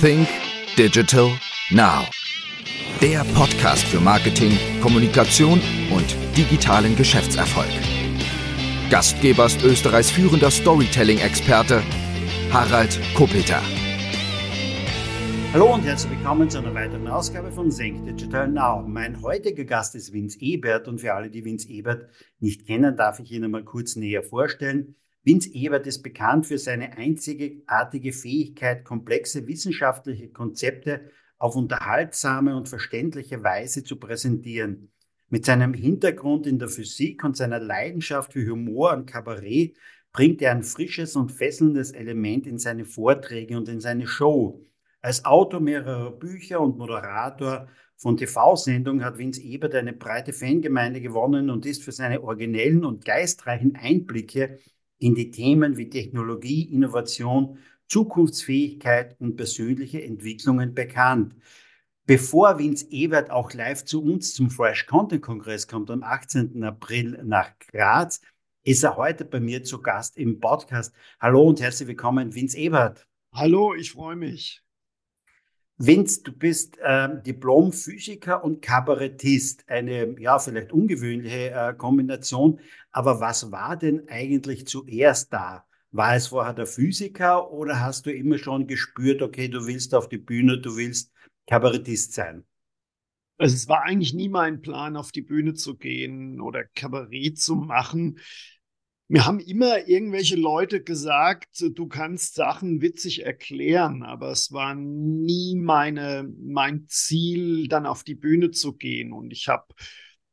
Think 0.00 0.28
Digital 0.76 1.32
Now. 1.70 2.04
Der 3.02 3.24
Podcast 3.34 3.82
für 3.82 3.98
Marketing, 3.98 4.56
Kommunikation 4.80 5.60
und 5.92 6.16
digitalen 6.36 6.94
Geschäftserfolg. 6.94 7.66
Gastgeber 8.90 9.46
ist 9.46 9.64
Österreichs 9.64 10.12
führender 10.12 10.52
Storytelling-Experte 10.52 11.82
Harald 12.52 13.00
Kopeter. 13.14 13.60
Hallo 15.52 15.74
und 15.74 15.82
herzlich 15.82 16.12
willkommen 16.16 16.48
zu 16.48 16.58
einer 16.58 16.74
weiteren 16.74 17.08
Ausgabe 17.08 17.50
von 17.50 17.68
Think 17.70 18.06
Digital 18.06 18.46
Now. 18.46 18.84
Mein 18.86 19.20
heutiger 19.20 19.64
Gast 19.64 19.96
ist 19.96 20.12
Vince 20.12 20.38
Ebert 20.40 20.86
und 20.86 21.00
für 21.00 21.12
alle, 21.12 21.28
die 21.28 21.44
Vince 21.44 21.68
Ebert 21.70 22.08
nicht 22.38 22.68
kennen, 22.68 22.96
darf 22.96 23.18
ich 23.18 23.32
Ihnen 23.32 23.50
mal 23.50 23.64
kurz 23.64 23.96
näher 23.96 24.22
vorstellen. 24.22 24.94
Vince 25.28 25.52
Ebert 25.52 25.86
ist 25.86 26.02
bekannt 26.02 26.46
für 26.46 26.56
seine 26.56 26.96
einzigartige 26.96 28.14
Fähigkeit, 28.14 28.82
komplexe 28.82 29.46
wissenschaftliche 29.46 30.30
Konzepte 30.30 31.10
auf 31.36 31.54
unterhaltsame 31.54 32.56
und 32.56 32.66
verständliche 32.66 33.44
Weise 33.44 33.84
zu 33.84 33.96
präsentieren. 33.96 34.90
Mit 35.28 35.44
seinem 35.44 35.74
Hintergrund 35.74 36.46
in 36.46 36.58
der 36.58 36.68
Physik 36.68 37.24
und 37.24 37.36
seiner 37.36 37.60
Leidenschaft 37.60 38.32
für 38.32 38.50
Humor 38.50 38.94
und 38.94 39.04
Kabarett 39.04 39.76
bringt 40.14 40.40
er 40.40 40.52
ein 40.52 40.62
frisches 40.62 41.14
und 41.14 41.30
fesselndes 41.30 41.90
Element 41.90 42.46
in 42.46 42.56
seine 42.56 42.86
Vorträge 42.86 43.58
und 43.58 43.68
in 43.68 43.80
seine 43.80 44.06
Show. 44.06 44.64
Als 45.02 45.26
Autor 45.26 45.60
mehrerer 45.60 46.10
Bücher 46.10 46.58
und 46.62 46.78
Moderator 46.78 47.68
von 47.96 48.16
TV-Sendungen 48.16 49.04
hat 49.04 49.18
Vince 49.18 49.42
Ebert 49.42 49.74
eine 49.74 49.92
breite 49.92 50.32
Fangemeinde 50.32 51.02
gewonnen 51.02 51.50
und 51.50 51.66
ist 51.66 51.84
für 51.84 51.92
seine 51.92 52.22
originellen 52.22 52.86
und 52.86 53.04
geistreichen 53.04 53.76
Einblicke 53.76 54.58
in 54.98 55.14
die 55.14 55.30
Themen 55.30 55.76
wie 55.76 55.88
Technologie, 55.88 56.62
Innovation, 56.72 57.58
Zukunftsfähigkeit 57.86 59.16
und 59.20 59.36
persönliche 59.36 60.02
Entwicklungen 60.02 60.74
bekannt. 60.74 61.34
Bevor 62.06 62.58
Vince 62.58 62.86
Ebert 62.90 63.30
auch 63.30 63.52
live 63.52 63.84
zu 63.84 64.02
uns 64.02 64.34
zum 64.34 64.50
Fresh 64.50 64.86
Content 64.86 65.22
Kongress 65.22 65.68
kommt 65.68 65.90
am 65.90 66.02
18. 66.02 66.64
April 66.64 67.20
nach 67.24 67.50
Graz, 67.70 68.20
ist 68.64 68.82
er 68.82 68.96
heute 68.96 69.24
bei 69.24 69.40
mir 69.40 69.62
zu 69.62 69.80
Gast 69.80 70.16
im 70.16 70.40
Podcast. 70.40 70.94
Hallo 71.20 71.42
und 71.42 71.60
herzlich 71.60 71.88
willkommen, 71.88 72.34
Vince 72.34 72.56
Ebert. 72.58 73.06
Hallo, 73.32 73.74
ich 73.74 73.92
freue 73.92 74.16
mich. 74.16 74.62
Vince, 75.80 76.22
du 76.24 76.32
bist 76.32 76.76
äh, 76.78 77.08
Diplom-Physiker 77.22 78.42
und 78.42 78.60
Kabarettist. 78.62 79.64
Eine, 79.68 80.18
ja, 80.18 80.38
vielleicht 80.40 80.72
ungewöhnliche 80.72 81.50
äh, 81.50 81.74
Kombination. 81.74 82.58
Aber 82.98 83.20
was 83.20 83.52
war 83.52 83.76
denn 83.76 84.08
eigentlich 84.08 84.66
zuerst 84.66 85.32
da? 85.32 85.64
War 85.92 86.16
es 86.16 86.26
vorher 86.26 86.52
der 86.52 86.66
Physiker 86.66 87.52
oder 87.52 87.78
hast 87.78 88.06
du 88.06 88.12
immer 88.12 88.38
schon 88.38 88.66
gespürt, 88.66 89.22
okay, 89.22 89.46
du 89.46 89.68
willst 89.68 89.94
auf 89.94 90.08
die 90.08 90.18
Bühne, 90.18 90.58
du 90.58 90.74
willst 90.74 91.12
Kabarettist 91.46 92.14
sein? 92.14 92.44
Also 93.36 93.54
es 93.54 93.68
war 93.68 93.84
eigentlich 93.84 94.14
nie 94.14 94.28
mein 94.28 94.62
Plan, 94.62 94.96
auf 94.96 95.12
die 95.12 95.22
Bühne 95.22 95.54
zu 95.54 95.76
gehen 95.76 96.40
oder 96.40 96.64
Kabarett 96.64 97.38
zu 97.38 97.54
machen. 97.54 98.18
Mir 99.06 99.26
haben 99.26 99.38
immer 99.38 99.86
irgendwelche 99.86 100.34
Leute 100.34 100.82
gesagt, 100.82 101.64
du 101.74 101.86
kannst 101.86 102.34
Sachen 102.34 102.80
witzig 102.80 103.24
erklären, 103.24 104.02
aber 104.02 104.32
es 104.32 104.50
war 104.50 104.74
nie 104.74 105.54
meine, 105.54 106.28
mein 106.36 106.88
Ziel, 106.88 107.68
dann 107.68 107.86
auf 107.86 108.02
die 108.02 108.16
Bühne 108.16 108.50
zu 108.50 108.72
gehen. 108.72 109.12
Und 109.12 109.30
ich 109.30 109.46
habe 109.46 109.72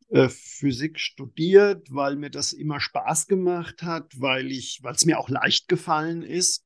äh, 0.10 0.30
Physik 0.30 1.00
studiert, 1.00 1.88
weil 1.92 2.16
mir 2.16 2.30
das 2.30 2.54
immer 2.54 2.80
Spaß 2.80 3.28
gemacht 3.28 3.84
hat, 3.84 4.14
weil 4.20 4.52
ich, 4.52 4.80
weil 4.84 4.96
es 4.96 5.06
mir 5.06 5.20
auch 5.20 5.30
leicht 5.30 5.68
gefallen 5.68 6.22
ist. 6.22 6.64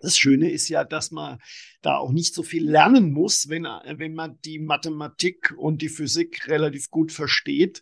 Das 0.00 0.18
Schöne 0.18 0.50
ist 0.50 0.68
ja, 0.68 0.84
dass 0.84 1.12
man 1.12 1.38
da 1.80 1.96
auch 1.96 2.10
nicht 2.10 2.34
so 2.34 2.42
viel 2.42 2.68
lernen 2.68 3.12
muss, 3.12 3.48
wenn, 3.48 3.62
wenn 3.64 4.14
man 4.14 4.38
die 4.44 4.58
Mathematik 4.58 5.54
und 5.56 5.80
die 5.80 5.88
Physik 5.88 6.48
relativ 6.48 6.90
gut 6.90 7.12
versteht. 7.12 7.80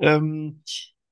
Ähm, 0.00 0.62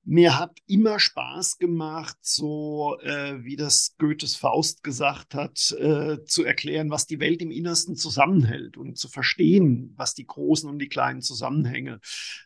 mir 0.05 0.39
hat 0.39 0.59
immer 0.67 0.99
Spaß 0.99 1.59
gemacht, 1.59 2.17
so 2.21 2.99
äh, 3.01 3.45
wie 3.45 3.57
das 3.57 3.95
Goethes 3.99 4.35
Faust 4.35 4.83
gesagt 4.83 5.35
hat, 5.35 5.71
äh, 5.79 6.25
zu 6.25 6.45
erklären, 6.45 6.91
was 6.91 7.07
die 7.07 7.21
Welt 7.21 7.41
im 7.41 7.51
Innersten 7.51 7.95
zusammenhält 7.95 8.77
und 8.77 8.99
zu 8.99 9.09
verstehen, 9.09 9.93
was 9.97 10.15
die 10.15 10.27
großen 10.27 10.69
und 10.69 10.81
die 10.81 10.89
kleinen 10.89 11.23
Zusammenhänge, 11.23 12.01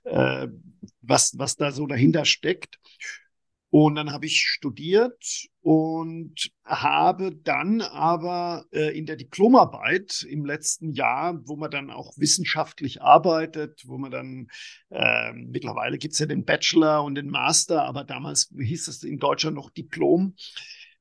äh, 0.04 0.48
was, 1.00 1.38
was 1.38 1.56
da 1.56 1.72
so 1.72 1.86
dahinter 1.86 2.24
steckt. 2.24 2.78
Und 3.70 3.96
dann 3.96 4.12
habe 4.12 4.26
ich 4.26 4.42
studiert 4.42 5.48
und 5.66 6.52
habe 6.64 7.34
dann 7.34 7.80
aber 7.80 8.66
äh, 8.70 8.96
in 8.96 9.04
der 9.04 9.16
Diplomarbeit 9.16 10.24
im 10.30 10.44
letzten 10.44 10.92
Jahr, 10.92 11.40
wo 11.44 11.56
man 11.56 11.72
dann 11.72 11.90
auch 11.90 12.12
wissenschaftlich 12.16 13.02
arbeitet, 13.02 13.82
wo 13.84 13.98
man 13.98 14.12
dann, 14.12 14.46
äh, 14.90 15.32
mittlerweile 15.32 15.98
gibt 15.98 16.14
es 16.14 16.20
ja 16.20 16.26
den 16.26 16.44
Bachelor 16.44 17.02
und 17.02 17.16
den 17.16 17.30
Master, 17.30 17.82
aber 17.82 18.04
damals 18.04 18.54
hieß 18.56 18.86
es 18.86 19.02
in 19.02 19.18
Deutschland 19.18 19.56
noch 19.56 19.70
Diplom. 19.70 20.36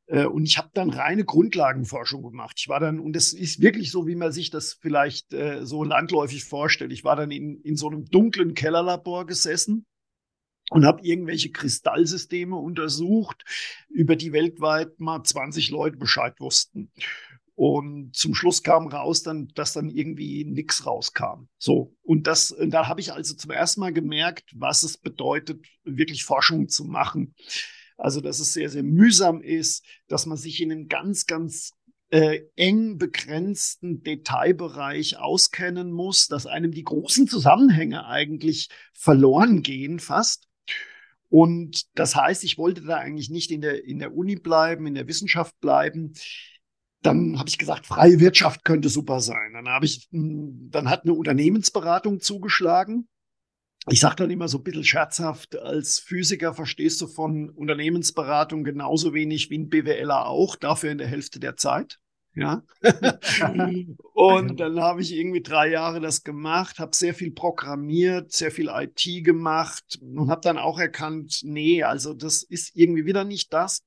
Äh, 0.08 0.26
und 0.26 0.46
ich 0.46 0.58
habe 0.58 0.72
dann 0.74 0.90
reine 0.90 1.26
Grundlagenforschung 1.26 2.24
gemacht. 2.24 2.56
Ich 2.58 2.68
war 2.68 2.80
dann, 2.80 3.00
und 3.00 3.16
das 3.16 3.34
ist 3.34 3.62
wirklich 3.62 3.92
so, 3.92 4.08
wie 4.08 4.16
man 4.16 4.32
sich 4.32 4.50
das 4.50 4.80
vielleicht 4.82 5.32
äh, 5.32 5.64
so 5.64 5.84
landläufig 5.84 6.44
vorstellt. 6.44 6.92
Ich 6.92 7.04
war 7.04 7.16
dann 7.16 7.30
in, 7.30 7.62
in 7.62 7.76
so 7.76 7.88
einem 7.88 8.06
dunklen 8.06 8.56
Kellerlabor 8.56 9.28
gesessen 9.28 9.86
und 10.70 10.86
habe 10.86 11.02
irgendwelche 11.04 11.52
Kristallsysteme 11.52 12.56
untersucht, 12.56 13.44
über 13.90 14.16
die 14.16 14.34
weltweit 14.34 15.00
mal 15.00 15.24
20 15.24 15.70
Leute 15.70 15.98
Bescheid 15.98 16.40
wussten. 16.40 16.92
Und 17.56 18.14
zum 18.14 18.36
Schluss 18.36 18.64
kam 18.64 18.88
raus, 18.88 19.24
dann, 19.24 19.48
dass 19.56 19.72
dann 19.72 19.90
irgendwie 19.90 20.44
nichts 20.44 20.86
rauskam. 20.86 21.48
So. 21.58 21.96
Und 22.04 22.28
das, 22.28 22.54
da 22.68 22.88
habe 22.88 23.00
ich 23.00 23.14
also 23.14 23.34
zum 23.34 23.52
ersten 23.52 23.80
Mal 23.80 23.94
gemerkt, 23.94 24.52
was 24.54 24.84
es 24.84 24.98
bedeutet, 24.98 25.66
wirklich 25.86 26.26
Forschung 26.26 26.68
zu 26.68 26.84
machen. 26.84 27.34
Also, 27.98 28.20
dass 28.20 28.42
es 28.42 28.52
sehr, 28.52 28.70
sehr 28.70 28.84
mühsam 28.84 29.42
ist, 29.42 29.86
dass 30.10 30.26
man 30.26 30.38
sich 30.38 30.62
in 30.62 30.70
einem 30.70 30.90
ganz, 30.90 31.28
ganz 31.28 31.72
äh, 32.10 32.42
eng 32.58 32.98
begrenzten 32.98 34.04
Detailbereich 34.04 35.18
auskennen 35.18 35.92
muss, 35.92 36.28
dass 36.28 36.46
einem 36.46 36.72
die 36.72 36.84
großen 36.84 37.28
Zusammenhänge 37.28 38.06
eigentlich 38.06 38.70
verloren 38.94 39.64
gehen 39.64 40.00
fast. 40.00 40.48
Und 41.36 41.84
das 41.96 42.16
heißt, 42.16 42.46
ich 42.46 42.58
wollte 42.58 42.82
da 42.82 42.96
eigentlich 42.96 43.30
nicht 43.30 43.52
in 43.52 43.60
der, 43.60 43.84
in 43.84 44.00
der 44.00 44.16
Uni 44.16 44.38
bleiben, 44.38 44.88
in 44.88 44.96
der 44.96 45.10
Wissenschaft 45.10 45.60
bleiben. 45.60 46.14
Dann 47.02 47.38
habe 47.38 47.50
ich 47.50 47.58
gesagt, 47.58 47.88
freie 47.88 48.22
Wirtschaft 48.22 48.64
könnte 48.64 48.88
super 48.88 49.20
sein. 49.20 49.52
Dann 49.52 49.68
habe 49.68 49.86
ich, 49.86 50.08
hm, 50.12 50.70
dann 50.72 50.90
hat 50.90 51.04
eine 51.04 51.14
Unternehmensberatung 51.14 52.22
zugeschlagen. 52.22 53.10
Ich 53.90 54.00
sage 54.00 54.16
dann 54.16 54.32
immer 54.32 54.48
so 54.48 54.60
ein 54.60 54.64
bisschen 54.64 54.86
scherzhaft, 54.86 55.60
als 55.60 56.00
Physiker 56.00 56.54
verstehst 56.54 57.02
du 57.02 57.08
von 57.08 57.50
Unternehmensberatung 57.50 58.64
genauso 58.64 59.14
wenig 59.14 59.50
wie 59.50 59.58
ein 59.58 59.68
BWLer 59.68 60.28
auch, 60.28 60.56
dafür 60.56 60.92
in 60.92 61.00
der 61.00 61.08
Hälfte 61.08 61.42
der 61.42 61.58
Zeit. 61.58 62.00
Ja. 62.36 62.64
und 64.14 64.60
dann 64.60 64.80
habe 64.82 65.02
ich 65.02 65.14
irgendwie 65.14 65.42
drei 65.42 65.70
Jahre 65.70 66.02
das 66.02 66.24
gemacht, 66.24 66.80
habe 66.80 66.94
sehr 66.94 67.14
viel 67.14 67.32
programmiert, 67.32 68.34
sehr 68.34 68.52
viel 68.52 68.70
IT 68.70 69.24
gemacht 69.24 69.98
und 70.02 70.30
habe 70.30 70.42
dann 70.42 70.58
auch 70.58 70.78
erkannt, 70.78 71.42
nee, 71.44 71.84
also 71.84 72.14
das 72.14 72.44
ist 72.44 72.76
irgendwie 72.76 73.06
wieder 73.06 73.24
nicht 73.24 73.54
das. 73.54 73.86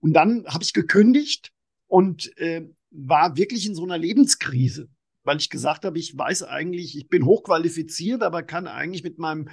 Und 0.00 0.14
dann 0.14 0.46
habe 0.46 0.64
ich 0.64 0.72
gekündigt 0.72 1.52
und 1.88 2.36
äh, 2.38 2.66
war 2.90 3.36
wirklich 3.36 3.66
in 3.66 3.74
so 3.74 3.84
einer 3.84 3.98
Lebenskrise, 3.98 4.88
weil 5.24 5.36
ich 5.36 5.50
gesagt 5.50 5.84
habe, 5.84 5.98
ich 5.98 6.16
weiß 6.16 6.44
eigentlich, 6.44 6.96
ich 6.96 7.08
bin 7.08 7.26
hochqualifiziert, 7.26 8.22
aber 8.22 8.42
kann 8.42 8.66
eigentlich 8.66 9.04
mit 9.04 9.18
meinem 9.18 9.48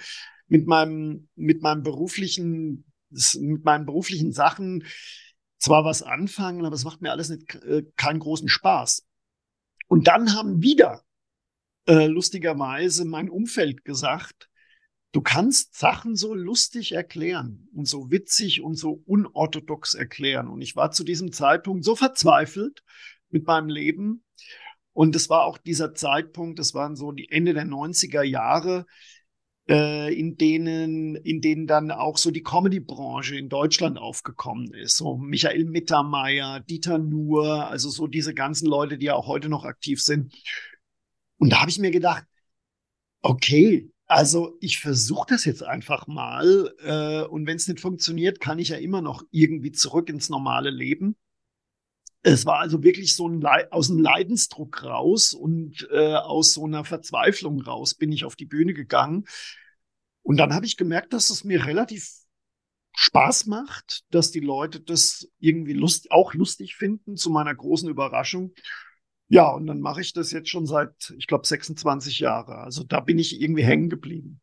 mit 0.47 0.68
meinem 0.68 1.28
mit 1.35 1.62
meinem 1.62 1.84
beruflichen 1.84 2.85
mit 3.09 3.66
meinen 3.66 3.85
beruflichen 3.85 4.31
Sachen 4.31 4.85
zwar 5.57 5.85
was 5.85 6.03
anfangen, 6.03 6.66
aber 6.66 6.75
es 6.75 6.84
macht 6.84 7.01
mir 7.01 7.12
alles 7.12 7.29
nicht, 7.29 7.55
äh, 7.55 7.84
keinen 7.96 8.20
großen 8.20 8.49
Spaß. 8.49 9.05
Und 9.87 10.08
dann 10.08 10.34
haben 10.34 10.61
wieder 10.61 11.03
äh, 11.87 12.08
lustigerweise 12.08 13.05
mein 13.05 13.29
Umfeld 13.29 13.85
gesagt, 13.85 14.49
du 15.11 15.22
kannst 15.22 15.76
Sachen 15.76 16.16
so 16.16 16.34
lustig 16.34 16.91
erklären 16.91 17.70
und 17.73 17.87
so 17.87 18.11
witzig 18.11 18.61
und 18.61 18.76
so 18.76 19.02
unorthodox 19.05 19.93
erklären. 19.93 20.47
Und 20.49 20.61
ich 20.61 20.76
war 20.76 20.91
zu 20.91 21.03
diesem 21.03 21.32
Zeitpunkt 21.32 21.85
so 21.85 21.96
verzweifelt 21.96 22.84
mit 23.29 23.47
meinem 23.47 23.70
Leben. 23.70 24.23
Und 24.93 25.16
es 25.16 25.29
war 25.29 25.46
auch 25.46 25.58
dieser 25.58 25.93
Zeitpunkt, 25.93 26.59
das 26.59 26.73
waren 26.73 26.96
so 26.96 27.11
die 27.11 27.32
Ende 27.32 27.53
der 27.53 27.66
90er 27.66 28.23
Jahre, 28.23 28.85
in 29.67 30.37
denen, 30.37 31.16
in 31.16 31.41
denen 31.41 31.67
dann 31.67 31.91
auch 31.91 32.17
so 32.17 32.31
die 32.31 32.43
Comedy-Branche 32.43 33.37
in 33.37 33.49
Deutschland 33.49 33.97
aufgekommen 33.97 34.73
ist. 34.73 34.96
So 34.96 35.17
Michael 35.17 35.66
Mittermeier, 35.66 36.61
Dieter 36.61 36.97
Nuhr, 36.97 37.67
also 37.67 37.90
so 37.90 38.08
diese 38.08 38.34
ganzen 38.34 38.67
Leute, 38.67 38.97
die 38.97 39.08
ja 39.08 39.16
auch 39.16 39.28
heute 39.28 39.49
noch 39.49 39.66
aktiv 39.66 40.02
sind. 40.02 40.34
Und 41.37 41.52
da 41.52 41.59
habe 41.59 41.69
ich 41.69 41.79
mir 41.79 41.91
gedacht, 41.91 42.23
okay, 43.22 43.91
also 44.05 44.58
ich 44.61 44.79
versuche 44.79 45.28
das 45.29 45.43
jetzt 45.43 45.64
einfach 45.64 46.08
mal 46.08 46.73
äh, 46.84 47.28
und 47.28 47.46
wenn 47.46 47.58
es 47.58 47.67
nicht 47.67 47.81
funktioniert, 47.81 48.40
kann 48.40 48.59
ich 48.59 48.70
ja 48.70 48.78
immer 48.78 49.02
noch 49.02 49.23
irgendwie 49.31 49.73
zurück 49.73 50.09
ins 50.09 50.29
normale 50.29 50.70
Leben. 50.70 51.17
Es 52.23 52.46
war 52.46 52.59
also 52.59 52.84
wirklich 52.84 53.16
so 53.16 53.28
ein 53.28 53.41
Le 53.41 53.67
aus 53.72 53.90
einem 53.90 53.99
Leidensdruck 53.99 54.84
raus 54.84 55.34
und 55.34 55.87
äh, 55.91 56.16
aus 56.16 56.53
so 56.53 56.66
einer 56.66 56.84
Verzweiflung 56.84 57.61
raus 57.61 57.93
bin 57.93 58.11
ich 58.11 58.25
auf 58.25 58.35
die 58.35 58.46
Bühne 58.46 58.73
gegangen. 58.73 59.25
Und 60.23 60.37
dann 60.37 60.53
habe 60.53 60.66
ich 60.66 60.78
gemerkt, 60.78 61.14
dass 61.14 61.29
es 61.29 61.43
mir 61.43 61.66
relativ 61.66 62.09
Spaß 62.93 63.46
macht, 63.46 64.03
dass 64.09 64.31
die 64.31 64.40
Leute 64.40 64.81
das 64.81 65.29
irgendwie 65.40 65.73
lust, 65.73 66.11
auch 66.11 66.34
lustig 66.34 66.75
finden, 66.75 67.16
zu 67.16 67.29
meiner 67.29 67.53
großen 67.53 67.87
Überraschung. 67.87 68.53
Ja, 69.29 69.49
und 69.49 69.67
dann 69.67 69.81
mache 69.81 70.02
ich 70.02 70.13
das 70.13 70.31
jetzt 70.31 70.49
schon 70.49 70.66
seit, 70.66 71.13
ich 71.17 71.28
glaube, 71.28 71.46
26 71.46 72.20
Jahre. 72.20 72.58
Also 72.58 72.84
da 72.84 72.99
bin 72.99 73.20
ich 73.20 73.40
irgendwie 73.40 73.63
hängen 73.63 73.90
geblieben. 73.90 74.41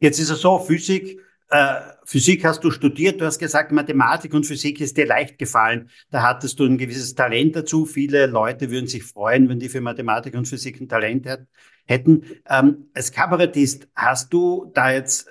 Jetzt 0.00 0.18
ist 0.18 0.30
es 0.30 0.40
so, 0.40 0.58
Physik, 0.58 1.18
äh, 1.48 1.80
Physik 2.04 2.44
hast 2.44 2.64
du 2.64 2.70
studiert, 2.70 3.20
du 3.20 3.26
hast 3.26 3.38
gesagt, 3.38 3.72
Mathematik 3.72 4.34
und 4.34 4.44
Physik 4.46 4.80
ist 4.80 4.96
dir 4.96 5.06
leicht 5.06 5.38
gefallen. 5.38 5.90
Da 6.10 6.22
hattest 6.22 6.58
du 6.58 6.64
ein 6.64 6.78
gewisses 6.78 7.14
Talent 7.14 7.56
dazu. 7.56 7.86
Viele 7.86 8.26
Leute 8.26 8.70
würden 8.70 8.86
sich 8.86 9.04
freuen, 9.04 9.48
wenn 9.48 9.58
die 9.58 9.68
für 9.68 9.80
Mathematik 9.80 10.34
und 10.34 10.48
Physik 10.48 10.80
ein 10.80 10.88
Talent 10.88 11.26
hätten. 11.84 12.24
Ähm, 12.48 12.88
als 12.94 13.12
Kabarettist 13.12 13.88
hast 13.94 14.32
du 14.32 14.70
da 14.74 14.92
jetzt, 14.92 15.28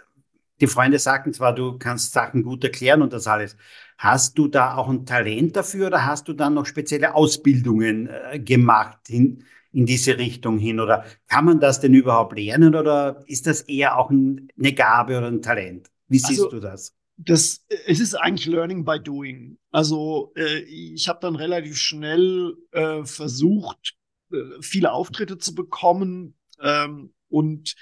die 0.60 0.68
Freunde 0.68 1.00
sagten 1.00 1.34
zwar, 1.34 1.56
du 1.56 1.78
kannst 1.78 2.14
Sachen 2.14 2.44
gut 2.44 2.64
erklären 2.64 3.02
und 3.02 3.14
das 3.14 3.28
alles. 3.28 3.58
Hast 3.98 4.38
du 4.38 4.48
da 4.48 4.76
auch 4.76 4.90
ein 4.90 5.06
Talent 5.06 5.56
dafür 5.56 5.88
oder 5.88 6.06
hast 6.06 6.28
du 6.28 6.34
dann 6.34 6.54
noch 6.54 6.66
spezielle 6.66 7.16
Ausbildungen 7.16 8.10
äh, 8.10 8.40
gemacht 8.40 9.10
in, 9.10 9.44
in 9.72 9.86
diese 9.86 10.18
Richtung 10.18 10.58
hin? 10.58 10.80
Oder 10.80 11.06
kann 11.28 11.46
man 11.46 11.60
das 11.60 11.80
denn 11.80 11.94
überhaupt 11.94 12.38
lernen 12.38 12.76
oder 12.76 13.24
ist 13.28 13.48
das 13.48 13.62
eher 13.62 13.98
auch 13.98 14.10
eine 14.10 14.74
Gabe 14.74 15.18
oder 15.18 15.28
ein 15.28 15.42
Talent? 15.42 15.92
Wie 16.12 16.20
siehst 16.20 16.42
also, 16.42 16.50
du 16.50 16.60
das? 16.60 16.94
Das, 17.16 17.66
es 17.86 18.00
ist 18.02 18.16
eigentlich 18.16 18.48
Learning 18.48 18.84
by 18.84 19.00
Doing. 19.00 19.58
Also 19.72 20.34
äh, 20.36 20.60
ich 20.60 21.08
habe 21.08 21.20
dann 21.22 21.38
relativ 21.38 21.78
schnell 21.78 22.58
äh, 22.72 23.06
versucht, 23.06 23.96
äh, 24.34 24.38
viele 24.60 24.92
Auftritte 24.92 25.38
zu 25.38 25.56
bekommen. 25.56 26.36
Ähm, 26.60 27.14
und 27.30 27.76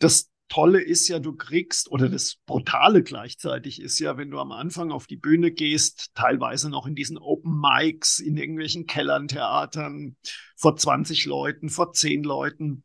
das 0.00 0.30
Tolle 0.48 0.82
ist 0.82 1.08
ja, 1.08 1.18
du 1.18 1.34
kriegst, 1.34 1.90
oder 1.90 2.10
das 2.10 2.36
Brutale 2.44 3.02
gleichzeitig 3.02 3.80
ist 3.80 3.98
ja, 4.00 4.18
wenn 4.18 4.30
du 4.30 4.38
am 4.38 4.52
Anfang 4.52 4.90
auf 4.90 5.06
die 5.06 5.16
Bühne 5.16 5.50
gehst, 5.50 6.10
teilweise 6.14 6.68
noch 6.68 6.86
in 6.86 6.94
diesen 6.94 7.16
Open 7.16 7.58
Mics, 7.58 8.18
in 8.18 8.36
irgendwelchen 8.36 8.84
Kellern, 8.84 9.28
Theatern, 9.28 10.16
vor 10.56 10.76
20 10.76 11.24
Leuten, 11.24 11.70
vor 11.70 11.94
10 11.94 12.22
Leuten, 12.22 12.84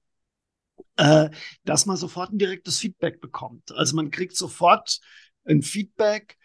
äh, 0.97 1.29
dass 1.63 1.85
man 1.85 1.97
sofort 1.97 2.31
ein 2.31 2.37
direktes 2.37 2.79
Feedback 2.79 3.21
bekommt. 3.21 3.71
Also 3.71 3.95
man 3.95 4.11
kriegt 4.11 4.35
sofort 4.35 4.99
ein 5.45 5.61
Feedback, 5.61 6.37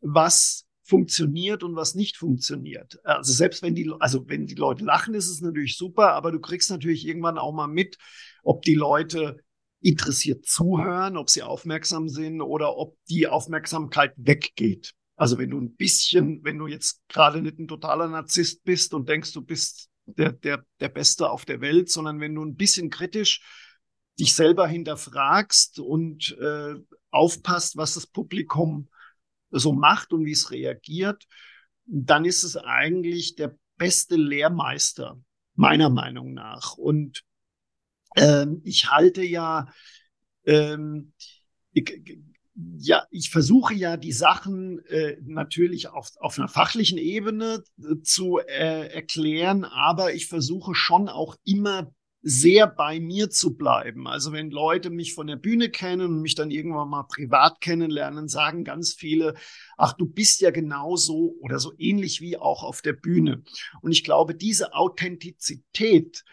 was 0.00 0.66
funktioniert 0.84 1.62
und 1.62 1.76
was 1.76 1.94
nicht 1.94 2.16
funktioniert. 2.16 2.98
Also 3.04 3.32
selbst 3.32 3.62
wenn 3.62 3.74
die, 3.74 3.90
also 4.00 4.28
wenn 4.28 4.46
die 4.46 4.56
Leute 4.56 4.84
lachen, 4.84 5.14
ist 5.14 5.28
es 5.28 5.40
natürlich 5.40 5.76
super, 5.76 6.12
aber 6.12 6.32
du 6.32 6.40
kriegst 6.40 6.70
natürlich 6.70 7.06
irgendwann 7.06 7.38
auch 7.38 7.52
mal 7.52 7.68
mit, 7.68 7.96
ob 8.42 8.62
die 8.62 8.74
Leute 8.74 9.38
interessiert 9.80 10.44
zuhören, 10.44 11.16
ob 11.16 11.30
sie 11.30 11.42
aufmerksam 11.42 12.08
sind 12.08 12.40
oder 12.40 12.76
ob 12.76 12.96
die 13.08 13.26
Aufmerksamkeit 13.26 14.12
weggeht. 14.16 14.92
Also 15.16 15.38
wenn 15.38 15.50
du 15.50 15.60
ein 15.60 15.74
bisschen, 15.76 16.42
wenn 16.42 16.58
du 16.58 16.66
jetzt 16.66 17.00
gerade 17.08 17.42
nicht 17.42 17.58
ein 17.58 17.68
totaler 17.68 18.08
Narzisst 18.08 18.64
bist 18.64 18.92
und 18.94 19.08
denkst, 19.08 19.32
du 19.32 19.42
bist 19.42 19.88
der, 20.06 20.32
der, 20.32 20.64
der 20.80 20.88
Beste 20.88 21.30
auf 21.30 21.44
der 21.44 21.60
Welt, 21.60 21.90
sondern 21.90 22.20
wenn 22.20 22.34
du 22.34 22.44
ein 22.44 22.56
bisschen 22.56 22.90
kritisch 22.90 23.40
dich 24.18 24.34
selber 24.34 24.66
hinterfragst 24.66 25.78
und 25.78 26.36
äh, 26.40 26.74
aufpasst, 27.10 27.76
was 27.76 27.94
das 27.94 28.06
Publikum 28.06 28.88
so 29.50 29.72
macht 29.72 30.12
und 30.12 30.24
wie 30.24 30.32
es 30.32 30.50
reagiert, 30.50 31.26
dann 31.84 32.24
ist 32.24 32.42
es 32.42 32.56
eigentlich 32.56 33.34
der 33.36 33.56
beste 33.76 34.16
Lehrmeister, 34.16 35.20
meiner 35.54 35.90
Meinung 35.90 36.32
nach. 36.32 36.76
Und 36.76 37.24
ähm, 38.16 38.62
ich 38.64 38.90
halte 38.90 39.22
ja, 39.22 39.66
ähm, 40.44 41.12
ich, 41.72 42.02
ja, 42.54 43.06
ich 43.10 43.30
versuche 43.30 43.74
ja 43.74 43.96
die 43.96 44.12
Sachen 44.12 44.84
äh, 44.86 45.16
natürlich 45.22 45.88
auf, 45.88 46.10
auf 46.18 46.38
einer 46.38 46.48
fachlichen 46.48 46.98
Ebene 46.98 47.64
äh, 47.78 48.02
zu 48.02 48.38
äh, 48.38 48.88
erklären, 48.88 49.64
aber 49.64 50.14
ich 50.14 50.28
versuche 50.28 50.74
schon 50.74 51.08
auch 51.08 51.36
immer 51.44 51.92
sehr 52.22 52.68
bei 52.68 53.00
mir 53.00 53.30
zu 53.30 53.56
bleiben. 53.56 54.06
Also 54.06 54.32
wenn 54.32 54.50
Leute 54.50 54.90
mich 54.90 55.14
von 55.14 55.26
der 55.26 55.36
Bühne 55.36 55.70
kennen 55.70 56.06
und 56.06 56.22
mich 56.22 56.36
dann 56.36 56.52
irgendwann 56.52 56.88
mal 56.88 57.02
privat 57.02 57.60
kennenlernen, 57.60 58.28
sagen 58.28 58.62
ganz 58.62 58.94
viele, 58.94 59.34
ach, 59.76 59.92
du 59.94 60.06
bist 60.06 60.40
ja 60.40 60.52
genauso 60.52 61.34
oder 61.40 61.58
so 61.58 61.72
ähnlich 61.78 62.20
wie 62.20 62.36
auch 62.36 62.62
auf 62.62 62.80
der 62.80 62.92
Bühne. 62.92 63.42
Und 63.80 63.90
ich 63.90 64.04
glaube, 64.04 64.36
diese 64.36 64.72
Authentizität, 64.74 66.24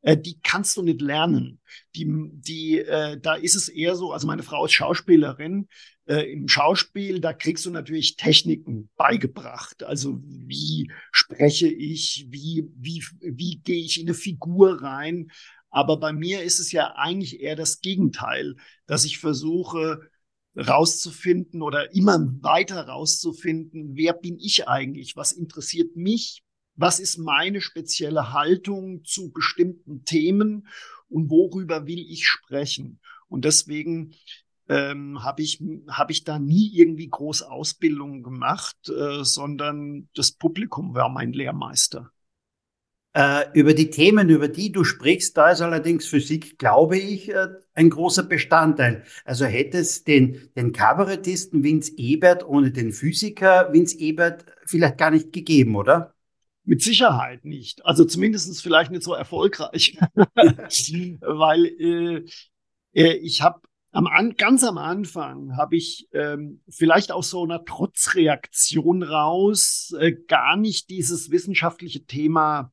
äh, 0.00 0.16
die 0.16 0.38
kannst 0.42 0.76
du 0.78 0.82
nicht 0.82 1.02
lernen. 1.02 1.60
Die, 1.94 2.06
die, 2.32 2.78
äh, 2.78 3.20
da 3.20 3.34
ist 3.34 3.54
es 3.54 3.68
eher 3.68 3.96
so, 3.96 4.12
also 4.12 4.26
meine 4.26 4.42
Frau 4.42 4.64
ist 4.64 4.72
Schauspielerin, 4.72 5.68
äh, 6.06 6.32
im 6.32 6.48
Schauspiel, 6.48 7.20
da 7.20 7.32
kriegst 7.32 7.66
du 7.66 7.70
natürlich 7.70 8.16
Techniken 8.16 8.90
beigebracht. 8.96 9.82
Also 9.82 10.20
wie 10.22 10.90
spreche 11.12 11.68
ich, 11.68 12.26
wie, 12.28 12.68
wie, 12.76 13.04
wie 13.20 13.60
gehe 13.60 13.82
ich 13.84 14.00
in 14.00 14.08
eine 14.08 14.14
Figur 14.14 14.82
rein. 14.82 15.30
Aber 15.70 15.98
bei 15.98 16.12
mir 16.12 16.42
ist 16.42 16.60
es 16.60 16.72
ja 16.72 16.94
eigentlich 16.96 17.40
eher 17.40 17.56
das 17.56 17.80
Gegenteil, 17.80 18.54
dass 18.86 19.04
ich 19.04 19.18
versuche, 19.18 20.08
rauszufinden 20.56 21.62
oder 21.62 21.92
immer 21.94 22.18
weiter 22.40 22.86
rauszufinden, 22.86 23.96
wer 23.96 24.12
bin 24.12 24.38
ich 24.38 24.68
eigentlich? 24.68 25.16
Was 25.16 25.32
interessiert 25.32 25.96
mich? 25.96 26.44
Was 26.76 27.00
ist 27.00 27.18
meine 27.18 27.60
spezielle 27.60 28.32
Haltung 28.32 29.04
zu 29.04 29.32
bestimmten 29.32 30.04
Themen 30.04 30.68
und 31.08 31.30
worüber 31.30 31.86
will 31.86 31.98
ich 32.08 32.26
sprechen? 32.26 33.00
Und 33.28 33.44
deswegen 33.44 34.14
ähm, 34.68 35.22
habe 35.22 35.42
ich, 35.42 35.62
hab 35.88 36.10
ich 36.10 36.24
da 36.24 36.38
nie 36.38 36.70
irgendwie 36.74 37.08
groß 37.08 37.42
Ausbildung 37.42 38.22
gemacht, 38.22 38.76
äh, 38.88 39.24
sondern 39.24 40.08
das 40.14 40.32
Publikum 40.32 40.94
war 40.94 41.08
mein 41.08 41.32
Lehrmeister. 41.32 42.10
Äh, 43.16 43.44
über 43.54 43.74
die 43.74 43.90
Themen, 43.90 44.28
über 44.28 44.48
die 44.48 44.72
du 44.72 44.82
sprichst, 44.82 45.36
da 45.36 45.50
ist 45.50 45.60
allerdings 45.60 46.06
Physik, 46.06 46.58
glaube 46.58 46.98
ich, 46.98 47.28
äh, 47.28 47.46
ein 47.72 47.88
großer 47.88 48.24
Bestandteil. 48.24 49.04
Also 49.24 49.44
hätte 49.44 49.78
es 49.78 50.02
den, 50.02 50.50
den 50.56 50.72
Kabarettisten 50.72 51.62
Vince 51.62 51.92
Ebert 51.96 52.44
ohne 52.44 52.72
den 52.72 52.92
Physiker 52.92 53.72
Vince 53.72 53.98
Ebert 53.98 54.44
vielleicht 54.66 54.98
gar 54.98 55.12
nicht 55.12 55.32
gegeben, 55.32 55.76
oder? 55.76 56.14
Mit 56.64 56.82
Sicherheit 56.82 57.44
nicht. 57.44 57.84
Also 57.86 58.04
zumindest 58.04 58.60
vielleicht 58.62 58.90
nicht 58.90 59.04
so 59.04 59.14
erfolgreich. 59.14 59.96
Weil 61.20 61.66
äh, 61.66 62.24
äh 62.94 63.12
ich 63.18 63.42
habe 63.42 63.60
am 63.94 64.08
an, 64.08 64.34
ganz 64.36 64.64
am 64.64 64.76
Anfang 64.76 65.56
habe 65.56 65.76
ich 65.76 66.08
ähm, 66.12 66.60
vielleicht 66.68 67.12
aus 67.12 67.30
so 67.30 67.44
einer 67.44 67.64
Trotzreaktion 67.64 69.04
raus 69.04 69.94
äh, 69.98 70.12
gar 70.12 70.56
nicht 70.56 70.90
dieses 70.90 71.30
wissenschaftliche 71.30 72.04
Thema 72.04 72.72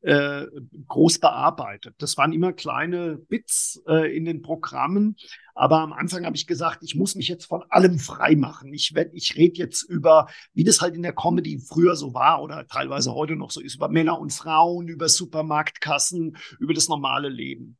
äh, 0.00 0.46
groß 0.88 1.20
bearbeitet. 1.20 1.94
Das 1.98 2.16
waren 2.16 2.32
immer 2.32 2.52
kleine 2.52 3.18
Bits 3.28 3.82
äh, 3.86 4.16
in 4.16 4.24
den 4.24 4.42
Programmen, 4.42 5.16
aber 5.54 5.78
am 5.78 5.92
Anfang 5.92 6.26
habe 6.26 6.36
ich 6.36 6.48
gesagt, 6.48 6.82
ich 6.82 6.96
muss 6.96 7.14
mich 7.14 7.28
jetzt 7.28 7.46
von 7.46 7.62
allem 7.68 8.00
frei 8.00 8.34
machen. 8.34 8.74
Ich 8.74 8.94
werd, 8.96 9.14
ich 9.14 9.36
rede 9.36 9.58
jetzt 9.58 9.82
über, 9.84 10.28
wie 10.54 10.64
das 10.64 10.80
halt 10.80 10.96
in 10.96 11.02
der 11.02 11.14
Comedy 11.14 11.60
früher 11.60 11.94
so 11.94 12.14
war 12.14 12.42
oder 12.42 12.66
teilweise 12.66 13.14
heute 13.14 13.36
noch 13.36 13.52
so 13.52 13.60
ist, 13.60 13.76
über 13.76 13.88
Männer 13.88 14.18
und 14.18 14.32
Frauen, 14.32 14.88
über 14.88 15.08
Supermarktkassen, 15.08 16.36
über 16.58 16.74
das 16.74 16.88
normale 16.88 17.28
Leben. 17.28 17.78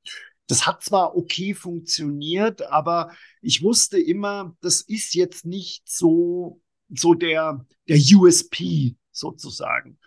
Das 0.48 0.66
hat 0.66 0.82
zwar 0.82 1.14
okay 1.14 1.54
funktioniert, 1.54 2.62
aber 2.62 3.12
ich 3.42 3.62
wusste 3.62 4.00
immer, 4.00 4.56
das 4.60 4.80
ist 4.80 5.14
jetzt 5.14 5.44
nicht 5.44 5.88
so, 5.88 6.60
so 6.88 7.14
der, 7.14 7.64
der 7.86 7.98
USP 7.98 8.96
sozusagen. 9.12 9.98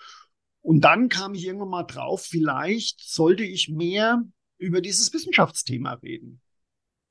Und 0.61 0.81
dann 0.81 1.09
kam 1.09 1.35
ich 1.35 1.45
irgendwann 1.45 1.69
mal 1.69 1.83
drauf, 1.83 2.23
vielleicht 2.23 3.01
sollte 3.01 3.43
ich 3.43 3.69
mehr 3.69 4.23
über 4.57 4.81
dieses 4.81 5.13
Wissenschaftsthema 5.13 5.93
reden. 5.93 6.41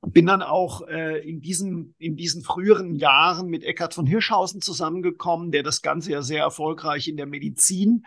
Bin 0.01 0.25
dann 0.25 0.41
auch 0.41 0.87
äh, 0.87 1.19
in, 1.19 1.41
diesen, 1.41 1.93
in 1.99 2.15
diesen 2.15 2.43
früheren 2.43 2.95
Jahren 2.95 3.47
mit 3.47 3.63
Eckhard 3.63 3.93
von 3.93 4.07
Hirschhausen 4.07 4.61
zusammengekommen, 4.61 5.51
der 5.51 5.63
das 5.63 5.81
Ganze 5.81 6.11
ja 6.11 6.21
sehr 6.21 6.41
erfolgreich 6.41 7.07
in 7.07 7.17
der 7.17 7.27
Medizin 7.27 8.03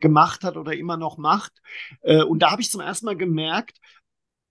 gemacht 0.00 0.44
hat 0.44 0.56
oder 0.56 0.74
immer 0.74 0.96
noch 0.96 1.18
macht. 1.18 1.52
Äh, 2.02 2.22
und 2.22 2.40
da 2.40 2.50
habe 2.50 2.62
ich 2.62 2.70
zum 2.70 2.80
ersten 2.80 3.06
Mal 3.06 3.16
gemerkt, 3.16 3.78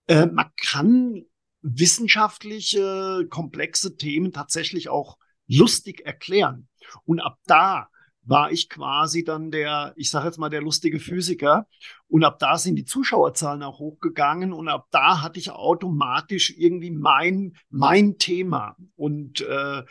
äh, 0.07 0.25
man 0.25 0.51
kann 0.57 1.25
wissenschaftliche, 1.61 3.25
komplexe 3.29 3.97
Themen 3.97 4.31
tatsächlich 4.31 4.89
auch 4.89 5.17
lustig 5.47 6.05
erklären. 6.05 6.67
Und 7.05 7.19
ab 7.19 7.39
da 7.45 7.89
war 8.25 8.51
ich 8.51 8.69
quasi 8.69 9.23
dann 9.23 9.51
der, 9.51 9.93
ich 9.95 10.09
sage 10.09 10.25
jetzt 10.25 10.37
mal, 10.37 10.49
der 10.49 10.61
lustige 10.61 10.99
Physiker. 10.99 11.67
Und 12.07 12.23
ab 12.23 12.39
da 12.39 12.57
sind 12.57 12.75
die 12.75 12.85
Zuschauerzahlen 12.85 13.63
auch 13.63 13.79
hochgegangen 13.79 14.51
und 14.51 14.67
ab 14.67 14.87
da 14.91 15.21
hatte 15.21 15.39
ich 15.39 15.51
automatisch 15.51 16.53
irgendwie 16.57 16.91
mein, 16.91 17.53
mein 17.69 18.17
Thema. 18.17 18.75
Und 18.95 19.41
äh, 19.41 19.83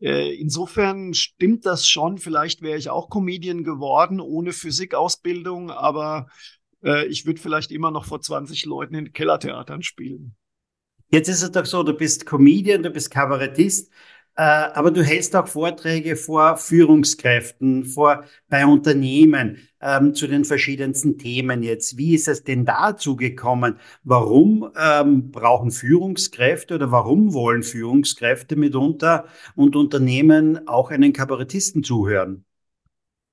äh, 0.00 0.34
insofern 0.34 1.14
stimmt 1.14 1.66
das 1.66 1.88
schon. 1.88 2.18
Vielleicht 2.18 2.62
wäre 2.62 2.78
ich 2.78 2.90
auch 2.90 3.10
Comedian 3.10 3.64
geworden 3.64 4.20
ohne 4.20 4.52
Physikausbildung, 4.52 5.70
aber 5.70 6.28
äh, 6.82 7.06
ich 7.06 7.26
würde 7.26 7.40
vielleicht 7.40 7.70
immer 7.70 7.90
noch 7.90 8.04
vor 8.04 8.20
20 8.20 8.64
Leuten 8.64 8.94
in 8.94 9.12
Kellertheatern 9.12 9.82
spielen. 9.82 10.34
Jetzt 11.10 11.28
ist 11.28 11.42
es 11.42 11.50
doch 11.50 11.64
so, 11.64 11.82
du 11.82 11.94
bist 11.94 12.26
Comedian, 12.26 12.82
du 12.82 12.90
bist 12.90 13.10
Kabarettist. 13.10 13.90
Äh, 14.38 14.42
aber 14.42 14.92
du 14.92 15.02
hältst 15.02 15.34
auch 15.34 15.48
Vorträge 15.48 16.14
vor 16.14 16.56
Führungskräften, 16.58 17.84
vor, 17.84 18.22
bei 18.48 18.64
Unternehmen 18.64 19.58
ähm, 19.80 20.14
zu 20.14 20.28
den 20.28 20.44
verschiedensten 20.44 21.18
Themen 21.18 21.64
jetzt. 21.64 21.96
Wie 21.96 22.14
ist 22.14 22.28
es 22.28 22.44
denn 22.44 22.64
dazu 22.64 23.16
gekommen? 23.16 23.80
Warum 24.04 24.70
ähm, 24.80 25.32
brauchen 25.32 25.72
Führungskräfte 25.72 26.76
oder 26.76 26.92
warum 26.92 27.32
wollen 27.32 27.64
Führungskräfte 27.64 28.54
mitunter 28.54 29.26
und 29.56 29.74
Unternehmen 29.74 30.68
auch 30.68 30.92
einen 30.92 31.12
Kabarettisten 31.12 31.82
zuhören? 31.82 32.44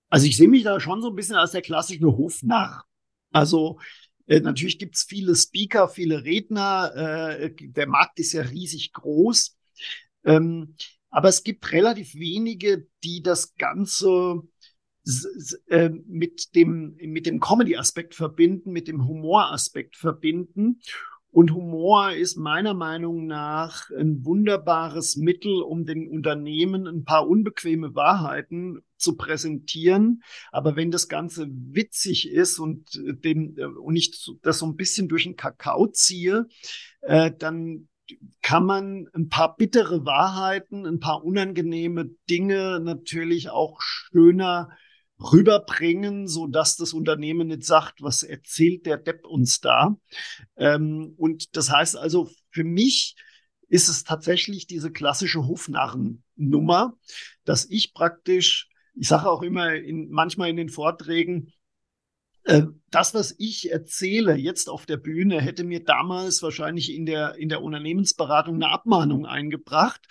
Also 0.10 0.26
ich 0.26 0.38
sehe 0.38 0.48
mich 0.48 0.64
da 0.64 0.80
schon 0.80 1.04
so 1.04 1.10
ein 1.10 1.16
bisschen 1.16 1.36
als 1.36 1.52
der 1.52 1.62
klassische 1.62 2.18
Hofnarr. 2.18 2.84
Also 3.36 3.80
äh, 4.28 4.40
natürlich 4.40 4.80
gibt's 4.80 5.04
viele 5.04 5.36
Speaker, 5.36 5.90
viele 5.90 6.24
Redner. 6.24 7.38
Äh, 7.38 7.52
der 7.60 7.86
Markt 7.86 8.18
ist 8.18 8.32
ja 8.32 8.44
riesig 8.44 8.94
groß. 8.94 9.58
Ähm, 10.24 10.76
aber 11.10 11.28
es 11.28 11.44
gibt 11.44 11.70
relativ 11.74 12.16
wenige, 12.16 12.88
die 13.04 13.22
das 13.22 13.56
Ganze 13.56 14.42
äh, 15.68 15.90
mit 16.08 16.56
dem, 16.56 16.96
mit 16.96 17.26
dem 17.26 17.42
Comedy-Aspekt 17.42 18.16
verbinden, 18.16 18.72
mit 18.72 18.88
dem 18.88 19.06
Humor-Aspekt 19.06 19.98
verbinden. 19.98 20.80
Und 21.36 21.54
Humor 21.54 22.14
ist 22.14 22.38
meiner 22.38 22.74
Meinung 22.74 23.28
nach 23.28 23.90
ein 23.90 24.24
wunderbares 24.24 25.18
Mittel, 25.18 25.62
um 25.64 25.86
den 25.86 26.08
Unternehmen 26.08 26.88
ein 26.88 27.04
paar 27.04 27.28
unbequeme 27.28 27.94
Wahrheiten 27.94 28.80
zu 28.96 29.18
präsentieren. 29.18 30.24
Aber 30.54 30.78
wenn 30.78 30.92
das 30.92 31.10
Ganze 31.10 31.50
witzig 31.50 32.32
ist 32.32 32.58
und 32.58 32.90
dem, 32.96 33.58
und 33.82 33.98
ich 33.98 34.18
das 34.44 34.60
so 34.60 34.66
ein 34.66 34.78
bisschen 34.78 35.10
durch 35.10 35.24
den 35.24 35.36
Kakao 35.36 35.88
ziehe, 35.88 36.48
äh, 37.02 37.34
dann 37.38 37.90
kann 38.42 38.66
man 38.66 39.10
ein 39.12 39.28
paar 39.28 39.58
bittere 39.58 40.06
Wahrheiten, 40.06 40.86
ein 40.86 41.02
paar 41.02 41.26
unangenehme 41.26 42.12
Dinge 42.30 42.80
natürlich 42.80 43.50
auch 43.50 43.82
schöner 43.82 44.70
rüberbringen, 45.20 46.28
so 46.28 46.48
dass 46.48 46.76
das 46.76 46.94
Unternehmen 46.94 47.48
nicht 47.48 47.64
sagt, 47.64 48.02
was 48.02 48.24
erzählt 48.24 48.86
der 48.86 48.98
Depp 48.98 49.26
uns 49.26 49.62
da. 49.62 49.98
Ähm, 50.58 51.14
und 51.18 51.56
das 51.56 51.72
heißt 51.72 51.98
also, 51.98 52.30
für 52.50 52.64
mich 52.64 53.16
ist 53.68 53.90
es 53.90 54.04
tatsächlich 54.04 54.68
diese 54.68 54.92
klassische 54.92 55.48
Hofnarren-Nummer, 55.48 56.98
dass 57.46 57.66
ich 57.66 57.94
praktisch, 57.94 58.70
ich 58.94 59.08
sage 59.08 59.30
auch 59.30 59.42
immer 59.42 59.74
in, 59.74 60.10
manchmal 60.10 60.50
in 60.50 60.58
den 60.58 60.70
Vorträgen, 60.70 61.52
äh, 62.44 62.64
das, 62.92 63.14
was 63.14 63.36
ich 63.40 63.72
erzähle 63.72 64.36
jetzt 64.36 64.70
auf 64.70 64.86
der 64.86 64.98
Bühne, 64.98 65.42
hätte 65.42 65.64
mir 65.64 65.84
damals 65.84 66.44
wahrscheinlich 66.44 66.94
in 66.94 67.06
der, 67.06 67.36
in 67.36 67.50
der 67.50 67.64
Unternehmensberatung 67.64 68.56
eine 68.56 68.70
Abmahnung 68.70 69.26
eingebracht. 69.26 70.02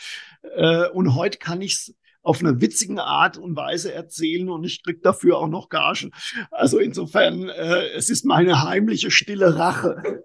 Äh, 0.56 0.88
und 0.88 1.14
heute 1.14 1.38
kann 1.38 1.60
ich 1.60 1.74
es 1.74 1.94
auf 2.24 2.40
eine 2.40 2.60
witzige 2.60 3.02
Art 3.02 3.36
und 3.36 3.54
Weise 3.54 3.92
erzählen 3.92 4.48
und 4.48 4.64
ich 4.64 4.82
krieg 4.82 5.02
dafür 5.02 5.38
auch 5.38 5.48
noch 5.48 5.68
Gagen. 5.68 6.10
Also 6.50 6.78
insofern, 6.78 7.48
äh, 7.48 7.88
es 7.96 8.10
ist 8.10 8.24
meine 8.24 8.64
heimliche 8.64 9.10
stille 9.10 9.56
Rache. 9.56 10.22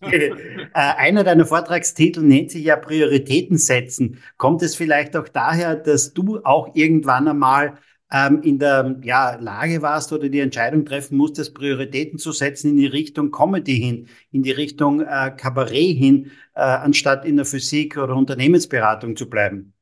äh, 0.00 0.32
einer 0.72 1.22
deiner 1.22 1.46
Vortragstitel 1.46 2.22
nennt 2.22 2.50
sich 2.50 2.64
ja 2.64 2.76
Prioritäten 2.76 3.58
setzen. 3.58 4.18
Kommt 4.38 4.62
es 4.62 4.74
vielleicht 4.74 5.16
auch 5.16 5.28
daher, 5.28 5.76
dass 5.76 6.14
du 6.14 6.40
auch 6.42 6.74
irgendwann 6.74 7.28
einmal 7.28 7.78
ähm, 8.10 8.40
in 8.42 8.58
der 8.58 8.98
ja, 9.02 9.36
Lage 9.36 9.82
warst 9.82 10.12
oder 10.12 10.28
die 10.28 10.40
Entscheidung 10.40 10.84
treffen 10.84 11.16
musstest, 11.16 11.54
Prioritäten 11.54 12.18
zu 12.18 12.32
setzen 12.32 12.70
in 12.70 12.76
die 12.76 12.86
Richtung 12.86 13.30
Comedy 13.30 13.76
hin, 13.76 14.08
in 14.30 14.42
die 14.42 14.52
Richtung 14.52 15.00
äh, 15.00 15.32
Kabarett 15.36 15.96
hin, 15.96 16.30
äh, 16.54 16.60
anstatt 16.60 17.24
in 17.24 17.36
der 17.36 17.44
Physik 17.44 17.98
oder 17.98 18.16
Unternehmensberatung 18.16 19.16
zu 19.16 19.28
bleiben? 19.28 19.75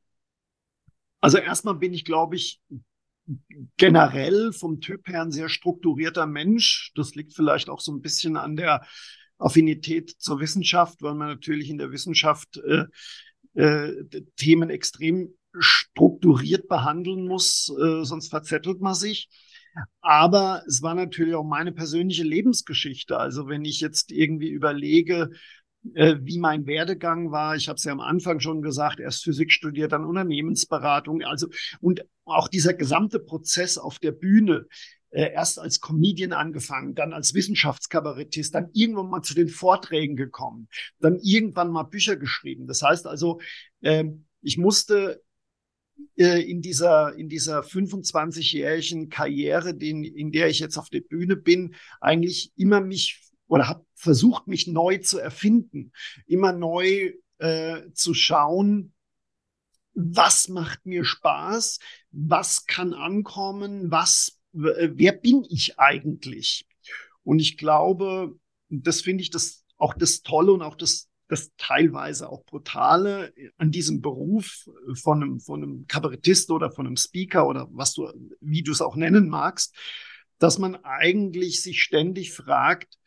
Also 1.21 1.37
erstmal 1.37 1.75
bin 1.75 1.93
ich, 1.93 2.05
glaube 2.05 2.35
ich, 2.35 2.59
generell 3.77 4.51
vom 4.53 4.81
Typ 4.81 5.07
her 5.07 5.21
ein 5.21 5.31
sehr 5.31 5.49
strukturierter 5.49 6.27
Mensch. 6.27 6.91
Das 6.95 7.15
liegt 7.15 7.33
vielleicht 7.33 7.69
auch 7.69 7.79
so 7.79 7.91
ein 7.91 8.01
bisschen 8.01 8.37
an 8.37 8.55
der 8.55 8.85
Affinität 9.37 10.11
zur 10.19 10.39
Wissenschaft, 10.39 11.01
weil 11.01 11.15
man 11.15 11.27
natürlich 11.27 11.69
in 11.69 11.77
der 11.77 11.91
Wissenschaft 11.91 12.57
äh, 12.57 12.85
äh, 13.55 14.03
Themen 14.35 14.69
extrem 14.69 15.33
strukturiert 15.57 16.67
behandeln 16.67 17.27
muss, 17.27 17.73
äh, 17.81 18.03
sonst 18.03 18.29
verzettelt 18.29 18.81
man 18.81 18.93
sich. 18.93 19.29
Aber 20.01 20.63
es 20.67 20.81
war 20.81 20.95
natürlich 20.95 21.35
auch 21.35 21.43
meine 21.43 21.71
persönliche 21.71 22.23
Lebensgeschichte. 22.23 23.17
Also 23.17 23.47
wenn 23.47 23.65
ich 23.65 23.81
jetzt 23.81 24.11
irgendwie 24.11 24.49
überlege, 24.49 25.31
wie 25.93 26.39
mein 26.39 26.65
Werdegang 26.65 27.31
war, 27.31 27.55
ich 27.55 27.67
habe 27.67 27.77
es 27.77 27.83
ja 27.83 27.91
am 27.91 27.99
Anfang 27.99 28.39
schon 28.39 28.61
gesagt, 28.61 28.99
erst 28.99 29.23
Physik 29.23 29.51
studiert, 29.51 29.91
dann 29.91 30.05
Unternehmensberatung. 30.05 31.21
Also 31.23 31.47
und 31.79 32.05
auch 32.25 32.47
dieser 32.47 32.73
gesamte 32.73 33.19
Prozess 33.19 33.77
auf 33.77 33.99
der 33.99 34.11
Bühne, 34.11 34.65
äh, 35.15 35.31
erst 35.31 35.59
als 35.59 35.79
Comedian 35.79 36.33
angefangen, 36.33 36.93
dann 36.93 37.13
als 37.13 37.33
Wissenschaftskabarettist, 37.33 38.53
dann 38.53 38.69
irgendwann 38.73 39.09
mal 39.09 39.21
zu 39.21 39.33
den 39.33 39.47
Vorträgen 39.47 40.17
gekommen, 40.17 40.67
dann 40.99 41.19
irgendwann 41.21 41.71
mal 41.71 41.83
Bücher 41.83 42.17
geschrieben. 42.17 42.67
Das 42.67 42.81
heißt 42.81 43.07
also, 43.07 43.39
äh, 43.79 44.03
ich 44.41 44.57
musste 44.57 45.21
äh, 46.17 46.41
in 46.41 46.61
dieser, 46.61 47.15
in 47.15 47.29
dieser 47.29 47.61
25-jährigen 47.61 49.07
Karriere, 49.07 49.69
in 49.69 50.31
der 50.33 50.49
ich 50.49 50.59
jetzt 50.59 50.77
auf 50.77 50.89
der 50.89 51.01
Bühne 51.01 51.37
bin, 51.37 51.75
eigentlich 52.01 52.51
immer 52.57 52.81
mich 52.81 53.21
oder 53.47 53.69
habe 53.69 53.85
versucht, 54.05 54.47
mich 54.47 54.67
neu 54.67 54.99
zu 54.99 55.19
erfinden, 55.19 55.91
immer 56.25 56.53
neu 56.53 57.13
äh, 57.39 57.81
zu 57.93 58.13
schauen, 58.13 58.93
was 59.93 60.47
macht 60.47 60.85
mir 60.85 61.03
Spaß, 61.03 61.79
was 62.11 62.65
kann 62.65 62.93
ankommen, 62.93 63.91
was, 63.91 64.39
äh, 64.53 64.89
wer 64.93 65.11
bin 65.11 65.45
ich 65.49 65.79
eigentlich? 65.79 66.65
Und 67.23 67.39
ich 67.39 67.57
glaube, 67.57 68.37
das 68.69 69.01
finde 69.01 69.23
ich 69.23 69.31
das 69.31 69.65
auch 69.77 69.93
das 69.93 70.21
Tolle 70.21 70.53
und 70.53 70.61
auch 70.61 70.75
das 70.75 71.09
das 71.27 71.51
teilweise 71.57 72.29
auch 72.29 72.45
brutale 72.45 73.33
an 73.57 73.71
diesem 73.71 74.01
Beruf 74.01 74.69
von 74.93 75.23
einem, 75.23 75.39
von 75.39 75.63
einem 75.63 75.87
Kabarettist 75.87 76.51
oder 76.51 76.71
von 76.71 76.85
einem 76.85 76.97
Speaker 76.97 77.47
oder 77.47 77.67
was 77.71 77.93
du, 77.93 78.07
wie 78.41 78.61
du 78.61 78.71
es 78.71 78.81
auch 78.81 78.95
nennen 78.95 79.27
magst, 79.27 79.75
dass 80.37 80.59
man 80.59 80.75
eigentlich 80.83 81.61
sich 81.61 81.81
ständig 81.81 82.31
fragt, 82.31 82.99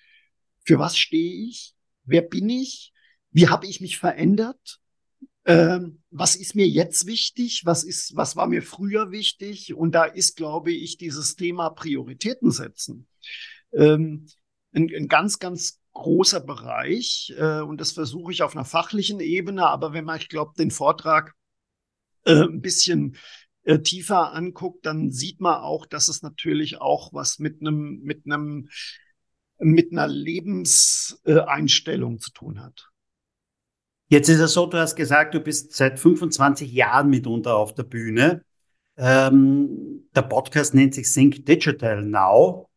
für 0.69 0.79
was 0.79 0.99
stehe 0.99 1.49
ich? 1.49 1.75
Wer 2.05 2.21
bin 2.21 2.51
ich? 2.51 2.93
Wie 3.31 3.49
habe 3.49 3.67
ich 3.67 3.81
mich 3.81 3.97
verändert? 3.97 4.81
Ähm, 5.47 6.03
was 6.11 6.37
ist 6.37 6.55
mir 6.55 6.69
jetzt 6.69 7.07
wichtig? 7.07 7.63
Was 7.65 7.85
ist, 7.85 8.15
was 8.17 8.37
war 8.37 8.47
mir 8.47 8.63
früher 8.63 9.11
wichtig? 9.11 9.73
Und 9.73 9.93
da 9.93 10.05
ist, 10.05 10.37
glaube 10.37 10.71
ich, 10.73 10.99
dieses 10.99 11.37
Thema 11.37 11.71
Prioritäten 11.71 12.51
setzen. 12.51 13.09
Ähm, 13.73 14.27
ein, 14.73 14.91
ein 14.95 15.09
ganz, 15.09 15.39
ganz 15.39 15.81
großer 15.95 16.41
Bereich 16.41 17.33
äh, 17.39 17.61
und 17.63 17.81
das 17.81 17.93
versuche 17.93 18.31
ich 18.33 18.43
auf 18.43 18.55
einer 18.55 18.67
fachlichen 18.67 19.21
Ebene, 19.21 19.67
aber 19.67 19.95
wenn 19.95 20.05
man, 20.05 20.19
ich 20.19 20.29
glaube, 20.29 20.53
den 20.59 20.71
Vortrag 20.71 21.35
äh, 22.27 22.43
ein 22.43 22.61
bisschen 22.61 23.17
äh, 23.63 23.79
tiefer 23.79 24.35
anguckt, 24.35 24.85
dann 24.85 25.13
sieht 25.13 25.41
man 25.41 25.63
auch, 25.63 25.87
dass 25.87 26.09
es 26.09 26.21
natürlich 26.21 26.79
auch 26.79 27.15
was 27.15 27.39
mit 27.39 27.63
einem 27.63 28.03
mit 28.03 28.27
einem 28.27 28.69
mit 29.59 29.93
einer 29.93 30.07
Lebenseinstellung 30.07 32.21
zu 32.21 32.31
tun 32.31 32.63
hat. 32.63 32.91
Jetzt 34.09 34.29
ist 34.29 34.41
es 34.41 34.55
so, 34.55 34.67
du 34.67 34.79
hast 34.79 34.97
gesagt, 34.97 35.35
du 35.35 35.41
bist 35.41 35.75
seit 35.75 35.99
25 35.99 36.73
Jahren 36.73 37.11
mitunter 37.11 37.57
auf 37.57 37.75
der 37.75 37.83
Bühne. 37.83 38.43
Ähm, 38.97 40.09
der 40.15 40.23
Podcast 40.23 40.75
nennt 40.75 40.95
sich 40.95 41.13
Think 41.13 41.45
Digital 41.45 42.03
Now. 42.03 42.71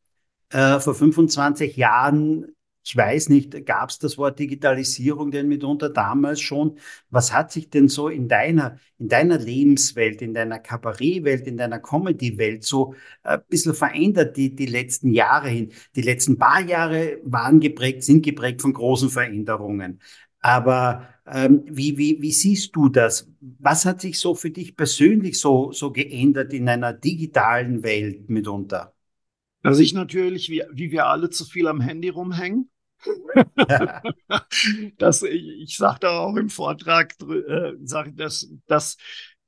Äh, 0.50 0.80
vor 0.80 0.94
25 0.94 1.78
Jahren 1.78 2.54
ich 2.84 2.98
weiß 2.98 3.30
nicht, 3.30 3.66
gab 3.66 3.90
es 3.90 4.00
das 4.00 4.18
Wort 4.18 4.40
Digitalisierung 4.40 5.30
denn 5.32 5.48
mitunter 5.48 5.90
damals 5.90 6.42
schon? 6.42 6.78
Was 7.10 7.32
hat 7.32 7.52
sich 7.52 7.70
denn 7.70 7.88
so 7.88 8.08
in 8.10 8.28
deiner, 8.28 8.78
in 8.98 9.08
deiner 9.08 9.38
Lebenswelt, 9.38 10.22
in 10.22 10.34
deiner 10.34 10.60
Kabarettwelt, 10.60 11.46
in 11.48 11.58
deiner 11.58 11.80
Comedy-Welt 11.80 12.64
so 12.64 12.96
ein 13.24 13.40
äh, 13.40 13.44
bisschen 13.48 13.76
verändert 13.76 14.36
die, 14.36 14.56
die 14.56 14.66
letzten 14.66 15.12
Jahre 15.12 15.50
hin? 15.50 15.72
Die 15.96 16.02
letzten 16.02 16.38
paar 16.38 16.62
Jahre 16.62 17.20
waren 17.24 17.60
geprägt, 17.60 18.04
sind 18.04 18.24
geprägt 18.26 18.62
von 18.62 18.74
großen 18.74 19.10
Veränderungen. 19.10 20.00
Aber 20.40 21.08
ähm, 21.28 21.64
wie, 21.68 21.98
wie, 21.98 22.22
wie 22.22 22.32
siehst 22.32 22.76
du 22.76 22.90
das? 22.90 23.28
Was 23.60 23.86
hat 23.86 24.02
sich 24.02 24.20
so 24.20 24.34
für 24.36 24.50
dich 24.50 24.76
persönlich 24.76 25.40
so, 25.40 25.72
so 25.72 25.92
geändert 25.92 26.52
in 26.54 26.68
einer 26.68 26.94
digitalen 26.94 27.84
Welt 27.84 28.30
mitunter? 28.30 28.94
Dass 29.64 29.80
ich 29.80 29.94
natürlich, 29.94 30.50
wie, 30.50 30.64
wie 30.72 30.92
wir 30.92 31.08
alle, 31.08 31.30
zu 31.30 31.46
viel 31.46 31.68
am 31.68 31.82
Handy 31.82 32.10
rumhängen. 32.10 32.70
das, 34.98 35.24
ich, 35.24 35.48
ich 35.62 35.78
sagte 35.78 36.10
auch 36.10 36.36
im 36.36 36.50
Vortrag, 36.50 37.16
äh, 37.22 37.74
sag, 37.84 38.16
dass, 38.16 38.48
dass 38.68 38.98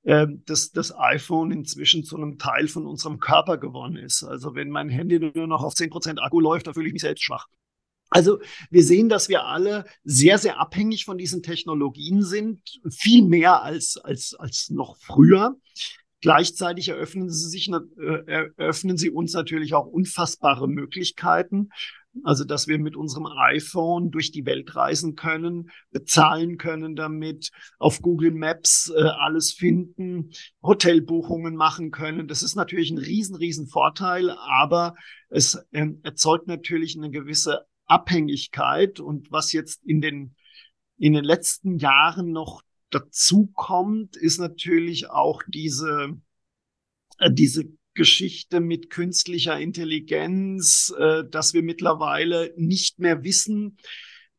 äh, 0.03 0.27
dass 0.45 0.71
das 0.71 0.93
iPhone 0.97 1.51
inzwischen 1.51 2.03
zu 2.03 2.17
einem 2.17 2.37
Teil 2.37 2.67
von 2.67 2.85
unserem 2.85 3.19
Körper 3.19 3.57
geworden 3.57 3.95
ist. 3.95 4.23
Also 4.23 4.53
wenn 4.53 4.69
mein 4.69 4.89
Handy 4.89 5.17
nur 5.19 5.47
noch 5.47 5.63
auf 5.63 5.75
10% 5.75 6.19
Akku 6.19 6.41
läuft, 6.41 6.67
da 6.67 6.73
fühle 6.73 6.87
ich 6.87 6.93
mich 6.93 7.03
selbst 7.03 7.23
schwach. 7.23 7.47
Also 8.09 8.39
wir 8.69 8.83
sehen, 8.83 9.09
dass 9.09 9.29
wir 9.29 9.45
alle 9.45 9.85
sehr, 10.03 10.37
sehr 10.37 10.59
abhängig 10.59 11.05
von 11.05 11.17
diesen 11.17 11.41
Technologien 11.41 12.21
sind, 12.21 12.61
viel 12.89 13.23
mehr 13.23 13.63
als, 13.63 13.97
als, 13.97 14.35
als 14.35 14.69
noch 14.69 14.97
früher. 14.97 15.55
Gleichzeitig 16.23 16.87
eröffnen 16.87 17.29
sie 17.29 17.49
sich, 17.49 17.69
äh, 17.69 18.47
eröffnen 18.55 18.95
sie 18.95 19.09
uns 19.09 19.33
natürlich 19.33 19.73
auch 19.73 19.85
unfassbare 19.85 20.69
Möglichkeiten. 20.69 21.67
Also, 22.23 22.45
dass 22.45 22.69
wir 22.69 22.79
mit 22.79 22.95
unserem 22.95 23.25
iPhone 23.25 24.09
durch 24.09 24.31
die 24.31 24.45
Welt 24.45 24.73
reisen 24.73 25.15
können, 25.15 25.69
bezahlen 25.91 26.57
können 26.57 26.95
damit, 26.95 27.51
auf 27.77 28.01
Google 28.01 28.31
Maps 28.31 28.89
äh, 28.95 29.01
alles 29.01 29.51
finden, 29.51 30.29
Hotelbuchungen 30.61 31.57
machen 31.57 31.91
können. 31.91 32.29
Das 32.29 32.41
ist 32.41 32.55
natürlich 32.55 32.91
ein 32.91 32.99
riesen, 32.99 33.35
riesen 33.35 33.67
Vorteil, 33.67 34.29
aber 34.29 34.95
es 35.27 35.55
äh, 35.71 35.87
erzeugt 36.03 36.47
natürlich 36.47 36.95
eine 36.95 37.09
gewisse 37.09 37.65
Abhängigkeit. 37.85 39.01
Und 39.01 39.29
was 39.29 39.51
jetzt 39.51 39.83
in 39.83 39.99
den, 39.99 40.35
in 40.97 41.11
den 41.11 41.25
letzten 41.25 41.79
Jahren 41.79 42.31
noch 42.31 42.63
dazu 42.93 43.51
kommt, 43.53 44.15
ist 44.15 44.39
natürlich 44.39 45.09
auch 45.09 45.41
diese, 45.47 46.17
äh, 47.19 47.31
diese 47.31 47.65
Geschichte 47.93 48.59
mit 48.59 48.89
künstlicher 48.89 49.59
Intelligenz, 49.59 50.93
äh, 50.97 51.23
dass 51.29 51.53
wir 51.53 51.63
mittlerweile 51.63 52.53
nicht 52.57 52.99
mehr 52.99 53.23
wissen 53.23 53.77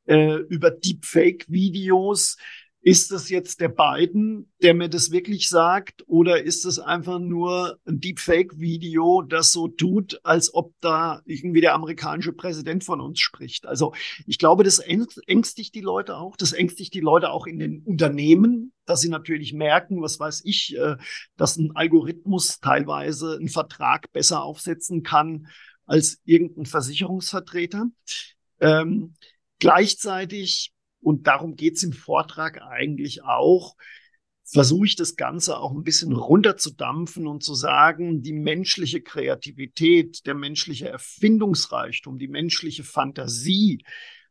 äh, 0.07 0.37
über 0.49 0.71
Deepfake-Videos, 0.71 2.37
ist 2.85 3.13
es 3.13 3.31
jetzt 3.31 3.63
der 3.63 3.71
Biden, 3.71 4.53
der 4.63 4.75
mir 4.75 4.91
das 4.91 5.11
wirklich 5.11 5.49
sagt, 5.49 6.05
oder 6.07 6.43
ist 6.43 6.67
es 6.67 6.79
einfach 6.79 7.19
nur 7.19 7.79
ein 7.87 7.99
Deepfake-Video, 7.99 9.23
das 9.23 9.53
so 9.53 9.69
tut, 9.69 10.21
als 10.23 10.53
ob 10.53 10.75
da 10.83 11.23
irgendwie 11.25 11.63
der 11.63 11.75
amerikanische 11.75 12.35
Präsident 12.35 12.85
von 12.85 13.01
uns 13.01 13.21
spricht? 13.21 13.65
Also 13.65 13.95
ich 14.27 14.37
glaube, 14.37 14.65
das 14.65 14.81
ängstigt 14.81 15.75
die 15.75 15.81
Leute 15.81 16.19
auch. 16.19 16.37
Das 16.37 16.53
ängstigt 16.53 16.93
die 16.93 17.01
Leute 17.01 17.31
auch 17.31 17.47
in 17.47 17.59
den 17.59 17.83
Unternehmen, 17.85 18.75
dass 18.85 19.01
sie 19.01 19.09
natürlich 19.09 19.55
merken, 19.55 20.03
was 20.03 20.21
weiß 20.21 20.43
ich, 20.45 20.77
äh, 20.77 20.99
dass 21.39 21.57
ein 21.57 21.75
Algorithmus 21.75 22.61
teilweise 22.61 23.37
einen 23.37 23.49
Vertrag 23.49 24.13
besser 24.13 24.43
aufsetzen 24.43 25.03
kann 25.03 25.47
als 25.87 26.21
irgendein 26.27 26.67
Versicherungsvertreter. 26.67 27.87
Ähm, 28.61 29.15
gleichzeitig 29.59 30.74
und 31.05 31.27
darum 31.27 31.55
geht's 31.55 31.83
im 31.83 31.93
Vortrag 31.93 32.63
eigentlich 32.63 33.23
auch, 33.23 33.77
versuche 34.45 34.87
ich 34.87 34.97
das 34.97 35.17
Ganze 35.17 35.59
auch 35.59 35.73
ein 35.73 35.85
bisschen 35.85 36.13
runterzudampfen 36.13 37.27
und 37.27 37.43
zu 37.43 37.55
sagen, 37.55 38.23
die 38.23 38.33
menschliche 38.33 39.01
Kreativität, 39.01 40.27
der 40.27 40.35
menschliche 40.35 40.89
Erfindungsreichtum, 40.89 42.19
die 42.19 42.29
menschliche 42.29 42.85
Fantasie, 42.85 43.85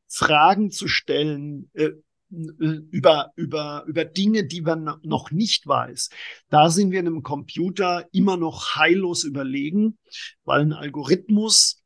Fragen 0.07 0.71
zu 0.71 0.87
stellen, 0.87 1.69
äh, 1.73 1.91
äh 2.31 2.79
über, 2.89 3.31
über, 3.35 3.83
über 3.87 4.05
Dinge, 4.05 4.45
die 4.45 4.61
man 4.61 4.99
noch 5.03 5.29
nicht 5.29 5.67
weiß. 5.67 6.09
Da 6.49 6.71
sind 6.71 6.91
wir 6.91 6.99
einem 6.99 7.21
Computer 7.21 8.07
immer 8.11 8.37
noch 8.37 8.75
heillos 8.75 9.23
überlegen, 9.23 9.99
weil 10.43 10.61
ein 10.61 10.73
Algorithmus 10.73 11.83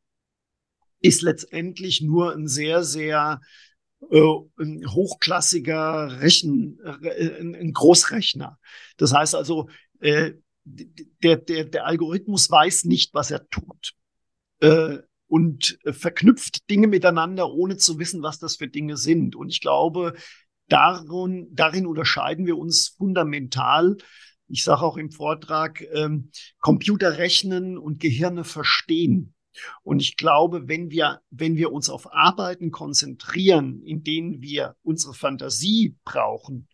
ist 1.00 1.22
letztendlich 1.22 2.02
nur 2.02 2.34
ein 2.34 2.48
sehr, 2.48 2.84
sehr 2.84 3.42
ein 4.00 4.86
hochklassiger 4.88 6.22
Rechen, 6.22 6.80
äh, 7.04 7.42
ein 7.42 7.74
Großrechner. 7.74 8.60
Das 8.98 9.14
heißt 9.14 9.36
also, 9.36 9.70
äh, 10.00 10.34
der, 10.64 11.38
der, 11.38 11.66
der 11.66 11.86
Algorithmus 11.86 12.50
weiß 12.50 12.86
nicht, 12.86 13.14
was 13.14 13.32
er 13.32 13.50
tut. 13.50 13.94
Äh, 14.60 15.00
und 15.30 15.78
verknüpft 15.84 16.70
Dinge 16.70 16.88
miteinander, 16.88 17.52
ohne 17.52 17.76
zu 17.76 18.00
wissen, 18.00 18.22
was 18.22 18.40
das 18.40 18.56
für 18.56 18.70
Dinge 18.70 18.96
sind. 18.96 19.36
Und 19.36 19.50
ich 19.50 19.60
glaube, 19.60 20.14
darin, 20.70 21.50
darin 21.52 21.86
unterscheiden 21.86 22.46
wir 22.46 22.58
uns 22.58 22.96
fundamental. 22.98 23.98
Ich 24.48 24.64
sage 24.64 24.84
auch 24.84 24.96
im 24.96 25.12
Vortrag, 25.12 25.84
ähm, 25.94 26.32
Computer 26.60 27.18
rechnen 27.18 27.78
und 27.78 28.00
Gehirne 28.00 28.46
verstehen. 28.46 29.34
Und 29.84 30.02
ich 30.02 30.18
glaube, 30.18 30.68
wenn 30.68 30.92
wir, 30.92 31.22
wenn 31.30 31.56
wir 31.56 31.72
uns 31.72 31.90
auf 31.90 32.14
Arbeiten 32.14 32.72
konzentrieren, 32.72 33.82
in 33.84 34.04
denen 34.04 34.42
wir 34.42 34.76
unsere 34.84 35.14
Fantasie 35.14 35.96
brauchen, 36.04 36.68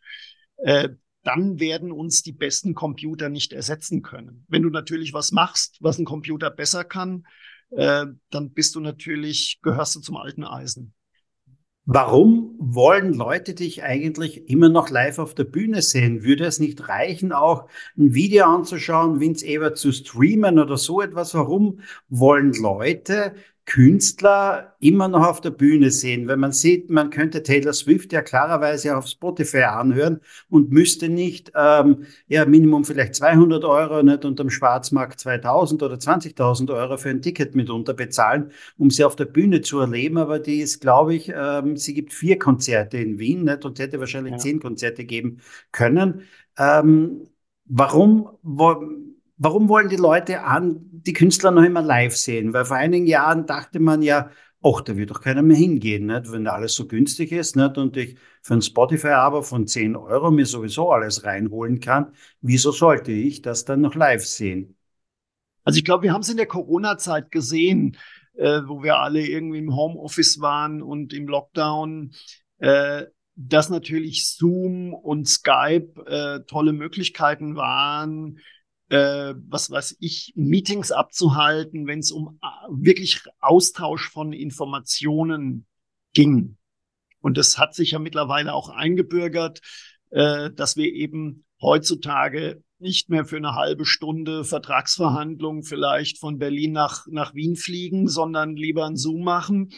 äh, 0.57 0.89
dann 1.23 1.59
werden 1.59 1.91
uns 1.91 2.21
die 2.21 2.33
besten 2.33 2.73
Computer 2.75 3.29
nicht 3.29 3.53
ersetzen 3.53 4.01
können. 4.01 4.45
Wenn 4.49 4.61
du 4.61 4.69
natürlich 4.69 5.13
was 5.13 5.31
machst, 5.31 5.77
was 5.79 5.97
ein 5.97 6.05
Computer 6.05 6.49
besser 6.49 6.83
kann, 6.83 7.25
äh, 7.71 8.05
dann 8.29 8.51
bist 8.51 8.75
du 8.75 8.79
natürlich, 8.81 9.59
gehörst 9.61 9.95
du 9.95 10.01
zum 10.01 10.17
alten 10.17 10.43
Eisen. 10.43 10.93
Warum 11.85 12.55
wollen 12.59 13.13
Leute 13.13 13.53
dich 13.55 13.83
eigentlich 13.83 14.49
immer 14.49 14.69
noch 14.69 14.89
live 14.89 15.19
auf 15.19 15.35
der 15.35 15.43
Bühne 15.43 15.81
sehen? 15.81 16.23
Würde 16.23 16.45
es 16.45 16.59
nicht 16.59 16.87
reichen, 16.87 17.33
auch 17.33 17.67
ein 17.97 18.13
Video 18.13 18.45
anzuschauen, 18.45 19.19
Vince 19.19 19.45
Ebert 19.45 19.77
zu 19.77 19.91
streamen 19.91 20.59
oder 20.59 20.77
so 20.77 21.01
etwas? 21.01 21.33
Warum 21.33 21.79
wollen 22.07 22.53
Leute 22.53 23.35
Künstler 23.65 24.75
immer 24.79 25.07
noch 25.07 25.25
auf 25.25 25.39
der 25.39 25.51
Bühne 25.51 25.89
sehen. 25.89 26.27
Wenn 26.27 26.39
man 26.39 26.51
sieht, 26.51 26.89
man 26.89 27.09
könnte 27.09 27.43
Taylor 27.43 27.71
Swift 27.71 28.11
ja 28.11 28.21
klarerweise 28.21 28.97
auf 28.97 29.07
Spotify 29.07 29.63
anhören 29.63 30.19
und 30.49 30.71
müsste 30.71 31.07
nicht, 31.07 31.51
ähm, 31.55 32.05
ja, 32.27 32.45
Minimum 32.45 32.83
vielleicht 32.83 33.15
200 33.15 33.63
Euro, 33.63 34.03
nicht 34.03 34.25
unterm 34.25 34.49
Schwarzmarkt 34.49 35.19
2000 35.21 35.81
oder 35.81 35.95
20.000 35.95 36.73
Euro 36.73 36.97
für 36.97 37.09
ein 37.09 37.21
Ticket 37.21 37.55
mitunter 37.55 37.93
bezahlen, 37.93 38.51
um 38.77 38.89
sie 38.89 39.05
auf 39.05 39.15
der 39.15 39.25
Bühne 39.25 39.61
zu 39.61 39.79
erleben. 39.79 40.17
Aber 40.17 40.39
die 40.39 40.59
ist, 40.59 40.81
glaube 40.81 41.15
ich, 41.15 41.31
ähm, 41.33 41.77
sie 41.77 41.93
gibt 41.93 42.13
vier 42.13 42.37
Konzerte 42.37 42.97
in 42.97 43.17
Wien, 43.17 43.45
nicht? 43.45 43.63
Und 43.63 43.79
hätte 43.79 43.99
wahrscheinlich 44.01 44.33
ja. 44.33 44.39
zehn 44.39 44.59
Konzerte 44.59 45.05
geben 45.05 45.39
können. 45.71 46.23
Ähm, 46.57 47.29
warum, 47.65 48.29
wo, 48.41 48.83
warum 49.43 49.67
wollen 49.67 49.89
die 49.89 49.97
Leute 49.97 50.43
an, 50.43 50.79
die 50.91 51.13
Künstler 51.13 51.51
noch 51.51 51.63
immer 51.63 51.81
live 51.81 52.15
sehen? 52.15 52.53
Weil 52.53 52.65
vor 52.65 52.77
einigen 52.77 53.05
Jahren 53.05 53.45
dachte 53.45 53.79
man 53.79 54.01
ja, 54.01 54.31
ach, 54.63 54.81
da 54.81 54.95
wird 54.95 55.11
doch 55.11 55.19
keiner 55.19 55.41
mehr 55.41 55.57
hingehen, 55.57 56.05
nicht? 56.05 56.31
wenn 56.31 56.47
alles 56.47 56.73
so 56.73 56.87
günstig 56.87 57.33
ist 57.33 57.57
nicht? 57.57 57.77
und 57.77 57.97
ich 57.97 58.17
für 58.41 58.53
ein 58.53 58.61
Spotify-Abo 58.61 59.41
von 59.41 59.67
10 59.67 59.97
Euro 59.97 60.31
mir 60.31 60.45
sowieso 60.45 60.91
alles 60.91 61.25
reinholen 61.25 61.81
kann. 61.81 62.13
Wieso 62.41 62.71
sollte 62.71 63.11
ich 63.11 63.41
das 63.41 63.65
dann 63.65 63.81
noch 63.81 63.95
live 63.95 64.25
sehen? 64.25 64.77
Also 65.65 65.77
ich 65.77 65.85
glaube, 65.85 66.03
wir 66.03 66.13
haben 66.13 66.21
es 66.21 66.29
in 66.29 66.37
der 66.37 66.45
Corona-Zeit 66.45 67.29
gesehen, 67.29 67.97
äh, 68.35 68.61
wo 68.65 68.81
wir 68.81 68.99
alle 68.99 69.27
irgendwie 69.27 69.59
im 69.59 69.75
Homeoffice 69.75 70.39
waren 70.39 70.81
und 70.81 71.13
im 71.13 71.27
Lockdown. 71.27 72.13
Äh, 72.59 73.05
dass 73.35 73.69
natürlich 73.69 74.27
Zoom 74.29 74.93
und 74.93 75.27
Skype 75.27 76.05
äh, 76.05 76.45
tolle 76.45 76.71
Möglichkeiten 76.71 77.55
waren, 77.55 78.37
äh, 78.93 79.33
was 79.47 79.71
weiß 79.71 79.97
ich, 80.01 80.33
Meetings 80.35 80.91
abzuhalten, 80.91 81.87
wenn 81.87 81.97
es 81.97 82.11
um 82.11 82.39
äh, 82.43 82.47
wirklich 82.69 83.23
Austausch 83.39 84.11
von 84.11 84.33
Informationen 84.33 85.65
ging. 86.13 86.57
Und 87.19 87.39
das 87.39 87.57
hat 87.57 87.73
sich 87.73 87.91
ja 87.91 87.99
mittlerweile 87.99 88.53
auch 88.53 88.69
eingebürgert, 88.69 89.61
äh, 90.11 90.51
dass 90.51 90.77
wir 90.77 90.93
eben 90.93 91.43
heutzutage 91.59 92.61
nicht 92.77 93.09
mehr 93.09 93.25
für 93.25 93.37
eine 93.37 93.55
halbe 93.55 93.85
Stunde 93.85 94.43
Vertragsverhandlungen 94.43 95.63
vielleicht 95.63 96.19
von 96.19 96.37
Berlin 96.37 96.73
nach, 96.73 97.07
nach 97.07 97.33
Wien 97.33 97.55
fliegen, 97.55 98.07
sondern 98.07 98.55
lieber 98.55 98.85
ein 98.85 98.95
Zoom 98.95 99.23
machen. 99.23 99.73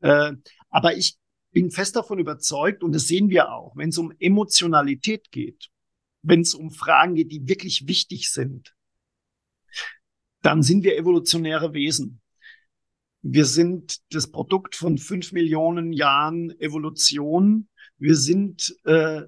Äh, 0.00 0.32
aber 0.68 0.96
ich 0.96 1.16
bin 1.52 1.70
fest 1.70 1.94
davon 1.94 2.18
überzeugt, 2.18 2.82
und 2.82 2.92
das 2.92 3.06
sehen 3.06 3.30
wir 3.30 3.52
auch, 3.52 3.76
wenn 3.76 3.90
es 3.90 3.98
um 3.98 4.12
Emotionalität 4.18 5.30
geht, 5.30 5.68
wenn 6.22 6.40
es 6.40 6.54
um 6.54 6.70
Fragen 6.70 7.14
geht, 7.14 7.32
die 7.32 7.48
wirklich 7.48 7.86
wichtig 7.86 8.30
sind, 8.30 8.74
dann 10.42 10.62
sind 10.62 10.84
wir 10.84 10.96
evolutionäre 10.96 11.74
Wesen. 11.74 12.20
Wir 13.22 13.44
sind 13.44 13.98
das 14.10 14.30
Produkt 14.30 14.76
von 14.76 14.96
fünf 14.96 15.32
Millionen 15.32 15.92
Jahren 15.92 16.50
Evolution. 16.60 17.68
Wir 17.98 18.14
sind 18.14 18.74
äh, 18.84 19.22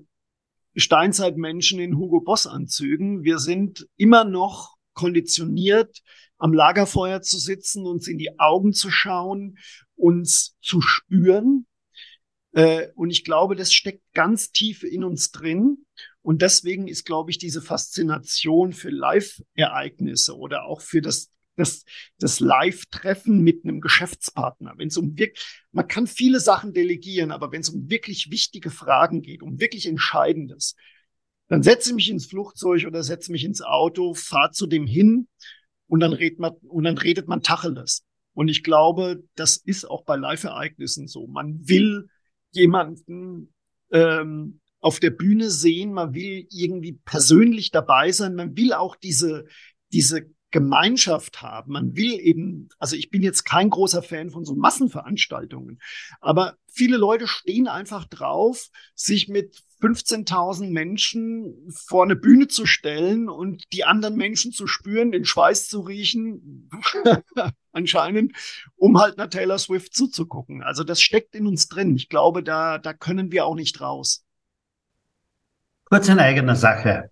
Steinzeitmenschen 0.76 1.81
in 1.81 1.96
Hugo 1.96 2.20
Boss 2.20 2.46
Anzügen. 2.46 3.24
Wir 3.24 3.38
sind 3.38 3.88
immer 3.96 4.24
noch 4.24 4.76
konditioniert, 4.94 6.03
am 6.38 6.53
Lagerfeuer 6.53 7.20
zu 7.22 7.38
sitzen, 7.38 7.87
uns 7.87 8.07
in 8.07 8.18
die 8.18 8.38
Augen 8.38 8.72
zu 8.72 8.90
schauen, 8.90 9.59
uns 9.96 10.57
zu 10.61 10.81
spüren. 10.81 11.66
Äh, 12.53 12.88
und 12.94 13.11
ich 13.11 13.24
glaube, 13.24 13.57
das 13.57 13.72
steckt 13.72 14.03
ganz 14.14 14.53
tief 14.53 14.83
in 14.85 15.05
uns 15.05 15.31
drin. 15.31 15.87
Und 16.23 16.43
deswegen 16.43 16.87
ist, 16.87 17.05
glaube 17.05 17.31
ich, 17.31 17.39
diese 17.39 17.63
Faszination 17.63 18.73
für 18.73 18.91
Live-Ereignisse 18.91 20.37
oder 20.37 20.65
auch 20.65 20.81
für 20.81 21.01
das, 21.01 21.31
das, 21.57 21.85
das 22.19 22.41
Live-Treffen 22.41 23.41
mit 23.41 23.65
einem 23.65 23.81
Geschäftspartner, 23.81 24.75
wenn 24.77 24.89
es 24.89 24.97
um 24.97 25.19
wirklich, 25.19 25.43
man 25.73 25.89
kann 25.89 26.07
viele 26.07 26.41
Sachen 26.41 26.73
delegieren, 26.73 27.31
aber 27.31 27.53
wenn 27.53 27.63
es 27.63 27.71
um 27.71 27.89
wirklich 27.89 28.31
wichtige 28.31 28.71
Fragen 28.71 29.23
geht, 29.23 29.43
um 29.43 29.61
wirklich 29.61 29.87
Entscheidendes, 29.87 30.75
Dann 31.49 31.65
setze 31.65 31.91
ich 31.91 31.97
mich 31.97 32.11
ins 32.11 32.27
Flugzeug 32.27 32.87
oder 32.87 33.03
setze 33.03 33.33
mich 33.33 33.45
ins 33.45 33.61
Auto, 33.61 34.15
fahre 34.15 34.53
zu 34.53 34.67
dem 34.69 34.87
hin 34.87 35.27
und 35.89 36.01
dann 36.01 36.13
redet 36.13 36.39
man, 36.39 36.53
und 36.69 36.85
dann 36.85 36.97
redet 36.97 37.27
man 37.27 37.43
Tacheles. 37.43 38.05
Und 38.35 38.47
ich 38.49 38.63
glaube, 38.63 39.25
das 39.35 39.57
ist 39.57 39.85
auch 39.85 40.05
bei 40.05 40.15
Live-Ereignissen 40.15 41.09
so. 41.09 41.27
Man 41.27 41.69
will 41.69 42.09
jemanden 42.53 43.53
ähm, 43.91 44.61
auf 44.81 45.01
der 45.01 45.11
Bühne 45.11 45.51
sehen, 45.51 45.93
man 45.93 46.14
will 46.14 46.47
irgendwie 46.51 46.93
persönlich 47.05 47.71
dabei 47.71 48.12
sein, 48.12 48.35
man 48.35 48.57
will 48.57 48.73
auch 48.73 48.97
diese, 48.97 49.45
diese 49.93 50.31
Gemeinschaft 50.51 51.43
haben. 51.43 51.73
Man 51.73 51.97
will 51.97 52.19
eben, 52.21 52.69
also 52.79 52.97
ich 52.97 53.11
bin 53.11 53.23
jetzt 53.23 53.45
kein 53.45 53.71
großer 53.71 54.03
Fan 54.03 54.31
von 54.31 54.45
so 54.45 54.55
Massenveranstaltungen, 54.55 55.81
aber 56.21 56.57
viele 56.66 56.97
Leute 56.97 57.27
stehen 57.27 57.69
einfach 57.69 58.07
drauf, 58.07 58.69
sich 58.95 59.29
mit 59.29 59.62
15.000 59.81 60.71
Menschen 60.71 61.55
vor 61.71 62.05
eine 62.05 62.16
Bühne 62.16 62.49
zu 62.49 62.66
stellen 62.66 63.29
und 63.29 63.64
die 63.73 63.85
anderen 63.85 64.16
Menschen 64.16 64.53
zu 64.53 64.66
spüren, 64.66 65.11
den 65.11 65.25
Schweiß 65.25 65.69
zu 65.69 65.81
riechen, 65.81 66.69
anscheinend, 67.73 68.37
um 68.77 69.01
halt 69.01 69.19
einer 69.19 69.31
Taylor 69.31 69.59
Swift 69.59 69.95
zuzugucken. 69.95 70.62
Also 70.62 70.85
das 70.85 71.01
steckt 71.01 71.35
in 71.35 71.47
uns 71.47 71.69
drin. 71.69 71.97
Ich 71.97 72.09
glaube, 72.09 72.43
da, 72.43 72.79
da 72.79 72.93
können 72.93 73.33
wir 73.33 73.47
auch 73.47 73.55
nicht 73.55 73.81
raus. 73.81 74.25
Kurz 75.92 76.09
in 76.09 76.20
eigener 76.20 76.55
Sache. 76.55 77.11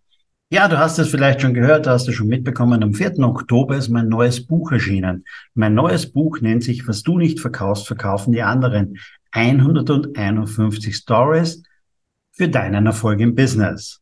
Ja, 0.53 0.69
du 0.69 0.79
hast 0.79 1.01
es 1.01 1.11
vielleicht 1.11 1.41
schon 1.41 1.53
gehört, 1.53 1.87
du 1.87 1.91
hast 1.91 2.07
es 2.07 2.15
schon 2.15 2.29
mitbekommen. 2.29 2.81
Am 2.85 2.95
4. 2.95 3.19
Oktober 3.25 3.77
ist 3.77 3.89
mein 3.89 4.09
neues 4.09 4.47
Buch 4.47 4.71
erschienen. 4.71 5.25
Mein 5.55 5.75
neues 5.75 6.13
Buch 6.13 6.41
nennt 6.41 6.63
sich 6.63 6.87
Was 6.87 7.03
du 7.03 7.19
nicht 7.19 7.41
verkaufst, 7.41 7.89
verkaufen 7.89 8.31
die 8.31 8.43
anderen. 8.43 8.97
151 9.33 10.95
Stories 10.95 11.65
für 12.31 12.49
deinen 12.49 12.87
Erfolg 12.87 13.19
im 13.19 13.35
Business. 13.35 14.01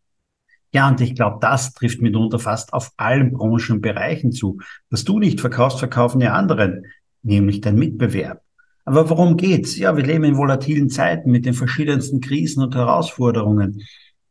Ja, 0.72 0.88
und 0.88 1.00
ich 1.00 1.14
glaube, 1.14 1.38
das 1.40 1.72
trifft 1.72 2.02
mitunter 2.02 2.38
fast 2.38 2.74
auf 2.74 2.92
allen 2.98 3.32
Branchen 3.32 3.76
und 3.76 3.80
Bereichen 3.80 4.30
zu. 4.30 4.58
Was 4.90 5.04
du 5.04 5.18
nicht 5.18 5.40
verkaufst, 5.40 5.78
verkaufen 5.78 6.20
die 6.20 6.28
anderen, 6.28 6.84
nämlich 7.22 7.62
dein 7.62 7.76
Mitbewerb. 7.76 8.42
Aber 8.84 9.08
worum 9.08 9.38
geht's? 9.38 9.78
Ja, 9.78 9.96
wir 9.96 10.04
leben 10.04 10.24
in 10.24 10.36
volatilen 10.36 10.90
Zeiten 10.90 11.30
mit 11.30 11.46
den 11.46 11.54
verschiedensten 11.54 12.20
Krisen 12.20 12.62
und 12.62 12.74
Herausforderungen 12.74 13.82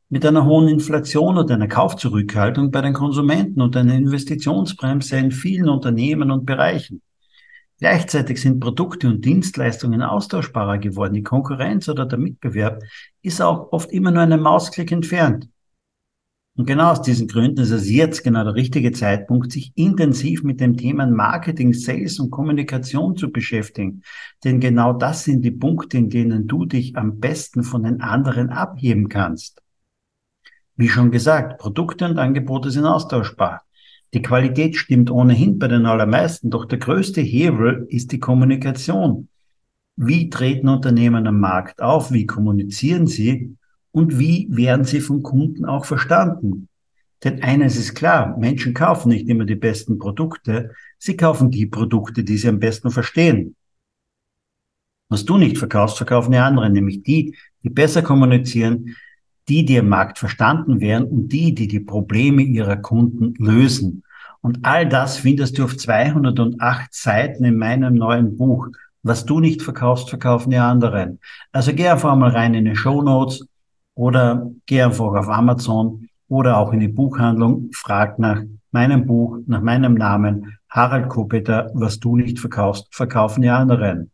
mit 0.09 0.25
einer 0.25 0.45
hohen 0.45 0.67
Inflation 0.67 1.37
und 1.37 1.49
einer 1.49 1.67
Kaufzurückhaltung 1.67 2.71
bei 2.71 2.81
den 2.81 2.93
Konsumenten 2.93 3.61
und 3.61 3.75
einer 3.75 3.95
Investitionsbremse 3.95 5.17
in 5.17 5.31
vielen 5.31 5.69
Unternehmen 5.69 6.31
und 6.31 6.45
Bereichen. 6.45 7.01
Gleichzeitig 7.79 8.39
sind 8.39 8.61
Produkte 8.61 9.07
und 9.07 9.25
Dienstleistungen 9.25 10.01
austauschbarer 10.01 10.77
geworden. 10.77 11.13
Die 11.13 11.23
Konkurrenz 11.23 11.89
oder 11.89 12.05
der 12.05 12.19
Mitbewerb 12.19 12.81
ist 13.21 13.41
auch 13.41 13.71
oft 13.73 13.91
immer 13.91 14.11
nur 14.11 14.23
einen 14.23 14.41
Mausklick 14.41 14.91
entfernt. 14.91 15.49
Und 16.57 16.67
genau 16.67 16.91
aus 16.91 17.01
diesen 17.01 17.27
Gründen 17.27 17.59
ist 17.59 17.71
es 17.71 17.89
jetzt 17.89 18.23
genau 18.23 18.45
der 18.45 18.55
richtige 18.55 18.93
Zeitpunkt, 18.93 19.51
sich 19.51 19.73
intensiv 19.75 20.43
mit 20.43 20.61
dem 20.61 20.77
Thema 20.77 21.05
Marketing, 21.05 21.73
Sales 21.73 22.17
und 22.19 22.31
Kommunikation 22.31 23.17
zu 23.17 23.29
beschäftigen. 23.29 24.03
Denn 24.45 24.61
genau 24.61 24.93
das 24.93 25.25
sind 25.25 25.43
die 25.43 25.51
Punkte, 25.51 25.97
in 25.97 26.09
denen 26.09 26.47
du 26.47 26.63
dich 26.63 26.95
am 26.95 27.19
besten 27.19 27.63
von 27.63 27.83
den 27.83 27.99
anderen 27.99 28.51
abheben 28.51 29.09
kannst. 29.09 29.64
Wie 30.75 30.89
schon 30.89 31.11
gesagt, 31.11 31.59
Produkte 31.59 32.05
und 32.05 32.17
Angebote 32.17 32.69
sind 32.69 32.85
austauschbar. 32.85 33.63
Die 34.13 34.21
Qualität 34.21 34.75
stimmt 34.75 35.09
ohnehin 35.09 35.57
bei 35.57 35.67
den 35.67 35.85
allermeisten, 35.85 36.49
doch 36.49 36.65
der 36.65 36.79
größte 36.79 37.21
Hebel 37.21 37.85
ist 37.89 38.11
die 38.11 38.19
Kommunikation. 38.19 39.29
Wie 39.95 40.29
treten 40.29 40.67
Unternehmen 40.67 41.27
am 41.27 41.39
Markt 41.39 41.81
auf? 41.81 42.11
Wie 42.11 42.25
kommunizieren 42.25 43.07
sie? 43.07 43.55
Und 43.91 44.19
wie 44.19 44.47
werden 44.49 44.83
sie 44.83 44.99
von 44.99 45.23
Kunden 45.23 45.65
auch 45.65 45.85
verstanden? 45.85 46.67
Denn 47.23 47.41
eines 47.41 47.77
ist 47.77 47.95
klar, 47.95 48.37
Menschen 48.37 48.73
kaufen 48.73 49.09
nicht 49.09 49.29
immer 49.29 49.45
die 49.45 49.55
besten 49.55 49.97
Produkte, 49.97 50.71
sie 50.97 51.15
kaufen 51.15 51.49
die 51.49 51.65
Produkte, 51.65 52.23
die 52.23 52.37
sie 52.37 52.49
am 52.49 52.59
besten 52.59 52.91
verstehen. 52.91 53.55
Was 55.07 55.23
du 55.23 55.37
nicht 55.37 55.57
verkaufst, 55.57 55.97
verkaufen 55.97 56.31
die 56.31 56.37
anderen, 56.37 56.73
nämlich 56.73 57.03
die, 57.03 57.35
die 57.63 57.69
besser 57.69 58.01
kommunizieren, 58.01 58.95
die, 59.47 59.65
die 59.65 59.75
im 59.75 59.89
Markt 59.89 60.17
verstanden 60.17 60.79
werden 60.79 61.07
und 61.07 61.29
die, 61.29 61.53
die 61.53 61.67
die 61.67 61.79
Probleme 61.79 62.41
ihrer 62.41 62.77
Kunden 62.77 63.33
lösen. 63.37 64.03
Und 64.41 64.59
all 64.63 64.87
das 64.87 65.17
findest 65.17 65.57
du 65.57 65.63
auf 65.63 65.75
208 65.75 66.93
Seiten 66.93 67.43
in 67.45 67.57
meinem 67.57 67.95
neuen 67.95 68.37
Buch. 68.37 68.67
Was 69.01 69.25
du 69.25 69.39
nicht 69.39 69.61
verkaufst, 69.61 70.09
verkaufen 70.09 70.51
die 70.51 70.57
anderen. 70.57 71.19
Also 71.51 71.73
geh 71.73 71.87
einfach 71.87 72.15
mal 72.15 72.31
rein 72.31 72.53
in 72.53 72.65
die 72.65 72.75
Show 72.75 73.01
Notes 73.01 73.47
oder 73.95 74.51
geh 74.65 74.81
einfach 74.81 75.13
auf 75.13 75.29
Amazon 75.29 76.09
oder 76.27 76.57
auch 76.57 76.73
in 76.73 76.79
die 76.79 76.87
Buchhandlung, 76.87 77.69
frag 77.73 78.19
nach 78.19 78.41
meinem 78.71 79.05
Buch, 79.05 79.39
nach 79.47 79.61
meinem 79.61 79.93
Namen, 79.93 80.57
Harald 80.69 81.09
Kopeter, 81.09 81.71
was 81.73 81.99
du 81.99 82.17
nicht 82.17 82.39
verkaufst, 82.39 82.93
verkaufen 82.93 83.41
die 83.41 83.49
anderen. 83.49 84.11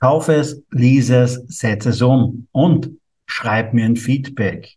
Kauf 0.00 0.28
es, 0.28 0.62
lies 0.70 1.10
es, 1.10 1.34
setze 1.46 1.90
es 1.90 2.02
um 2.02 2.46
und 2.52 2.90
schreib 3.30 3.72
mir 3.74 3.84
ein 3.84 3.96
Feedback. 3.96 4.76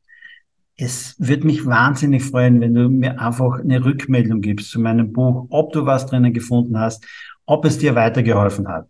Es 0.76 1.16
wird 1.20 1.44
mich 1.44 1.66
wahnsinnig 1.66 2.24
freuen, 2.24 2.62
wenn 2.62 2.74
du 2.74 2.90
mir 2.90 3.20
einfach 3.20 3.60
eine 3.60 3.84
Rückmeldung 3.84 4.42
gibst 4.42 4.72
zu 4.72 4.80
meinem 4.80 5.12
Buch, 5.12 5.48
ob 5.50 5.74
du 5.74 5.86
was 5.86 6.06
drinnen 6.06 6.34
gefunden 6.34 6.80
hast, 6.80 7.06
ob 7.46 7.66
es 7.66 7.78
dir 7.78 7.96
weitergeholfen 7.96 8.68
hat. 8.68 8.90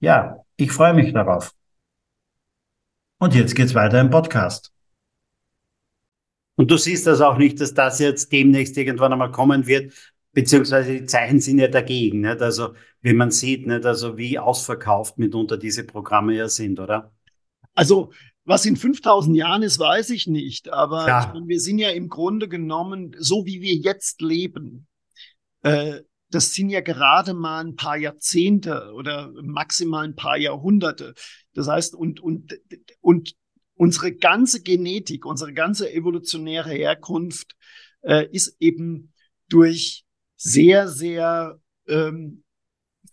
Ja, 0.00 0.44
ich 0.56 0.72
freue 0.72 0.94
mich 0.94 1.12
darauf. 1.12 1.52
Und 3.18 3.34
jetzt 3.34 3.54
geht's 3.54 3.74
weiter 3.74 4.00
im 4.00 4.10
Podcast. 4.10 4.72
Und 6.56 6.70
du 6.70 6.76
siehst 6.76 7.06
das 7.06 7.20
auch 7.20 7.36
nicht, 7.38 7.60
dass 7.60 7.74
das 7.74 7.98
jetzt 7.98 8.32
demnächst 8.32 8.76
irgendwann 8.76 9.12
einmal 9.12 9.30
kommen 9.30 9.66
wird, 9.66 9.92
beziehungsweise 10.32 10.92
die 10.92 11.06
Zeichen 11.06 11.40
sind 11.40 11.58
ja 11.58 11.68
dagegen. 11.68 12.22
Nicht? 12.22 12.40
Also 12.40 12.74
wie 13.02 13.12
man 13.12 13.30
sieht, 13.30 13.66
nicht? 13.66 13.84
also 13.84 14.16
wie 14.16 14.38
ausverkauft 14.38 15.18
mitunter 15.18 15.56
diese 15.58 15.84
Programme 15.84 16.34
ja 16.34 16.48
sind, 16.48 16.80
oder? 16.80 17.12
Also 17.74 18.10
was 18.46 18.64
in 18.64 18.76
5000 18.76 19.36
Jahren 19.36 19.62
ist, 19.62 19.78
weiß 19.78 20.10
ich 20.10 20.26
nicht. 20.26 20.72
Aber 20.72 21.06
ja. 21.06 21.30
meine, 21.34 21.48
wir 21.48 21.60
sind 21.60 21.78
ja 21.78 21.90
im 21.90 22.08
Grunde 22.08 22.48
genommen, 22.48 23.14
so 23.18 23.44
wie 23.44 23.60
wir 23.60 23.74
jetzt 23.74 24.22
leben, 24.22 24.86
äh, 25.62 26.00
das 26.30 26.54
sind 26.54 26.70
ja 26.70 26.80
gerade 26.80 27.34
mal 27.34 27.64
ein 27.64 27.76
paar 27.76 27.96
Jahrzehnte 27.96 28.92
oder 28.94 29.32
maximal 29.42 30.04
ein 30.04 30.16
paar 30.16 30.36
Jahrhunderte. 30.36 31.14
Das 31.54 31.68
heißt, 31.68 31.94
und, 31.94 32.20
und, 32.20 32.58
und 33.00 33.34
unsere 33.74 34.12
ganze 34.12 34.62
Genetik, 34.62 35.26
unsere 35.26 35.52
ganze 35.52 35.92
evolutionäre 35.92 36.70
Herkunft 36.70 37.56
äh, 38.02 38.26
ist 38.30 38.56
eben 38.60 39.12
durch 39.48 40.04
sehr, 40.36 40.88
sehr 40.88 41.60
ähm, 41.88 42.44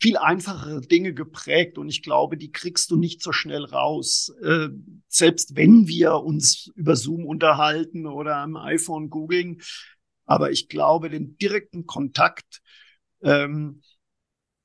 viel 0.04 0.18
einfachere 0.18 0.82
Dinge 0.82 1.13
geprägt 1.13 1.78
und 1.78 1.88
ich 1.88 2.04
glaube, 2.04 2.36
die 2.36 2.52
kriegst 2.52 2.92
du 2.92 2.98
nicht 2.98 3.24
so 3.24 3.32
schnell 3.32 3.63
raus. 3.63 4.34
Äh, 4.44 4.68
selbst 5.08 5.56
wenn 5.56 5.88
wir 5.88 6.16
uns 6.16 6.70
über 6.76 6.98
Zoom 6.98 7.26
unterhalten 7.26 8.06
oder 8.06 8.36
am 8.36 8.58
iPhone 8.58 9.10
googeln. 9.10 9.62
Aber 10.26 10.52
ich 10.52 10.68
glaube, 10.68 11.10
den 11.10 11.38
direkten 11.38 11.86
Kontakt, 11.86 12.62
ähm, 13.22 13.82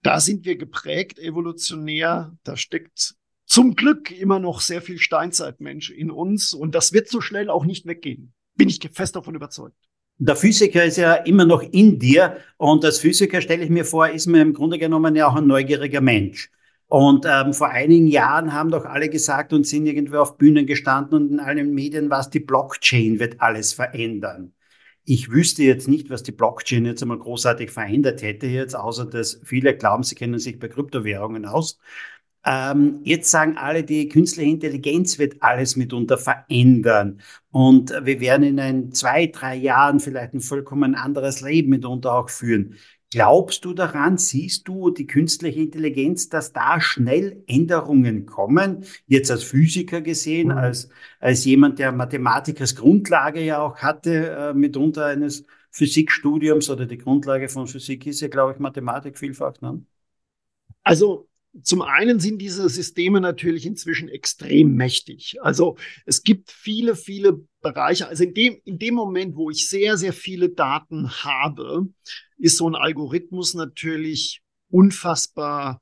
da 0.02 0.18
sind 0.18 0.44
wir 0.44 0.56
geprägt 0.56 1.20
evolutionär. 1.20 2.36
Da 2.42 2.56
steckt 2.56 3.14
zum 3.46 3.76
Glück 3.76 4.10
immer 4.10 4.40
noch 4.40 4.60
sehr 4.60 4.82
viel 4.82 4.98
Steinzeitmensch 4.98 5.90
in 5.90 6.10
uns 6.10 6.52
und 6.52 6.74
das 6.74 6.92
wird 6.92 7.08
so 7.08 7.20
schnell 7.20 7.48
auch 7.48 7.64
nicht 7.64 7.86
weggehen. 7.86 8.34
Bin 8.56 8.68
ich 8.68 8.80
fest 8.92 9.14
davon 9.14 9.36
überzeugt. 9.36 9.78
Der 10.20 10.34
Physiker 10.36 10.84
ist 10.84 10.96
ja 10.96 11.14
immer 11.14 11.44
noch 11.44 11.62
in 11.62 11.98
dir 11.98 12.38
und 12.56 12.84
als 12.84 12.98
Physiker 12.98 13.40
stelle 13.40 13.62
ich 13.64 13.70
mir 13.70 13.84
vor, 13.84 14.08
ist 14.08 14.26
man 14.26 14.40
im 14.40 14.52
Grunde 14.52 14.78
genommen 14.78 15.14
ja 15.14 15.28
auch 15.28 15.36
ein 15.36 15.46
neugieriger 15.46 16.00
Mensch. 16.00 16.50
Und 16.88 17.26
ähm, 17.28 17.52
vor 17.52 17.68
einigen 17.68 18.08
Jahren 18.08 18.52
haben 18.52 18.70
doch 18.70 18.84
alle 18.84 19.10
gesagt 19.10 19.52
und 19.52 19.66
sind 19.66 19.86
irgendwie 19.86 20.16
auf 20.16 20.36
Bühnen 20.38 20.66
gestanden 20.66 21.14
und 21.14 21.30
in 21.32 21.40
allen 21.40 21.72
Medien, 21.74 22.10
was 22.10 22.30
die 22.30 22.40
Blockchain 22.40 23.20
wird 23.20 23.40
alles 23.40 23.74
verändern. 23.74 24.54
Ich 25.04 25.30
wüsste 25.30 25.62
jetzt 25.62 25.86
nicht, 25.86 26.10
was 26.10 26.22
die 26.22 26.32
Blockchain 26.32 26.84
jetzt 26.86 27.02
einmal 27.02 27.18
großartig 27.18 27.70
verändert 27.70 28.22
hätte 28.22 28.46
jetzt, 28.46 28.74
außer 28.74 29.06
dass 29.06 29.40
viele 29.44 29.76
glauben, 29.76 30.02
sie 30.02 30.14
kennen 30.16 30.38
sich 30.38 30.58
bei 30.58 30.68
Kryptowährungen 30.68 31.46
aus. 31.46 31.78
Ähm, 32.50 33.00
jetzt 33.04 33.30
sagen 33.30 33.58
alle, 33.58 33.84
die 33.84 34.08
künstliche 34.08 34.50
Intelligenz 34.50 35.18
wird 35.18 35.42
alles 35.42 35.76
mitunter 35.76 36.16
verändern. 36.16 37.20
Und 37.50 37.90
wir 37.90 38.20
werden 38.20 38.42
in 38.42 38.58
ein, 38.58 38.92
zwei, 38.92 39.26
drei 39.26 39.54
Jahren 39.54 40.00
vielleicht 40.00 40.32
ein 40.32 40.40
vollkommen 40.40 40.94
anderes 40.94 41.42
Leben 41.42 41.68
mitunter 41.68 42.14
auch 42.14 42.30
führen. 42.30 42.76
Glaubst 43.10 43.66
du 43.66 43.74
daran, 43.74 44.16
siehst 44.16 44.66
du 44.66 44.90
die 44.90 45.06
künstliche 45.06 45.60
Intelligenz, 45.60 46.30
dass 46.30 46.54
da 46.54 46.80
schnell 46.80 47.42
Änderungen 47.46 48.24
kommen? 48.24 48.84
Jetzt 49.06 49.30
als 49.30 49.44
Physiker 49.44 50.00
gesehen, 50.00 50.48
mhm. 50.48 50.56
als, 50.56 50.88
als 51.20 51.44
jemand, 51.44 51.78
der 51.78 51.92
Mathematik 51.92 52.62
als 52.62 52.74
Grundlage 52.76 53.42
ja 53.42 53.60
auch 53.60 53.76
hatte, 53.76 54.30
äh, 54.30 54.54
mitunter 54.54 55.04
eines 55.06 55.44
Physikstudiums 55.70 56.70
oder 56.70 56.86
die 56.86 56.98
Grundlage 56.98 57.50
von 57.50 57.66
Physik 57.66 58.06
ist 58.06 58.20
ja, 58.20 58.28
glaube 58.28 58.52
ich, 58.54 58.58
Mathematik 58.58 59.18
vielfach. 59.18 59.60
Ne? 59.60 59.82
Also 60.82 61.28
zum 61.62 61.82
einen 61.82 62.20
sind 62.20 62.38
diese 62.38 62.68
Systeme 62.68 63.20
natürlich 63.20 63.66
inzwischen 63.66 64.08
extrem 64.08 64.74
mächtig. 64.74 65.36
Also 65.42 65.76
es 66.06 66.22
gibt 66.22 66.50
viele, 66.50 66.94
viele 66.94 67.40
Bereiche. 67.60 68.08
Also 68.08 68.24
in 68.24 68.34
dem, 68.34 68.60
in 68.64 68.78
dem 68.78 68.94
Moment, 68.94 69.36
wo 69.36 69.50
ich 69.50 69.68
sehr, 69.68 69.96
sehr 69.96 70.12
viele 70.12 70.50
Daten 70.50 71.10
habe, 71.24 71.88
ist 72.38 72.58
so 72.58 72.68
ein 72.68 72.74
Algorithmus 72.74 73.54
natürlich 73.54 74.40
unfassbar 74.70 75.80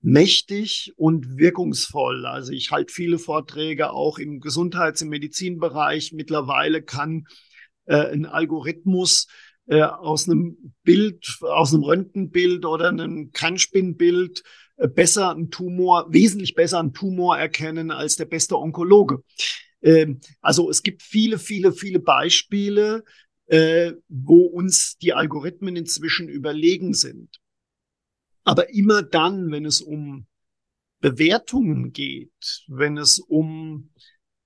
mächtig 0.00 0.92
und 0.96 1.36
wirkungsvoll. 1.38 2.26
Also 2.26 2.52
ich 2.52 2.70
halte 2.70 2.92
viele 2.92 3.18
Vorträge 3.18 3.90
auch 3.90 4.18
im 4.18 4.40
Gesundheits- 4.40 5.02
und 5.02 5.08
Medizinbereich. 5.08 6.12
Mittlerweile 6.12 6.82
kann 6.82 7.26
äh, 7.86 8.12
ein 8.12 8.26
Algorithmus 8.26 9.28
äh, 9.66 9.82
aus 9.82 10.28
einem 10.28 10.74
Bild, 10.82 11.38
aus 11.42 11.72
einem 11.72 11.84
Röntgenbild 11.84 12.64
oder 12.64 12.88
einem 12.88 13.30
Kannspinnbild 13.32 14.40
äh, 14.40 14.71
besser 14.76 15.30
einen 15.30 15.50
Tumor, 15.50 16.06
wesentlich 16.12 16.54
besser 16.54 16.80
einen 16.80 16.92
Tumor 16.92 17.38
erkennen 17.38 17.90
als 17.90 18.16
der 18.16 18.24
beste 18.24 18.58
Onkologe. 18.58 19.22
Ähm, 19.82 20.20
also 20.40 20.70
es 20.70 20.82
gibt 20.82 21.02
viele, 21.02 21.38
viele, 21.38 21.72
viele 21.72 22.00
Beispiele, 22.00 23.04
äh, 23.46 23.92
wo 24.08 24.42
uns 24.46 24.96
die 24.98 25.12
Algorithmen 25.12 25.76
inzwischen 25.76 26.28
überlegen 26.28 26.94
sind. 26.94 27.38
Aber 28.44 28.70
immer 28.70 29.02
dann, 29.02 29.50
wenn 29.50 29.64
es 29.66 29.80
um 29.80 30.26
Bewertungen 31.00 31.92
geht, 31.92 32.64
wenn 32.68 32.96
es 32.96 33.18
um, 33.18 33.90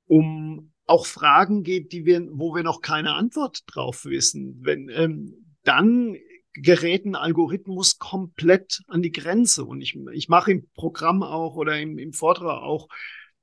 um 0.07 0.73
auch 0.87 1.07
Fragen 1.07 1.63
geht, 1.63 1.93
die 1.93 2.05
wir, 2.05 2.27
wo 2.33 2.55
wir 2.55 2.63
noch 2.63 2.81
keine 2.81 3.15
Antwort 3.15 3.63
drauf 3.67 4.05
wissen, 4.05 4.59
wenn, 4.63 4.89
ähm, 4.89 5.57
dann 5.65 6.17
gerät 6.57 7.05
ein 7.05 7.15
Algorithmus 7.15 7.99
komplett 7.99 8.83
an 8.89 9.03
die 9.03 9.13
Grenze. 9.13 9.65
Und 9.65 9.81
ich, 9.81 9.97
ich 10.13 10.29
mache 10.29 10.53
im 10.53 10.69
Programm 10.75 11.23
auch 11.23 11.57
oder 11.57 11.79
im, 11.79 11.99
im 11.99 12.13
Vortrag 12.13 12.63
auch 12.63 12.89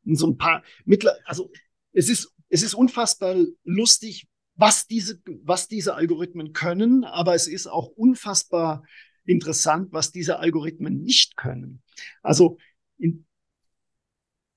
so 0.06 0.28
ein 0.28 0.38
paar 0.38 0.64
mittler, 0.86 1.16
also 1.26 1.52
es 1.94 2.10
ist, 2.10 2.34
es 2.50 2.64
ist 2.64 2.74
unfassbar 2.74 3.36
lustig, 3.64 4.28
was 4.56 4.86
diese, 4.88 5.20
was 5.44 5.68
diese 5.68 5.96
Algorithmen 5.96 6.54
können, 6.54 7.04
aber 7.04 7.34
es 7.34 7.48
ist 7.48 7.68
auch 7.68 7.88
unfassbar 7.88 8.84
interessant, 9.26 9.92
was 9.92 10.12
diese 10.12 10.40
Algorithmen 10.40 11.02
nicht 11.02 11.38
können. 11.38 11.82
Also 12.22 12.58
in, 12.98 13.26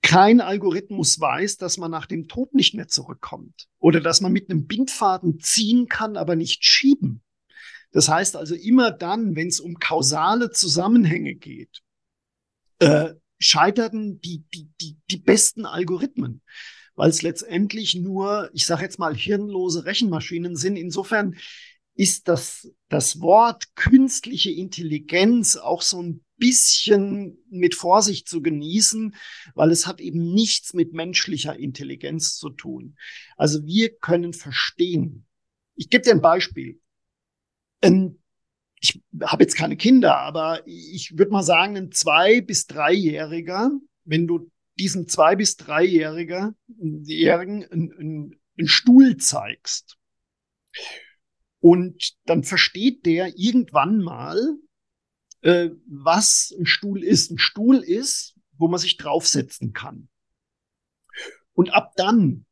kein 0.03 0.41
Algorithmus 0.41 1.19
weiß, 1.19 1.57
dass 1.57 1.79
man 1.79 1.91
nach 1.91 2.07
dem 2.07 2.29
Tod 2.29 2.55
nicht 2.55 2.75
mehr 2.75 2.89
zurückkommt 2.89 3.69
oder 3.79 4.01
dass 4.01 4.21
man 4.21 4.33
mit 4.33 4.51
einem 4.51 4.67
Bindfaden 4.67 5.41
ziehen 5.41 5.89
kann, 5.89 6.17
aber 6.17 6.37
nicht 6.37 6.65
schieben. 6.65 7.23
Das 7.97 8.11
heißt 8.11 8.37
also 8.37 8.55
immer 8.55 8.91
dann, 8.91 9.37
wenn 9.37 9.49
es 9.49 9.59
um 9.59 9.79
kausale 9.79 10.51
Zusammenhänge 10.51 11.35
geht, 11.35 11.81
äh, 12.79 13.15
scheiterten 13.39 14.21
die, 14.21 14.45
die, 14.53 14.69
die, 14.79 14.99
die 15.11 15.17
besten 15.17 15.65
Algorithmen, 15.65 16.43
weil 16.95 17.09
es 17.09 17.23
letztendlich 17.23 17.95
nur, 17.95 18.51
ich 18.53 18.67
sage 18.67 18.83
jetzt 18.83 18.99
mal, 18.99 19.17
hirnlose 19.17 19.87
Rechenmaschinen 19.87 20.57
sind. 20.57 20.77
Insofern 20.77 21.37
ist 21.95 22.29
das, 22.29 22.71
das 22.91 23.23
Wort 23.23 23.75
künstliche 23.77 24.51
Intelligenz 24.51 25.57
auch 25.57 25.81
so 25.81 26.03
ein 26.03 26.23
bisschen 26.37 27.39
mit 27.49 27.75
Vorsicht 27.75 28.29
zu 28.29 28.43
genießen, 28.43 29.15
weil 29.55 29.71
es 29.71 29.87
hat 29.87 30.03
eben 30.03 30.35
nichts 30.35 30.75
mit 30.75 30.93
menschlicher 30.93 31.59
Intelligenz 31.59 32.37
zu 32.37 32.51
tun. 32.51 32.99
Also 33.39 33.65
wir 33.65 33.97
können 33.97 34.35
verstehen. 34.35 35.25
Ich 35.77 35.89
gebe 35.89 36.05
dir 36.05 36.11
ein 36.11 36.21
Beispiel. 36.21 36.79
Ähm, 37.87 38.19
ich 38.81 39.03
habe 39.23 39.43
jetzt 39.43 39.57
keine 39.57 39.77
Kinder, 39.77 40.17
aber 40.19 40.63
ich 40.67 41.17
würde 41.17 41.33
mal 41.33 41.43
sagen, 41.43 41.77
ein 41.77 41.93
zwei- 41.93 42.41
bis 42.41 42.67
dreijähriger, 42.67 43.71
wenn 44.05 44.27
du 44.27 44.51
diesem 44.79 45.09
zwei- 45.09 45.37
bis 45.37 45.57
dreijährigen 45.57 46.55
einen, 46.69 47.65
einen, 47.71 48.41
einen 48.59 48.69
Stuhl 48.69 49.17
zeigst, 49.17 49.99
und 51.61 52.15
dann 52.27 52.45
versteht 52.45 53.07
der 53.07 53.39
irgendwann 53.39 53.99
mal, 53.99 54.39
äh, 55.41 55.71
was 55.87 56.55
ein 56.57 56.67
Stuhl 56.67 57.03
ist. 57.03 57.31
Ein 57.31 57.39
Stuhl 57.39 57.79
ist, 57.79 58.37
wo 58.59 58.69
man 58.69 58.79
sich 58.79 58.99
draufsetzen 58.99 59.73
kann. 59.73 60.09
Und 61.55 61.71
ab 61.71 61.95
dann 61.97 62.47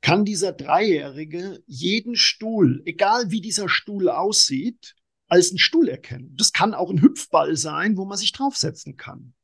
kann 0.00 0.24
dieser 0.24 0.52
Dreijährige 0.52 1.62
jeden 1.66 2.14
Stuhl, 2.14 2.82
egal 2.86 3.30
wie 3.30 3.40
dieser 3.40 3.68
Stuhl 3.68 4.08
aussieht, 4.08 4.94
als 5.26 5.50
einen 5.50 5.58
Stuhl 5.58 5.88
erkennen. 5.88 6.34
Das 6.36 6.52
kann 6.52 6.74
auch 6.74 6.90
ein 6.90 7.02
Hüpfball 7.02 7.56
sein, 7.56 7.96
wo 7.96 8.04
man 8.04 8.16
sich 8.16 8.32
draufsetzen 8.32 8.96
kann. 8.96 9.34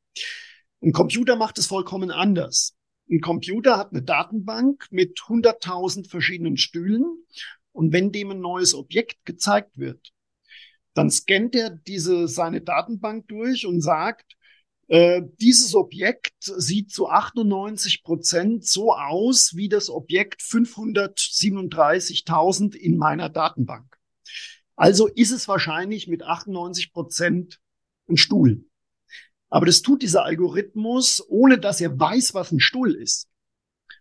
Ein 0.81 0.93
Computer 0.93 1.35
macht 1.35 1.57
es 1.57 1.67
vollkommen 1.67 2.11
anders. 2.11 2.75
Ein 3.09 3.21
Computer 3.21 3.77
hat 3.77 3.91
eine 3.91 4.01
Datenbank 4.01 4.87
mit 4.91 5.19
100.000 5.19 6.09
verschiedenen 6.09 6.57
Stühlen 6.57 7.05
und 7.71 7.91
wenn 7.93 8.11
dem 8.11 8.31
ein 8.31 8.39
neues 8.39 8.73
Objekt 8.73 9.25
gezeigt 9.25 9.77
wird, 9.77 10.11
dann 10.93 11.11
scannt 11.11 11.55
er 11.55 11.69
diese, 11.69 12.27
seine 12.27 12.61
Datenbank 12.61 13.27
durch 13.27 13.65
und 13.67 13.81
sagt, 13.81 14.35
äh, 14.87 15.23
dieses 15.39 15.73
Objekt 15.73 16.35
sieht 16.39 16.91
zu 16.91 17.09
98 17.09 18.03
Prozent 18.03 18.65
so 18.65 18.93
aus 18.93 19.55
wie 19.55 19.69
das 19.69 19.89
Objekt 19.89 20.41
537.000 20.41 22.75
in 22.75 22.97
meiner 22.97 23.29
Datenbank. 23.29 23.97
Also 24.75 25.07
ist 25.07 25.31
es 25.31 25.47
wahrscheinlich 25.47 26.07
mit 26.07 26.23
98 26.23 26.91
Prozent 26.91 27.59
ein 28.07 28.17
Stuhl. 28.17 28.65
Aber 29.49 29.65
das 29.65 29.81
tut 29.81 30.01
dieser 30.01 30.25
Algorithmus, 30.25 31.23
ohne 31.27 31.57
dass 31.57 31.81
er 31.81 31.97
weiß, 31.97 32.33
was 32.33 32.51
ein 32.51 32.59
Stuhl 32.59 32.93
ist. 32.93 33.27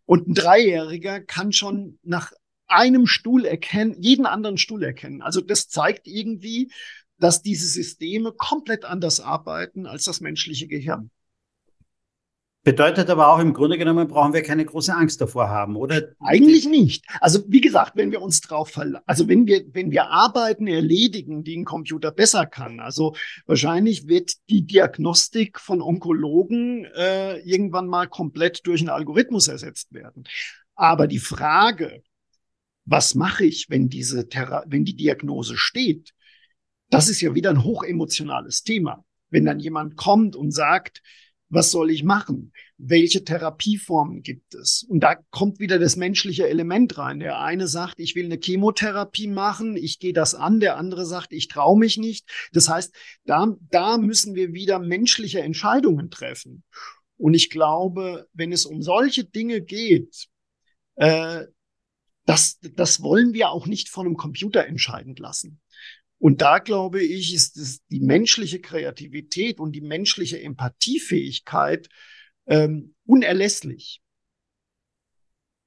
Und 0.05 0.29
ein 0.29 0.35
Dreijähriger 0.35 1.21
kann 1.21 1.53
schon 1.53 1.99
nach 2.03 2.33
einem 2.67 3.07
Stuhl 3.07 3.45
erkennen, 3.45 3.95
jeden 4.01 4.27
anderen 4.27 4.59
Stuhl 4.59 4.83
erkennen. 4.83 5.23
Also 5.23 5.41
das 5.41 5.69
zeigt 5.69 6.07
irgendwie, 6.07 6.73
dass 7.19 7.43
diese 7.43 7.67
Systeme 7.67 8.33
komplett 8.33 8.85
anders 8.85 9.21
arbeiten 9.21 9.87
als 9.87 10.05
das 10.05 10.21
menschliche 10.21 10.67
Gehirn. 10.67 11.11
Bedeutet 12.65 13.11
aber 13.11 13.29
auch, 13.29 13.41
im 13.41 13.53
Grunde 13.53 13.77
genommen 13.77 14.09
brauchen 14.09 14.33
wir 14.33 14.43
keine 14.43 14.65
große 14.65 14.95
Angst 14.95 15.21
davor 15.21 15.51
haben, 15.51 15.77
oder? 15.77 16.15
Eigentlich 16.19 16.67
nicht. 16.67 17.05
Also 17.21 17.41
wie 17.47 17.61
gesagt, 17.61 17.93
wenn 17.95 18.11
wir 18.11 18.23
uns 18.23 18.41
drauf 18.41 18.71
verlassen, 18.71 19.05
also 19.07 19.29
wenn 19.29 19.47
wir, 19.47 19.67
wenn 19.75 19.91
wir 19.91 20.09
Arbeiten 20.09 20.67
erledigen, 20.67 21.45
die 21.45 21.59
ein 21.59 21.67
Computer 21.67 22.11
besser 22.11 22.47
kann, 22.47 22.81
also 22.81 23.15
wahrscheinlich 23.45 24.09
wird 24.09 24.33
die 24.49 24.63
Diagnostik 24.63 25.61
von 25.61 25.83
Onkologen 25.83 26.87
äh, 26.97 27.37
irgendwann 27.41 27.87
mal 27.87 28.09
komplett 28.09 28.67
durch 28.67 28.81
einen 28.81 28.89
Algorithmus 28.89 29.47
ersetzt 29.47 29.93
werden. 29.93 30.25
Aber 30.75 31.07
die 31.07 31.19
Frage, 31.19 32.03
was 32.87 33.15
mache 33.15 33.45
ich, 33.45 33.69
wenn 33.69 33.91
diese 33.91 34.27
Thera 34.31 34.65
wenn 34.67 34.87
die 34.87 34.97
Diagnose 34.97 35.59
steht? 35.59 36.14
Das 36.91 37.09
ist 37.09 37.21
ja 37.21 37.35
wieder 37.35 37.51
ein 37.51 37.65
hochemotionales 37.65 38.63
Thema. 38.63 39.05
Wenn 39.31 39.45
dann 39.45 39.59
jemand 39.59 39.97
kommt 39.97 40.37
und 40.37 40.53
sagt, 40.53 41.03
was 41.49 41.71
soll 41.71 41.91
ich 41.91 42.03
machen? 42.03 42.53
Welche 42.79 43.25
Therapieformen 43.25 44.23
gibt 44.23 44.55
es? 44.55 44.85
Und 44.89 45.01
da 45.01 45.15
kommt 45.31 45.61
wieder 45.61 45.79
das 45.79 45.97
menschliche 45.97 46.49
Element 46.49 46.99
rein. 46.99 47.21
Der 47.21 47.41
eine 47.41 47.69
sagt, 47.69 48.01
ich 48.01 48.15
will 48.17 48.27
eine 48.27 48.39
Chemotherapie 48.43 49.29
machen, 49.29 49.77
ich 49.77 49.99
gehe 49.99 50.13
das 50.13 50.35
an. 50.35 50.61
Der 50.61 50.77
andere 50.77 51.07
sagt, 51.07 51.33
ich 51.33 51.49
traue 51.49 51.79
mich 51.79 51.97
nicht. 51.97 52.29
Das 52.53 52.69
heißt, 52.69 52.95
da, 53.25 53.55
da 53.71 53.99
müssen 53.99 54.35
wir 54.35 54.53
wieder 54.53 54.79
menschliche 54.79 55.41
Entscheidungen 55.41 56.11
treffen. 56.11 56.65
Und 57.17 57.35
ich 57.35 57.51
glaube, 57.51 58.27
wenn 58.33 58.53
es 58.53 58.67
um 58.67 58.83
solche 58.83 59.25
Dinge 59.25 59.61
geht, 59.61 60.27
äh, 60.97 61.45
das, 62.27 62.59
das 62.61 63.03
wollen 63.03 63.33
wir 63.35 63.51
auch 63.51 63.67
nicht 63.67 63.89
von 63.89 64.07
einem 64.07 64.17
Computer 64.17 64.67
entscheidend 64.67 65.19
lassen. 65.19 65.61
Und 66.25 66.41
da 66.41 66.59
glaube 66.59 67.03
ich, 67.03 67.35
ist 67.35 67.59
es 67.59 67.85
die 67.89 68.01
menschliche 68.01 68.59
Kreativität 68.59 69.61
und 69.61 69.73
die 69.73 69.83
menschliche 69.83 70.41
Empathiefähigkeit 70.41 71.91
ähm, 72.47 72.95
unerlässlich. 73.05 74.01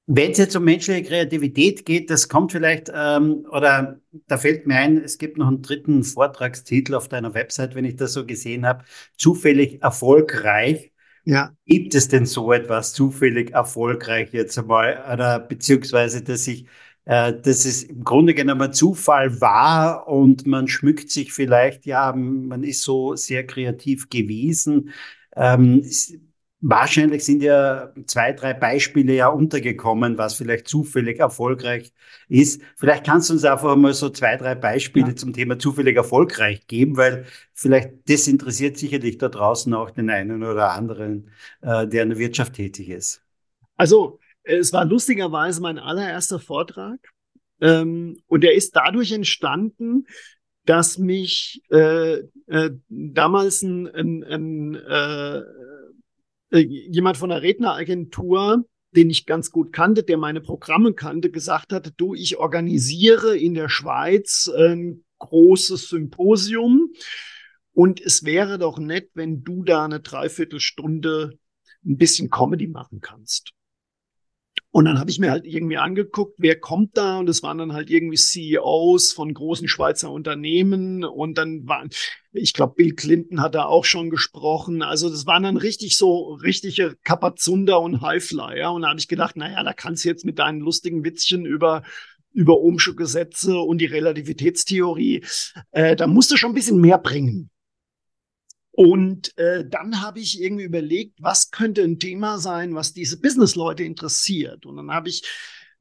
Wenn 0.08 0.32
es 0.32 0.40
jetzt 0.40 0.56
um 0.56 0.64
menschliche 0.64 1.04
Kreativität 1.04 1.86
geht, 1.86 2.10
das 2.10 2.28
kommt 2.28 2.54
vielleicht, 2.54 2.92
ähm, 2.92 3.46
oder 3.52 4.02
da 4.26 4.40
fällt 4.40 4.66
mir 4.66 4.78
ein, 4.78 4.98
es 4.98 5.20
gibt 5.20 5.38
noch 5.38 5.48
einen 5.48 5.62
dritten 5.62 6.04
Vortragstitel 6.04 6.96
auf 6.96 7.08
deiner 7.08 7.36
Website, 7.36 7.76
wenn 7.76 7.86
ich 7.86 7.96
das 7.96 8.14
so 8.14 8.26
gesehen 8.26 8.66
habe, 8.66 8.84
zufällig 9.16 9.84
erfolgreich. 9.84 10.92
Ja. 11.24 11.56
Gibt 11.68 11.94
es 11.94 12.08
denn 12.08 12.26
so 12.26 12.52
etwas 12.52 12.94
zufällig 12.94 13.52
erfolgreich 13.52 14.34
jetzt 14.34 14.58
einmal 14.58 15.06
oder 15.14 15.40
beziehungsweise, 15.40 16.24
dass 16.24 16.48
ich, 16.48 16.66
dass 17.08 17.66
es 17.66 17.84
im 17.84 18.04
Grunde 18.04 18.34
genommen 18.34 18.74
Zufall 18.74 19.40
war 19.40 20.08
und 20.08 20.46
man 20.46 20.68
schmückt 20.68 21.10
sich 21.10 21.32
vielleicht, 21.32 21.86
ja, 21.86 22.14
man 22.14 22.64
ist 22.64 22.84
so 22.84 23.16
sehr 23.16 23.46
kreativ 23.48 24.10
gewesen. 24.10 24.92
Ähm, 25.36 25.84
Wahrscheinlich 26.60 27.24
sind 27.24 27.44
ja 27.44 27.94
zwei, 28.08 28.34
drei 28.34 28.56
Beispiele 28.56 29.14
ja 29.14 29.28
untergekommen, 29.28 30.18
was 30.18 30.34
vielleicht 30.34 30.68
zufällig 30.68 31.20
erfolgreich 31.20 31.94
ist. 32.30 32.64
Vielleicht 32.76 33.06
kannst 33.06 33.30
du 33.30 33.36
uns 33.36 33.46
einfach 33.46 33.76
mal 33.76 33.94
so 33.94 34.10
zwei, 34.10 34.38
drei 34.38 34.56
Beispiele 34.56 35.10
ja. 35.10 35.16
zum 35.16 35.34
Thema 35.34 35.60
zufällig 35.60 35.96
erfolgreich 35.96 36.66
geben, 36.66 36.98
weil 36.98 37.26
vielleicht 37.54 37.92
das 38.10 38.28
interessiert 38.28 38.76
sicherlich 38.78 39.20
da 39.20 39.30
draußen 39.30 39.72
auch 39.76 39.92
den 39.92 40.10
einen 40.10 40.42
oder 40.44 40.72
anderen, 40.72 41.30
äh, 41.62 41.88
der 41.88 42.02
in 42.02 42.10
der 42.10 42.18
Wirtschaft 42.18 42.54
tätig 42.54 42.90
ist. 42.90 43.22
Also 43.76 44.20
es 44.48 44.74
war 44.74 44.86
lustigerweise 44.86 45.62
mein 45.62 45.80
allererster 45.80 46.40
Vortrag 46.40 47.00
ähm, 47.62 48.18
und 48.28 48.42
der 48.44 48.56
ist 48.56 48.76
dadurch 48.76 49.12
entstanden, 49.12 50.08
dass 50.66 50.98
mich 50.98 51.62
äh, 51.70 52.24
äh, 52.48 52.72
damals 52.90 53.62
ein, 53.62 53.88
ein, 53.88 54.24
ein 54.24 54.76
äh, 54.76 55.42
äh, 56.52 56.60
jemand 56.60 57.18
von 57.18 57.30
der 57.30 57.42
Redneragentur, 57.42 58.66
den 58.92 59.10
ich 59.10 59.26
ganz 59.26 59.52
gut 59.52 59.74
kannte, 59.74 60.04
der 60.04 60.18
meine 60.18 60.42
Programme 60.42 60.94
kannte, 60.94 61.32
gesagt 61.32 61.74
hatte, 61.74 61.92
du, 61.92 62.14
ich 62.14 62.38
organisiere 62.38 63.38
in 63.38 63.54
der 63.54 63.70
Schweiz 63.70 64.50
ein 64.56 65.04
großes 65.20 65.90
Symposium 65.90 66.94
und 67.72 68.02
es 68.02 68.24
wäre 68.24 68.58
doch 68.58 68.78
nett, 68.78 69.10
wenn 69.14 69.44
du 69.44 69.64
da 69.64 69.86
eine 69.86 70.00
Dreiviertelstunde 70.00 71.38
ein 71.86 71.98
bisschen 71.98 72.30
Comedy 72.30 72.68
machen 72.68 73.00
kannst. 73.02 73.54
Und 74.72 74.86
dann 74.86 75.00
habe 75.00 75.10
ich 75.10 75.18
mir 75.18 75.32
halt 75.32 75.46
irgendwie 75.46 75.78
angeguckt, 75.78 76.36
wer 76.38 76.60
kommt 76.60 76.98
da? 76.98 77.20
Und 77.20 77.30
es 77.30 77.42
waren 77.42 77.58
dann 77.58 77.74
halt 77.74 77.90
irgendwie 77.90 78.18
CEOs 78.18 79.14
von 79.14 79.34
großen 79.34 79.68
Schweizer 79.68 80.12
Unternehmen. 80.12 81.04
Und 81.04 81.38
dann 81.38 81.68
waren, 81.68 81.90
ich 82.32 82.54
glaube, 82.54 82.76
Bill 82.76 82.94
Clinton 82.94 83.42
hat 83.42 83.56
da 83.56 83.66
auch 83.66 83.86
schon 83.86 84.10
gesprochen. 84.10 84.84
Also 84.84 85.10
das 85.10 85.26
waren 85.26 85.44
dann 85.44 85.58
richtig 85.58 85.98
so 85.98 86.34
richtige 86.34 86.96
Kapazunder 87.04 87.80
und 87.82 88.02
Highflyer. 88.02 88.72
Und 88.72 88.84
da 88.84 88.90
habe 88.90 89.00
ich 89.00 89.08
gedacht, 89.08 89.38
naja, 89.38 89.64
da 89.64 89.74
kannst 89.74 90.04
du 90.04 90.10
jetzt 90.10 90.26
mit 90.26 90.38
deinen 90.38 90.60
lustigen 90.60 91.04
Witzchen 91.04 91.46
über 91.46 91.84
über 92.34 92.60
Ohmsche 92.60 92.94
Gesetze 92.94 93.58
und 93.58 93.80
die 93.80 93.88
Relativitätstheorie, 93.88 95.24
äh, 95.72 95.96
da 95.96 96.06
musst 96.06 96.30
du 96.30 96.38
schon 96.38 96.52
ein 96.52 96.56
bisschen 96.56 96.80
mehr 96.80 97.00
bringen. 97.00 97.50
Und 98.78 99.36
äh, 99.40 99.68
dann 99.68 100.02
habe 100.04 100.20
ich 100.20 100.40
irgendwie 100.40 100.66
überlegt, 100.66 101.18
was 101.20 101.50
könnte 101.50 101.82
ein 101.82 101.98
Thema 101.98 102.38
sein, 102.38 102.76
was 102.76 102.94
diese 102.94 103.20
Businessleute 103.20 103.84
interessiert. 103.84 104.68
Und 104.68 104.78
dann 104.78 104.92
habe 104.92 105.10
ich 105.10 105.24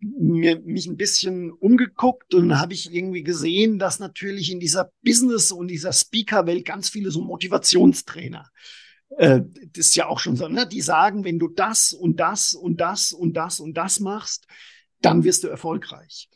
mir, 0.00 0.62
mich 0.62 0.86
ein 0.86 0.96
bisschen 0.96 1.52
umgeguckt 1.52 2.32
und 2.32 2.58
habe 2.58 2.72
ich 2.72 2.90
irgendwie 2.90 3.22
gesehen, 3.22 3.78
dass 3.78 3.98
natürlich 3.98 4.50
in 4.50 4.60
dieser 4.60 4.92
Business- 5.02 5.52
und 5.52 5.68
dieser 5.68 5.92
Speaker-Welt 5.92 6.64
ganz 6.64 6.88
viele 6.88 7.10
so 7.10 7.20
Motivationstrainer 7.20 8.50
äh, 9.18 9.42
das 9.72 9.88
ist 9.88 9.96
ja 9.96 10.06
auch 10.06 10.18
schon 10.18 10.36
so, 10.36 10.48
ne? 10.48 10.66
die 10.66 10.80
sagen, 10.80 11.22
wenn 11.22 11.38
du 11.38 11.48
das 11.48 11.92
und 11.92 12.18
das 12.18 12.54
und 12.54 12.80
das 12.80 13.12
und 13.12 13.34
das 13.34 13.60
und 13.60 13.74
das 13.74 14.00
machst, 14.00 14.46
dann 15.02 15.22
wirst 15.22 15.44
du 15.44 15.48
erfolgreich. 15.48 16.30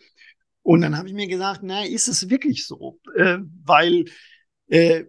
Und 0.62 0.82
dann 0.82 0.98
habe 0.98 1.08
ich 1.08 1.14
mir 1.14 1.26
gesagt, 1.26 1.60
na, 1.62 1.86
ist 1.86 2.06
es 2.06 2.28
wirklich 2.28 2.66
so? 2.66 3.00
Äh, 3.16 3.38
weil 3.64 4.04
äh, 4.68 5.06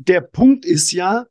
der 0.00 0.22
Punkt 0.22 0.64
ist 0.64 0.92
ja, 0.92 1.26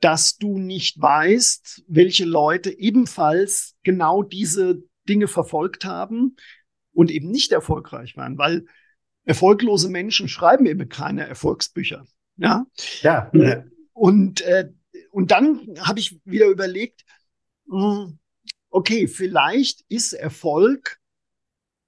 dass 0.00 0.36
du 0.36 0.58
nicht 0.58 1.00
weißt, 1.00 1.84
welche 1.88 2.26
Leute 2.26 2.78
ebenfalls 2.78 3.76
genau 3.82 4.22
diese 4.22 4.82
Dinge 5.08 5.28
verfolgt 5.28 5.86
haben 5.86 6.36
und 6.92 7.10
eben 7.10 7.30
nicht 7.30 7.52
erfolgreich 7.52 8.16
waren, 8.16 8.36
weil 8.36 8.66
erfolglose 9.24 9.88
Menschen 9.88 10.28
schreiben 10.28 10.66
eben 10.66 10.88
keine 10.88 11.26
Erfolgsbücher. 11.26 12.06
Ja. 12.36 12.66
Ja. 13.32 13.64
Und, 13.94 14.42
äh, 14.42 14.70
und 15.10 15.30
dann 15.30 15.76
habe 15.80 16.00
ich 16.00 16.20
wieder 16.24 16.48
überlegt, 16.48 17.04
hm, 17.70 18.18
okay, 18.68 19.08
vielleicht 19.08 19.82
ist 19.88 20.12
Erfolg 20.12 20.98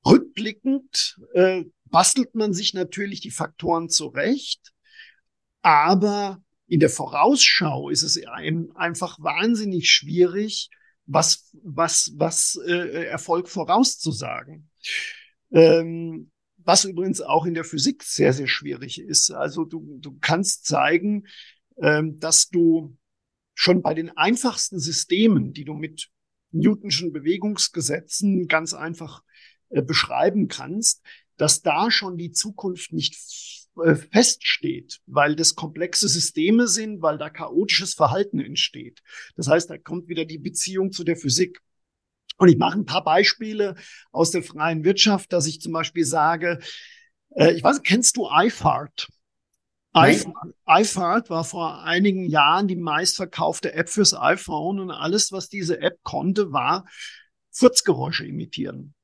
rückblickend, 0.06 1.20
äh, 1.34 1.64
bastelt 1.84 2.34
man 2.34 2.54
sich 2.54 2.72
natürlich 2.72 3.20
die 3.20 3.30
Faktoren 3.30 3.90
zurecht, 3.90 4.72
aber 5.66 6.40
in 6.68 6.78
der 6.78 6.90
Vorausschau 6.90 7.88
ist 7.88 8.04
es 8.04 8.24
einfach 8.76 9.18
wahnsinnig 9.18 9.90
schwierig, 9.90 10.70
was, 11.06 11.50
was, 11.60 12.12
was 12.14 12.56
äh, 12.64 13.06
Erfolg 13.06 13.48
vorauszusagen. 13.48 14.70
Ähm, 15.50 16.30
was 16.58 16.84
übrigens 16.84 17.20
auch 17.20 17.46
in 17.46 17.54
der 17.54 17.64
Physik 17.64 18.04
sehr, 18.04 18.32
sehr 18.32 18.46
schwierig 18.46 19.00
ist. 19.00 19.32
Also 19.32 19.64
du, 19.64 19.98
du 19.98 20.16
kannst 20.20 20.66
zeigen, 20.66 21.26
ähm, 21.82 22.20
dass 22.20 22.48
du 22.48 22.96
schon 23.54 23.82
bei 23.82 23.92
den 23.92 24.16
einfachsten 24.16 24.78
Systemen, 24.78 25.52
die 25.52 25.64
du 25.64 25.74
mit 25.74 26.10
Newtonschen 26.52 27.12
Bewegungsgesetzen 27.12 28.46
ganz 28.46 28.72
einfach 28.72 29.24
äh, 29.70 29.82
beschreiben 29.82 30.46
kannst, 30.46 31.02
dass 31.36 31.62
da 31.62 31.90
schon 31.90 32.16
die 32.16 32.30
Zukunft 32.30 32.92
nicht 32.92 33.65
feststeht, 33.76 35.00
weil 35.06 35.36
das 35.36 35.54
komplexe 35.54 36.08
Systeme 36.08 36.66
sind, 36.66 37.02
weil 37.02 37.18
da 37.18 37.30
chaotisches 37.30 37.94
Verhalten 37.94 38.40
entsteht. 38.40 39.02
Das 39.36 39.48
heißt, 39.48 39.70
da 39.70 39.78
kommt 39.78 40.08
wieder 40.08 40.24
die 40.24 40.38
Beziehung 40.38 40.92
zu 40.92 41.04
der 41.04 41.16
Physik. 41.16 41.60
Und 42.38 42.48
ich 42.48 42.58
mache 42.58 42.78
ein 42.78 42.86
paar 42.86 43.04
Beispiele 43.04 43.76
aus 44.12 44.30
der 44.30 44.42
freien 44.42 44.84
Wirtschaft, 44.84 45.32
dass 45.32 45.46
ich 45.46 45.60
zum 45.60 45.72
Beispiel 45.72 46.04
sage, 46.04 46.58
äh, 47.34 47.52
ich 47.52 47.62
weiß, 47.62 47.82
kennst 47.82 48.16
du 48.16 48.28
iFart? 48.30 49.08
iFart 50.68 51.30
war 51.30 51.44
vor 51.44 51.82
einigen 51.84 52.26
Jahren 52.26 52.68
die 52.68 52.76
meistverkaufte 52.76 53.72
App 53.72 53.88
fürs 53.88 54.14
iPhone 54.14 54.78
und 54.78 54.90
alles, 54.90 55.32
was 55.32 55.48
diese 55.48 55.80
App 55.80 56.02
konnte, 56.02 56.52
war 56.52 56.84
Furzgeräusche 57.50 58.26
imitieren. 58.26 58.94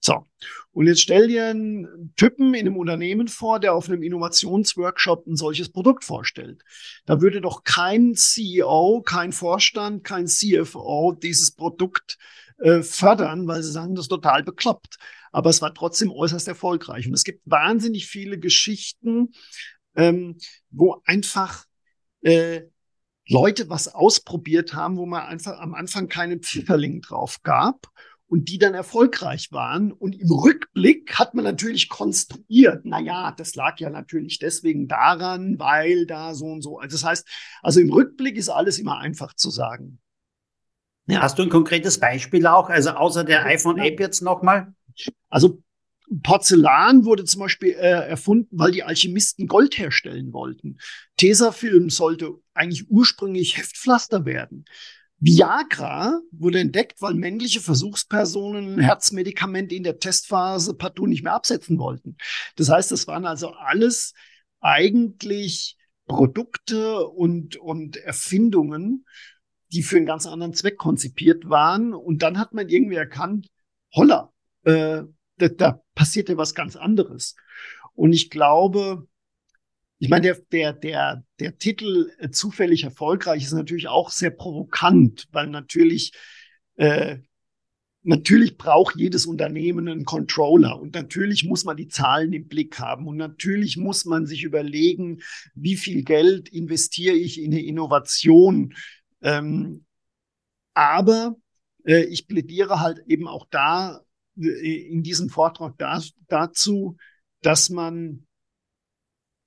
So, 0.00 0.26
und 0.72 0.86
jetzt 0.86 1.02
stell 1.02 1.28
dir 1.28 1.48
einen 1.48 2.14
Typen 2.16 2.54
in 2.54 2.66
einem 2.66 2.78
Unternehmen 2.78 3.28
vor, 3.28 3.60
der 3.60 3.74
auf 3.74 3.88
einem 3.88 4.02
Innovationsworkshop 4.02 5.26
ein 5.26 5.36
solches 5.36 5.70
Produkt 5.70 6.04
vorstellt. 6.04 6.62
Da 7.04 7.20
würde 7.20 7.42
doch 7.42 7.64
kein 7.64 8.14
CEO, 8.14 9.02
kein 9.02 9.32
Vorstand, 9.32 10.02
kein 10.02 10.26
CFO 10.26 11.12
dieses 11.12 11.50
Produkt 11.54 12.16
äh, 12.58 12.82
fördern, 12.82 13.46
weil 13.46 13.62
sie 13.62 13.72
sagen, 13.72 13.94
das 13.94 14.06
ist 14.06 14.08
total 14.08 14.42
bekloppt. 14.42 14.96
Aber 15.32 15.50
es 15.50 15.60
war 15.60 15.74
trotzdem 15.74 16.10
äußerst 16.10 16.48
erfolgreich. 16.48 17.06
Und 17.06 17.12
es 17.14 17.24
gibt 17.24 17.42
wahnsinnig 17.44 18.06
viele 18.06 18.38
Geschichten, 18.38 19.32
ähm, 19.96 20.38
wo 20.70 21.02
einfach 21.04 21.66
äh, 22.22 22.62
Leute 23.28 23.68
was 23.68 23.88
ausprobiert 23.88 24.72
haben, 24.72 24.96
wo 24.96 25.04
man 25.04 25.22
einfach 25.26 25.58
am 25.60 25.74
Anfang 25.74 26.08
keinen 26.08 26.40
Pfifferling 26.40 27.02
drauf 27.02 27.42
gab 27.42 27.90
und 28.30 28.48
die 28.48 28.58
dann 28.58 28.74
erfolgreich 28.74 29.50
waren. 29.50 29.90
Und 29.90 30.14
im 30.14 30.30
Rückblick 30.30 31.18
hat 31.18 31.34
man 31.34 31.44
natürlich 31.44 31.88
konstruiert, 31.88 32.82
na 32.84 33.00
ja, 33.00 33.32
das 33.32 33.56
lag 33.56 33.80
ja 33.80 33.90
natürlich 33.90 34.38
deswegen 34.38 34.86
daran, 34.86 35.58
weil 35.58 36.06
da 36.06 36.32
so 36.34 36.46
und 36.46 36.62
so. 36.62 36.78
Also 36.78 36.94
das 36.94 37.04
heißt, 37.04 37.28
also 37.60 37.80
im 37.80 37.92
Rückblick 37.92 38.36
ist 38.36 38.48
alles 38.48 38.78
immer 38.78 38.98
einfach 38.98 39.34
zu 39.34 39.50
sagen. 39.50 39.98
Ja. 41.06 41.22
Hast 41.22 41.40
du 41.40 41.42
ein 41.42 41.48
konkretes 41.48 41.98
Beispiel 41.98 42.46
auch? 42.46 42.70
Also 42.70 42.90
außer 42.90 43.24
der 43.24 43.44
iPhone-App 43.46 43.98
jetzt 43.98 44.22
nochmal? 44.22 44.72
Also 45.28 45.60
Porzellan 46.22 47.04
wurde 47.04 47.24
zum 47.24 47.40
Beispiel 47.40 47.70
äh, 47.70 48.08
erfunden, 48.08 48.48
weil 48.52 48.70
die 48.70 48.84
Alchemisten 48.84 49.48
Gold 49.48 49.76
herstellen 49.76 50.32
wollten. 50.32 50.78
Tesafilm 51.16 51.90
sollte 51.90 52.34
eigentlich 52.54 52.88
ursprünglich 52.90 53.56
Heftpflaster 53.56 54.24
werden. 54.24 54.66
Viagra 55.20 56.18
wurde 56.32 56.60
entdeckt, 56.60 57.02
weil 57.02 57.14
männliche 57.14 57.60
Versuchspersonen 57.60 58.74
ein 58.74 58.80
Herzmedikament 58.80 59.70
in 59.70 59.82
der 59.82 59.98
Testphase 59.98 60.74
partout 60.74 61.06
nicht 61.06 61.22
mehr 61.22 61.34
absetzen 61.34 61.78
wollten. 61.78 62.16
Das 62.56 62.70
heißt, 62.70 62.90
das 62.90 63.06
waren 63.06 63.26
also 63.26 63.50
alles 63.50 64.14
eigentlich 64.60 65.76
Produkte 66.06 67.06
und, 67.06 67.56
und 67.56 67.98
Erfindungen, 67.98 69.04
die 69.72 69.82
für 69.82 69.98
einen 69.98 70.06
ganz 70.06 70.26
anderen 70.26 70.54
Zweck 70.54 70.78
konzipiert 70.78 71.48
waren. 71.48 71.92
Und 71.92 72.22
dann 72.22 72.38
hat 72.38 72.54
man 72.54 72.68
irgendwie 72.68 72.96
erkannt, 72.96 73.48
holla, 73.94 74.32
äh, 74.64 75.02
da, 75.36 75.48
da 75.48 75.82
passiert 75.94 76.30
ja 76.30 76.38
was 76.38 76.54
ganz 76.54 76.76
anderes. 76.76 77.36
Und 77.94 78.14
ich 78.14 78.30
glaube, 78.30 79.06
ich 80.00 80.08
meine, 80.08 80.22
der, 80.22 80.38
der, 80.50 80.72
der, 80.72 81.24
der 81.38 81.58
Titel 81.58 82.10
äh, 82.18 82.30
zufällig 82.30 82.84
erfolgreich 82.84 83.44
ist 83.44 83.52
natürlich 83.52 83.86
auch 83.86 84.10
sehr 84.10 84.30
provokant, 84.30 85.28
weil 85.30 85.46
natürlich, 85.48 86.12
äh, 86.76 87.18
natürlich 88.02 88.56
braucht 88.56 88.96
jedes 88.96 89.26
Unternehmen 89.26 89.88
einen 89.88 90.06
Controller 90.06 90.80
und 90.80 90.94
natürlich 90.94 91.44
muss 91.44 91.64
man 91.64 91.76
die 91.76 91.88
Zahlen 91.88 92.32
im 92.32 92.48
Blick 92.48 92.78
haben 92.78 93.06
und 93.06 93.18
natürlich 93.18 93.76
muss 93.76 94.06
man 94.06 94.24
sich 94.24 94.42
überlegen, 94.42 95.20
wie 95.54 95.76
viel 95.76 96.02
Geld 96.02 96.48
investiere 96.48 97.14
ich 97.14 97.38
in 97.38 97.52
eine 97.52 97.62
Innovation. 97.62 98.72
Ähm, 99.20 99.84
aber 100.72 101.36
äh, 101.84 102.04
ich 102.04 102.26
plädiere 102.26 102.80
halt 102.80 103.00
eben 103.06 103.28
auch 103.28 103.46
da 103.50 104.00
äh, 104.40 104.88
in 104.88 105.02
diesem 105.02 105.28
Vortrag 105.28 105.76
da, 105.76 106.02
dazu, 106.26 106.96
dass 107.42 107.68
man 107.68 108.26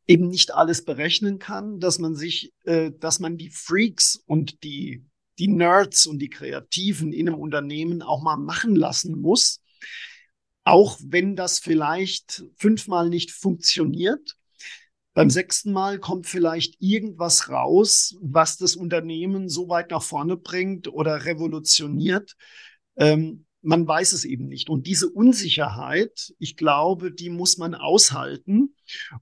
eben 0.08 0.28
nicht 0.28 0.54
alles 0.54 0.84
berechnen 0.84 1.40
kann, 1.40 1.80
dass 1.80 2.00
man 2.00 2.16
sich, 2.16 2.54
äh, 2.66 2.92
dass 3.00 3.20
man 3.20 3.38
die 3.38 3.50
Freaks 3.50 4.22
und 4.26 4.64
die, 4.64 5.06
die 5.40 5.48
Nerds 5.48 6.06
und 6.06 6.20
die 6.20 6.30
Kreativen 6.30 7.14
in 7.14 7.30
einem 7.30 7.40
Unternehmen 7.40 8.02
auch 8.02 8.22
mal 8.22 8.38
machen 8.38 8.76
lassen 8.76 9.20
muss. 9.20 9.62
Auch 10.66 11.00
wenn 11.04 11.36
das 11.36 11.60
vielleicht 11.60 12.44
fünfmal 12.58 13.10
nicht 13.10 13.32
funktioniert. 13.32 14.36
Beim 15.14 15.30
sechsten 15.30 15.72
Mal 15.72 16.00
kommt 16.00 16.26
vielleicht 16.26 16.82
irgendwas 16.82 17.50
raus, 17.50 18.16
was 18.20 18.58
das 18.58 18.76
Unternehmen 18.76 19.48
so 19.48 19.70
weit 19.70 19.92
nach 19.92 20.02
vorne 20.02 20.38
bringt 20.38 20.88
oder 20.88 21.26
revolutioniert, 21.26 22.36
ähm, 22.96 23.46
man 23.64 23.88
weiß 23.88 24.12
es 24.14 24.26
eben 24.26 24.48
nicht. 24.48 24.70
Und 24.70 24.88
diese 24.88 25.10
Unsicherheit, 25.10 26.34
ich 26.38 26.58
glaube, 26.58 27.12
die 27.12 27.30
muss 27.30 27.58
man 27.58 27.76
aushalten. 27.76 28.76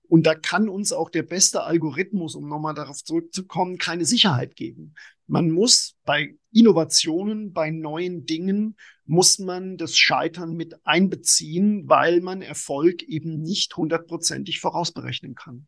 Und 0.08 0.26
da 0.26 0.34
kann 0.36 0.68
uns 0.68 0.92
auch 0.92 1.10
der 1.10 1.24
beste 1.24 1.64
Algorithmus, 1.64 2.36
um 2.36 2.50
nochmal 2.50 2.74
darauf 2.74 3.04
zurückzukommen, 3.04 3.78
keine 3.78 4.04
Sicherheit 4.04 4.56
geben. 4.56 4.96
Man 5.28 5.52
muss 5.52 5.96
bei 6.06 6.36
Innovationen, 6.52 7.54
bei 7.54 7.70
neuen 7.70 8.26
Dingen, 8.26 8.76
muss 9.06 9.40
man 9.40 9.78
das 9.78 9.96
Scheitern 9.96 10.56
mit 10.56 10.76
einbeziehen, 10.86 11.88
weil 11.88 12.20
man 12.20 12.42
Erfolg 12.42 13.04
eben 13.04 13.42
nicht 13.42 13.78
hundertprozentig 13.78 14.60
vorausberechnen 14.60 15.36
kann. 15.36 15.68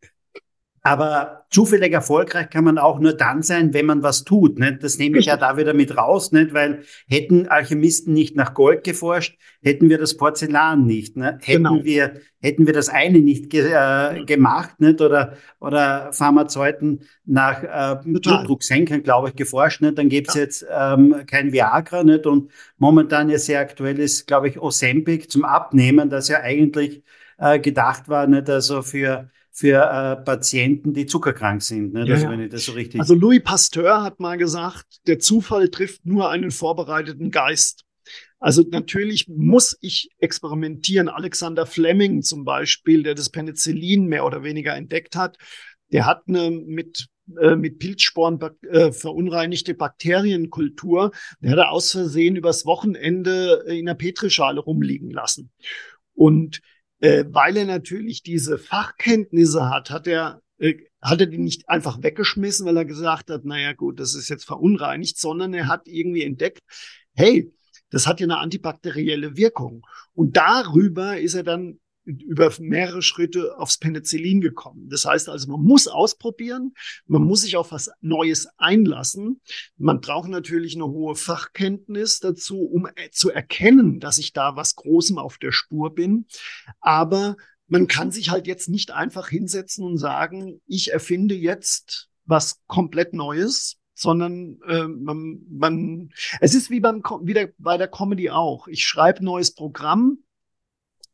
Aber 0.86 1.46
zufällig 1.50 1.94
erfolgreich 1.94 2.50
kann 2.50 2.66
man 2.66 2.78
auch 2.78 3.00
nur 3.00 3.14
dann 3.14 3.42
sein, 3.42 3.74
wenn 3.74 3.86
man 3.86 4.04
was 4.04 4.26
tut. 4.26 4.60
Nicht? 4.60 4.84
Das 4.84 4.98
nehme 4.98 5.18
ich 5.18 5.28
ja 5.28 5.38
da 5.38 5.56
wieder 5.56 5.74
mit 5.74 5.96
raus, 5.96 6.34
nicht? 6.34 6.54
weil 6.54 6.84
hätten 7.08 7.48
Alchemisten 7.48 8.14
nicht 8.14 8.36
nach 8.36 8.54
Gold 8.54 8.84
geforscht, 8.84 9.38
hätten 9.62 9.88
wir 9.88 9.98
das 9.98 10.18
Porzellan 10.18 10.86
nicht. 10.86 11.16
Ne? 11.16 11.40
Hätten, 11.42 11.64
genau. 11.64 11.84
wir, 11.86 12.16
hätten 12.42 12.68
wir 12.68 12.74
das 12.74 12.90
eine 12.90 13.20
nicht 13.20 13.50
ge 13.50 13.72
äh, 13.72 14.26
gemacht 14.26 14.82
nicht? 14.82 15.00
Oder, 15.00 15.38
oder 15.62 16.12
Pharmazeuten 16.12 17.04
nach 17.24 17.64
äh, 17.64 18.04
Blutdrucksenkern, 18.04 19.04
glaube 19.04 19.30
ich, 19.30 19.38
geforscht, 19.38 19.80
nicht? 19.80 19.98
dann 19.98 20.10
gäbe 20.10 20.28
es 20.28 20.36
ja. 20.36 20.42
jetzt 20.42 20.66
ähm, 20.70 21.16
kein 21.28 21.54
Viagra. 21.54 22.04
Nicht? 22.04 22.26
Und 22.26 22.52
momentan 22.78 23.30
ja 23.30 23.40
sehr 23.40 23.62
aktuell 23.62 24.00
ist, 24.00 24.28
glaube 24.28 24.50
ich, 24.50 24.60
Ozempic 24.60 25.30
zum 25.30 25.46
Abnehmen, 25.46 26.10
das 26.10 26.28
ja 26.28 26.42
eigentlich 26.42 27.04
äh, 27.38 27.58
gedacht 27.58 28.10
war, 28.10 28.28
nicht? 28.28 28.50
also 28.50 28.82
für 28.82 29.30
für 29.56 29.84
äh, 29.84 30.24
Patienten, 30.24 30.94
die 30.94 31.06
zuckerkrank 31.06 31.62
sind. 31.62 31.94
Ne? 31.94 32.06
Das, 32.06 32.24
ja, 32.24 32.32
wenn 32.32 32.42
ich 32.42 32.50
das 32.50 32.66
so 32.66 32.72
richtig. 32.72 33.00
Also 33.00 33.14
Louis 33.14 33.42
Pasteur 33.44 34.02
hat 34.02 34.20
mal 34.20 34.38
gesagt, 34.38 34.86
der 35.06 35.20
Zufall 35.20 35.70
trifft 35.70 36.06
nur 36.06 36.32
einen 36.32 36.50
vorbereiteten 36.50 37.30
Geist. 37.30 37.86
Also 38.40 38.64
natürlich 38.70 39.28
muss 39.30 39.78
ich 39.80 40.10
experimentieren. 40.18 41.08
Alexander 41.08 41.68
Fleming 41.68 42.24
zum 42.24 42.46
Beispiel, 42.46 43.04
der 43.04 43.14
das 43.14 43.30
Penicillin 43.30 44.08
mehr 44.08 44.26
oder 44.26 44.44
weniger 44.44 44.76
entdeckt 44.76 45.16
hat, 45.16 45.38
der 45.92 46.08
hat 46.08 46.24
eine 46.28 46.50
mit 46.50 47.08
äh, 47.40 47.56
mit 47.56 47.78
Pilzsporen 47.78 48.40
äh, 48.64 48.92
verunreinigte 48.92 49.76
Bakterienkultur. 49.76 51.12
Der 51.42 51.52
hat 51.52 51.60
er 51.60 51.72
aus 51.72 51.92
Versehen 51.92 52.36
übers 52.36 52.66
Wochenende 52.66 53.64
in 53.68 53.86
der 53.86 53.94
Petrischale 53.94 54.60
rumliegen 54.60 55.12
lassen. 55.12 55.52
Und 56.16 56.60
äh, 57.04 57.26
weil 57.28 57.58
er 57.58 57.66
natürlich 57.66 58.24
diese 58.24 58.58
Fachkenntnisse 58.58 59.70
hat, 59.70 59.90
hat 59.90 60.08
er 60.08 60.42
äh, 60.58 60.76
hat 61.02 61.20
er 61.20 61.28
die 61.28 61.38
nicht 61.38 61.68
einfach 61.68 62.02
weggeschmissen, 62.02 62.66
weil 62.66 62.78
er 62.78 62.86
gesagt 62.86 63.30
hat, 63.30 63.44
naja 63.44 63.74
gut, 63.74 64.00
das 64.00 64.16
ist 64.16 64.30
jetzt 64.30 64.46
verunreinigt, 64.46 65.20
sondern 65.20 65.54
er 65.54 65.68
hat 65.68 65.86
irgendwie 65.90 66.24
entdeckt, 66.24 66.62
hey, 67.14 67.52
das 67.90 68.08
hat 68.08 68.22
ja 68.22 68.26
eine 68.26 68.38
antibakterielle 68.38 69.36
Wirkung. 69.36 69.86
Und 70.14 70.38
darüber 70.38 71.20
ist 71.20 71.34
er 71.34 71.44
dann 71.44 71.78
über 72.06 72.52
mehrere 72.60 73.02
Schritte 73.02 73.58
aufs 73.58 73.78
Penicillin 73.78 74.42
gekommen. 74.42 74.90
Das 74.90 75.06
heißt 75.06 75.30
also, 75.30 75.52
man 75.52 75.62
muss 75.62 75.88
ausprobieren, 75.88 76.74
man 77.08 77.24
muss 77.24 77.42
sich 77.42 77.56
auf 77.56 77.72
was 77.72 77.90
Neues 78.02 78.48
einlassen. 78.58 79.42
Man 79.78 80.02
braucht 80.02 80.30
natürlich 80.30 80.76
eine 80.76 80.88
hohe 80.88 81.16
Fachkenntnis 81.16 82.20
dazu, 82.20 82.62
um 82.62 82.88
äh, 82.88 83.10
zu 83.12 83.32
erkennen, 83.32 84.00
dass 84.00 84.18
ich 84.18 84.34
da 84.34 84.56
was 84.56 84.76
Großem 84.76 85.18
auf 85.18 85.38
der 85.38 85.52
Spur 85.52 85.94
bin. 85.94 86.26
Aber 86.82 87.38
man 87.68 87.88
kann 87.88 88.12
sich 88.12 88.30
halt 88.30 88.48
jetzt 88.48 88.70
nicht 88.70 88.92
einfach 88.92 89.30
hinsetzen 89.30 89.86
und 89.86 89.98
sagen, 89.98 90.62
ich 90.68 90.92
erfinde 90.92 91.36
jetzt 91.36 92.10
was 92.26 92.62
komplett 92.68 93.14
Neues, 93.14 93.78
sondern 93.94 94.60
äh, 94.68 94.88
man, 94.88 95.42
man, 95.50 96.10
es 96.42 96.54
ist 96.54 96.70
wie 96.70 96.80
beim 96.80 97.02
wieder 97.24 97.50
bei 97.58 97.78
der 97.78 97.88
Comedy 97.88 98.30
auch. 98.30 98.68
Ich 98.68 98.84
schreibe 98.84 99.24
neues 99.24 99.54
Programm, 99.54 100.20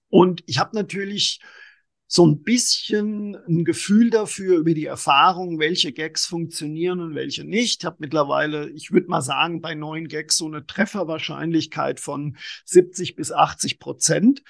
und 0.10 0.44
ich 0.48 0.60
habe 0.60 0.76
natürlich 0.76 1.40
so 2.12 2.26
ein 2.26 2.42
bisschen 2.42 3.36
ein 3.48 3.64
Gefühl 3.64 4.10
dafür 4.10 4.58
über 4.58 4.74
die 4.74 4.88
Erfahrung, 4.88 5.60
welche 5.60 5.94
Gags 5.94 6.26
funktionieren 6.26 7.02
und 7.02 7.14
welche 7.14 7.44
nicht. 7.44 7.82
Ich 7.82 7.86
habe 7.86 7.98
mittlerweile, 8.00 8.68
ich 8.72 8.92
würde 8.92 9.08
mal 9.08 9.22
sagen, 9.22 9.62
bei 9.62 9.76
neuen 9.76 10.08
Gags 10.08 10.38
so 10.38 10.48
eine 10.48 10.66
Trefferwahrscheinlichkeit 10.66 12.00
von 12.00 12.36
70 12.66 13.16
bis 13.16 13.32
80 13.32 13.78
Prozent. 13.78 14.42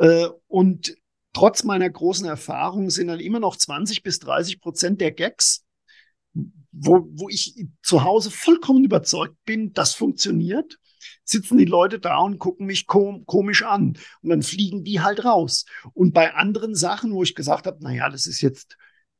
Äh, 0.00 0.28
und 0.48 0.96
trotz 1.34 1.64
meiner 1.64 1.90
großen 1.90 2.26
Erfahrung 2.26 2.88
sind 2.88 3.08
dann 3.08 3.20
immer 3.20 3.40
noch 3.40 3.56
20 3.56 4.02
bis 4.02 4.18
30 4.20 4.62
Prozent 4.62 5.02
der 5.02 5.12
Gags, 5.12 5.66
wo, 6.72 7.06
wo 7.10 7.28
ich 7.28 7.66
zu 7.82 8.04
Hause 8.04 8.30
vollkommen 8.30 8.84
überzeugt 8.84 9.36
bin, 9.44 9.74
das 9.74 9.92
funktioniert 9.92 10.78
sitzen 11.28 11.58
die 11.58 11.64
Leute 11.64 11.98
da 11.98 12.18
und 12.18 12.38
gucken 12.38 12.66
mich 12.66 12.86
kom 12.86 13.26
komisch 13.26 13.62
an. 13.62 13.98
Und 14.22 14.30
dann 14.30 14.42
fliegen 14.42 14.84
die 14.84 15.00
halt 15.00 15.24
raus. 15.24 15.66
Und 15.92 16.14
bei 16.14 16.34
anderen 16.34 16.74
Sachen, 16.74 17.12
wo 17.12 17.22
ich 17.22 17.34
gesagt 17.34 17.66
habe, 17.66 17.82
naja, 17.82 18.08
das 18.08 18.26
ist 18.26 18.40
jetzt, 18.40 18.76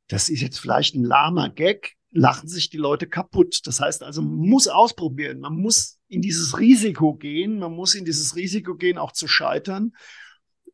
das 0.07 0.29
ist 0.29 0.41
jetzt 0.41 0.59
vielleicht 0.59 0.95
ein 0.95 1.03
lahmer 1.03 1.49
Gag, 1.49 1.97
lachen 2.11 2.47
sich 2.47 2.69
die 2.69 2.77
Leute 2.77 3.07
kaputt. 3.07 3.61
Das 3.65 3.79
heißt 3.79 4.03
also, 4.03 4.21
man 4.21 4.49
muss 4.49 4.67
ausprobieren, 4.67 5.39
man 5.39 5.55
muss 5.55 5.99
in 6.07 6.21
dieses 6.21 6.57
Risiko 6.57 7.15
gehen, 7.15 7.59
man 7.59 7.73
muss 7.73 7.95
in 7.95 8.05
dieses 8.05 8.35
Risiko 8.35 8.75
gehen, 8.75 8.97
auch 8.97 9.11
zu 9.11 9.27
scheitern, 9.27 9.91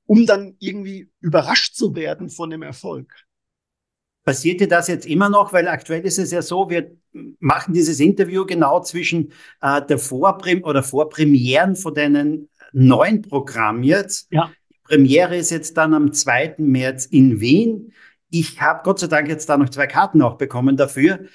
um 0.06 0.26
dann 0.26 0.56
irgendwie 0.60 1.10
überrascht 1.20 1.76
zu 1.76 1.96
werden 1.96 2.30
von 2.30 2.50
dem 2.50 2.62
Erfolg. 2.62 3.26
Passiert 4.24 4.62
dir 4.62 4.68
das 4.68 4.88
jetzt 4.88 5.06
immer 5.06 5.30
noch? 5.30 5.52
Weil 5.52 5.68
aktuell 5.68 6.06
ist 6.06 6.18
es 6.18 6.32
ja 6.32 6.42
so, 6.42 6.70
wir 6.70 6.92
machen 7.40 7.74
dieses 7.74 8.00
Interview 8.00 8.46
genau 8.46 8.82
zwischen 8.82 9.34
äh, 9.62 9.82
der 9.86 9.98
Vorprim 9.98 10.64
oder 10.64 10.82
Vorpremieren 10.82 11.76
von 11.76 11.94
deinem 11.94 12.48
neuen 12.72 13.22
Programm 13.22 13.84
jetzt. 13.84 14.28
Ja. 14.32 14.52
Die 14.70 14.80
Premiere 14.84 15.38
ist 15.38 15.52
jetzt 15.52 15.78
dann 15.78 15.94
am 15.94 16.14
2. 16.14 16.56
März 16.60 17.06
in 17.06 17.40
Wien. 17.40 17.94
Ich 18.30 18.62
habe 18.62 18.82
Gott 18.84 19.00
sei 19.00 19.08
Dank 19.08 19.28
jetzt 19.28 19.48
da 19.50 19.58
noch 19.58 19.70
zwei 19.70 19.88
Karten 19.88 20.22
auch 20.22 20.38
bekommen 20.38 20.78
dafür. 20.78 21.26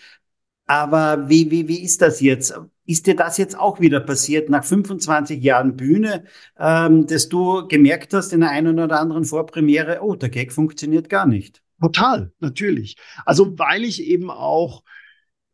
Aber 0.66 1.28
wie, 1.28 1.50
wie, 1.50 1.68
wie 1.68 1.82
ist 1.82 2.02
das 2.02 2.20
jetzt? 2.20 2.58
Ist 2.84 3.06
dir 3.06 3.16
das 3.16 3.38
jetzt 3.38 3.58
auch 3.58 3.80
wieder 3.80 4.00
passiert 4.00 4.48
nach 4.50 4.64
25 4.64 5.42
Jahren 5.42 5.76
Bühne, 5.76 6.24
ähm, 6.58 7.06
dass 7.06 7.28
du 7.28 7.68
gemerkt 7.68 8.14
hast 8.14 8.32
in 8.32 8.40
der 8.40 8.50
einen 8.50 8.78
oder 8.78 8.98
anderen 8.98 9.24
Vorpremiere, 9.24 10.00
oh, 10.02 10.14
der 10.14 10.30
Gag 10.30 10.52
funktioniert 10.52 11.08
gar 11.08 11.26
nicht? 11.26 11.62
Total, 11.80 12.32
natürlich. 12.40 12.96
Also 13.24 13.58
weil 13.58 13.84
ich 13.84 14.02
eben 14.02 14.30
auch, 14.30 14.82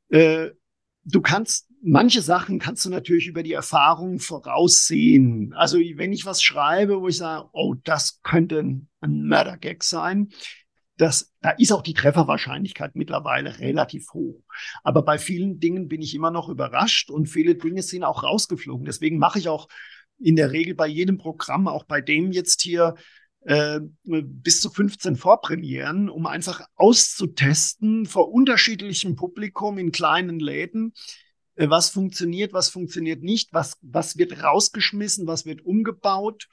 äh, 0.09 0.51
du 1.05 1.21
kannst, 1.21 1.69
manche 1.83 2.23
Sachen 2.23 2.59
kannst 2.59 2.85
du 2.85 2.91
natürlich 2.91 3.27
über 3.27 3.43
die 3.43 3.53
Erfahrung 3.53 4.19
voraussehen. 4.19 5.53
Also 5.55 5.79
wenn 5.79 6.13
ich 6.13 6.25
was 6.25 6.43
schreibe, 6.43 7.01
wo 7.01 7.09
ich 7.09 7.19
sage, 7.19 7.49
oh, 7.53 7.75
das 7.85 8.21
könnte 8.23 8.61
ein, 8.61 8.89
Mördergag 9.07 9.83
sein, 9.83 10.31
das, 10.97 11.35
da 11.43 11.51
ist 11.51 11.73
auch 11.73 11.83
die 11.83 11.93
Trefferwahrscheinlichkeit 11.93 12.95
mittlerweile 12.95 13.59
relativ 13.59 14.15
hoch. 14.15 14.43
Aber 14.83 15.03
bei 15.03 15.19
vielen 15.19 15.61
Dingen 15.61 15.89
bin 15.89 16.01
ich 16.01 16.15
immer 16.15 16.31
noch 16.31 16.49
überrascht 16.49 17.11
und 17.11 17.27
viele 17.27 17.57
Dinge 17.57 17.83
sind 17.83 18.05
auch 18.05 18.23
rausgeflogen. 18.23 18.87
Deswegen 18.87 19.19
mache 19.19 19.41
ich 19.41 19.49
auch 19.49 19.69
in 20.19 20.37
der 20.37 20.53
Regel 20.53 20.75
bei 20.75 20.87
jedem 20.87 21.19
Programm, 21.19 21.69
auch 21.69 21.85
bei 21.85 22.01
dem 22.01 22.33
jetzt 22.33 22.63
hier, 22.63 22.95
äh, 23.45 23.81
bis 24.05 24.61
zu 24.61 24.71
15 24.71 25.17
Vorpremieren, 25.17 26.09
um 26.09 26.27
einfach 26.27 26.63
auszutesten 26.77 28.07
vor 28.07 28.33
unterschiedlichem 28.33 29.17
Publikum 29.17 29.79
in 29.79 29.93
kleinen 29.93 30.41
Läden, 30.41 30.95
äh, 31.57 31.69
was 31.69 31.91
funktioniert, 31.91 32.53
was 32.53 32.71
funktioniert 32.71 33.23
nicht, 33.23 33.53
was, 33.53 33.77
was 33.83 34.17
wird 34.17 34.43
rausgeschmissen, 34.43 35.27
was 35.27 35.45
wird 35.45 35.61
umgebaut. 35.63 36.49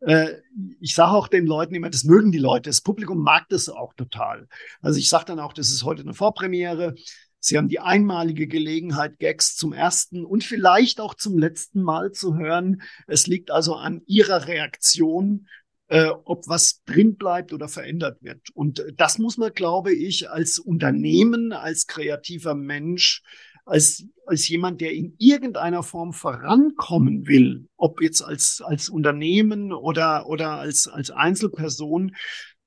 Äh, 0.00 0.34
ich 0.80 0.94
sage 0.94 1.12
auch 1.12 1.28
den 1.28 1.46
Leuten 1.46 1.74
immer, 1.74 1.90
das 1.90 2.04
mögen 2.04 2.30
die 2.30 2.38
Leute, 2.38 2.70
das 2.70 2.82
Publikum 2.82 3.18
mag 3.18 3.48
das 3.48 3.68
auch 3.68 3.94
total. 3.94 4.46
Also 4.80 4.98
ich 4.98 5.08
sage 5.08 5.24
dann 5.26 5.40
auch, 5.40 5.52
das 5.52 5.70
ist 5.70 5.84
heute 5.84 6.02
eine 6.02 6.14
Vorpremiere. 6.14 6.94
Sie 7.40 7.56
haben 7.56 7.68
die 7.68 7.80
einmalige 7.80 8.46
Gelegenheit, 8.46 9.18
Gags 9.18 9.56
zum 9.56 9.72
ersten 9.72 10.24
und 10.24 10.42
vielleicht 10.44 11.00
auch 11.00 11.14
zum 11.14 11.38
letzten 11.38 11.82
Mal 11.82 12.12
zu 12.12 12.36
hören. 12.36 12.82
Es 13.06 13.26
liegt 13.26 13.50
also 13.50 13.74
an 13.74 14.02
Ihrer 14.06 14.46
Reaktion, 14.48 15.46
äh, 15.88 16.10
ob 16.24 16.46
was 16.48 16.82
drin 16.84 17.16
bleibt 17.16 17.52
oder 17.52 17.68
verändert 17.68 18.22
wird. 18.22 18.50
Und 18.54 18.80
äh, 18.80 18.92
das 18.94 19.18
muss 19.18 19.38
man, 19.38 19.52
glaube 19.52 19.92
ich, 19.92 20.30
als 20.30 20.58
Unternehmen, 20.58 21.52
als 21.52 21.86
kreativer 21.86 22.54
Mensch, 22.54 23.22
als, 23.64 24.04
als 24.26 24.48
jemand, 24.48 24.80
der 24.80 24.92
in 24.92 25.14
irgendeiner 25.18 25.82
Form 25.82 26.12
vorankommen 26.12 27.26
will, 27.26 27.68
ob 27.76 28.00
jetzt 28.00 28.22
als, 28.22 28.62
als 28.64 28.88
Unternehmen 28.88 29.72
oder, 29.72 30.26
oder 30.26 30.52
als, 30.52 30.88
als 30.88 31.10
Einzelperson, 31.10 32.14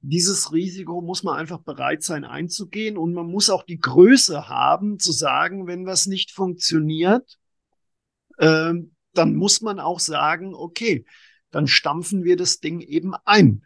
dieses 0.04 0.52
Risiko 0.52 1.02
muss 1.02 1.22
man 1.22 1.38
einfach 1.38 1.60
bereit 1.60 2.02
sein 2.04 2.26
einzugehen 2.26 2.98
und 2.98 3.14
man 3.14 3.28
muss 3.28 3.52
auch 3.52 3.64
die 3.64 3.80
Größe 3.80 4.50
haben 4.50 4.98
zu 4.98 5.12
sagen, 5.12 5.68
wenn 5.68 5.86
was 5.86 6.08
nicht 6.08 6.32
funktioniert, 6.32 7.38
äh, 8.38 8.74
dann 9.14 9.36
muss 9.36 9.62
man 9.62 9.80
auch 9.80 10.00
sagen, 10.00 10.56
okay, 10.56 11.06
dann 11.52 11.68
stampfen 11.68 12.24
wir 12.24 12.38
das 12.38 12.60
Ding 12.60 12.82
eben 12.82 13.14
ein 13.26 13.64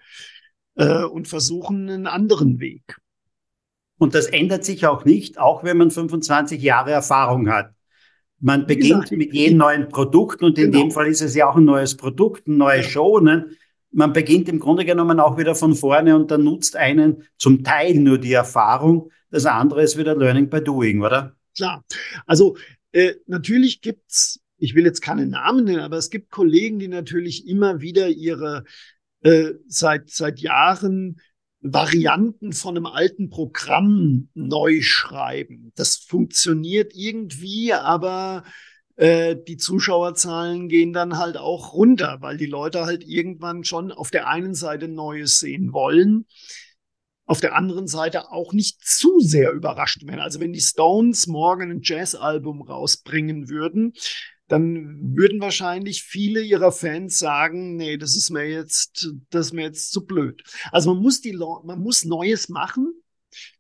äh, 0.76 1.04
und 1.04 1.28
versuchen 1.28 1.90
einen 1.90 2.08
anderen 2.08 2.60
Weg. 2.60 2.98
Und 3.98 4.14
das 4.14 4.28
ändert 4.28 4.66
sich 4.66 4.86
auch 4.86 5.06
nicht, 5.06 5.40
auch 5.40 5.64
wenn 5.64 5.78
man 5.78 5.92
25 5.92 6.62
Jahre 6.62 6.92
Erfahrung 6.92 7.50
hat. 7.50 7.72
Man 8.40 8.68
beginnt 8.68 9.12
mit 9.12 9.34
jedem 9.34 9.58
neuen 9.60 9.88
Produkt 9.88 10.44
und 10.44 10.58
in 10.58 10.72
genau. 10.72 10.84
dem 10.84 10.92
Fall 10.92 11.08
ist 11.08 11.22
es 11.22 11.36
ja 11.36 11.50
auch 11.50 11.56
ein 11.56 11.64
neues 11.64 11.96
Produkt, 11.96 12.48
eine 12.48 12.58
neue 12.58 12.84
Show. 12.84 13.20
Ne? 13.20 13.50
Man 13.92 14.12
beginnt 14.12 14.50
im 14.50 14.60
Grunde 14.60 14.84
genommen 14.84 15.22
auch 15.22 15.38
wieder 15.38 15.56
von 15.56 15.74
vorne 15.74 16.16
und 16.16 16.30
dann 16.30 16.44
nutzt 16.44 16.76
einen 16.76 17.24
zum 17.38 17.64
Teil 17.64 17.96
nur 17.96 18.18
die 18.18 18.34
Erfahrung. 18.34 19.10
Das 19.32 19.46
andere 19.46 19.84
ist 19.84 19.98
wieder 19.98 20.16
Learning 20.16 20.50
by 20.50 20.62
Doing, 20.62 21.02
oder? 21.02 21.36
Klar. 21.56 21.86
Also 22.26 22.58
äh, 22.92 23.14
natürlich 23.26 23.82
gibt's 23.82 24.42
ich 24.66 24.76
will 24.76 24.84
jetzt 24.84 25.02
keine 25.02 25.28
Namen 25.28 25.64
nennen, 25.64 25.80
aber 25.80 25.98
es 25.98 26.10
gibt 26.10 26.32
Kollegen, 26.32 26.80
die 26.80 26.88
natürlich 26.88 27.48
immer 27.48 27.82
wieder 27.82 28.10
ihre 28.10 28.64
äh, 29.22 29.54
seit, 29.68 30.10
seit 30.10 30.40
Jahren 30.40 31.22
Varianten 31.62 32.54
von 32.54 32.76
einem 32.76 32.86
alten 32.86 33.30
Programm 33.30 34.30
neu 34.34 34.82
schreiben. 34.82 35.72
Das 35.76 35.96
funktioniert 35.96 36.94
irgendwie, 36.94 37.74
aber 37.74 38.44
äh, 38.98 39.36
die 39.48 39.58
Zuschauerzahlen 39.58 40.70
gehen 40.70 40.94
dann 40.94 41.18
halt 41.18 41.38
auch 41.38 41.74
runter, 41.74 42.18
weil 42.22 42.38
die 42.38 42.46
Leute 42.46 42.86
halt 42.86 43.04
irgendwann 43.04 43.64
schon 43.64 43.92
auf 43.92 44.12
der 44.12 44.28
einen 44.28 44.54
Seite 44.54 44.88
Neues 44.88 45.40
sehen 45.40 45.74
wollen, 45.74 46.26
auf 47.26 47.42
der 47.42 47.56
anderen 47.56 47.88
Seite 47.88 48.32
auch 48.32 48.54
nicht 48.54 48.86
zu 48.86 49.20
sehr 49.20 49.52
überrascht 49.52 50.06
werden. 50.06 50.20
Also 50.20 50.40
wenn 50.40 50.54
die 50.54 50.62
Stones 50.62 51.26
morgen 51.26 51.72
ein 51.72 51.82
Jazzalbum 51.82 52.62
rausbringen 52.62 53.50
würden, 53.50 53.94
dann 54.48 55.16
würden 55.16 55.42
wahrscheinlich 55.42 56.04
viele 56.04 56.42
ihrer 56.42 56.72
Fans 56.72 57.18
sagen, 57.18 57.78
nee, 57.78 57.98
das 57.98 58.16
ist 58.16 58.30
mir 58.30 58.48
jetzt, 58.48 59.12
das 59.30 59.48
ist 59.48 59.54
mir 59.54 59.64
jetzt 59.64 59.92
zu 59.92 60.06
blöd. 60.06 60.44
Also 60.72 60.94
man 60.94 61.02
muss 61.02 61.22
die, 61.22 61.34
man 61.34 61.80
muss 61.80 62.06
Neues 62.06 62.50
machen. 62.50 62.94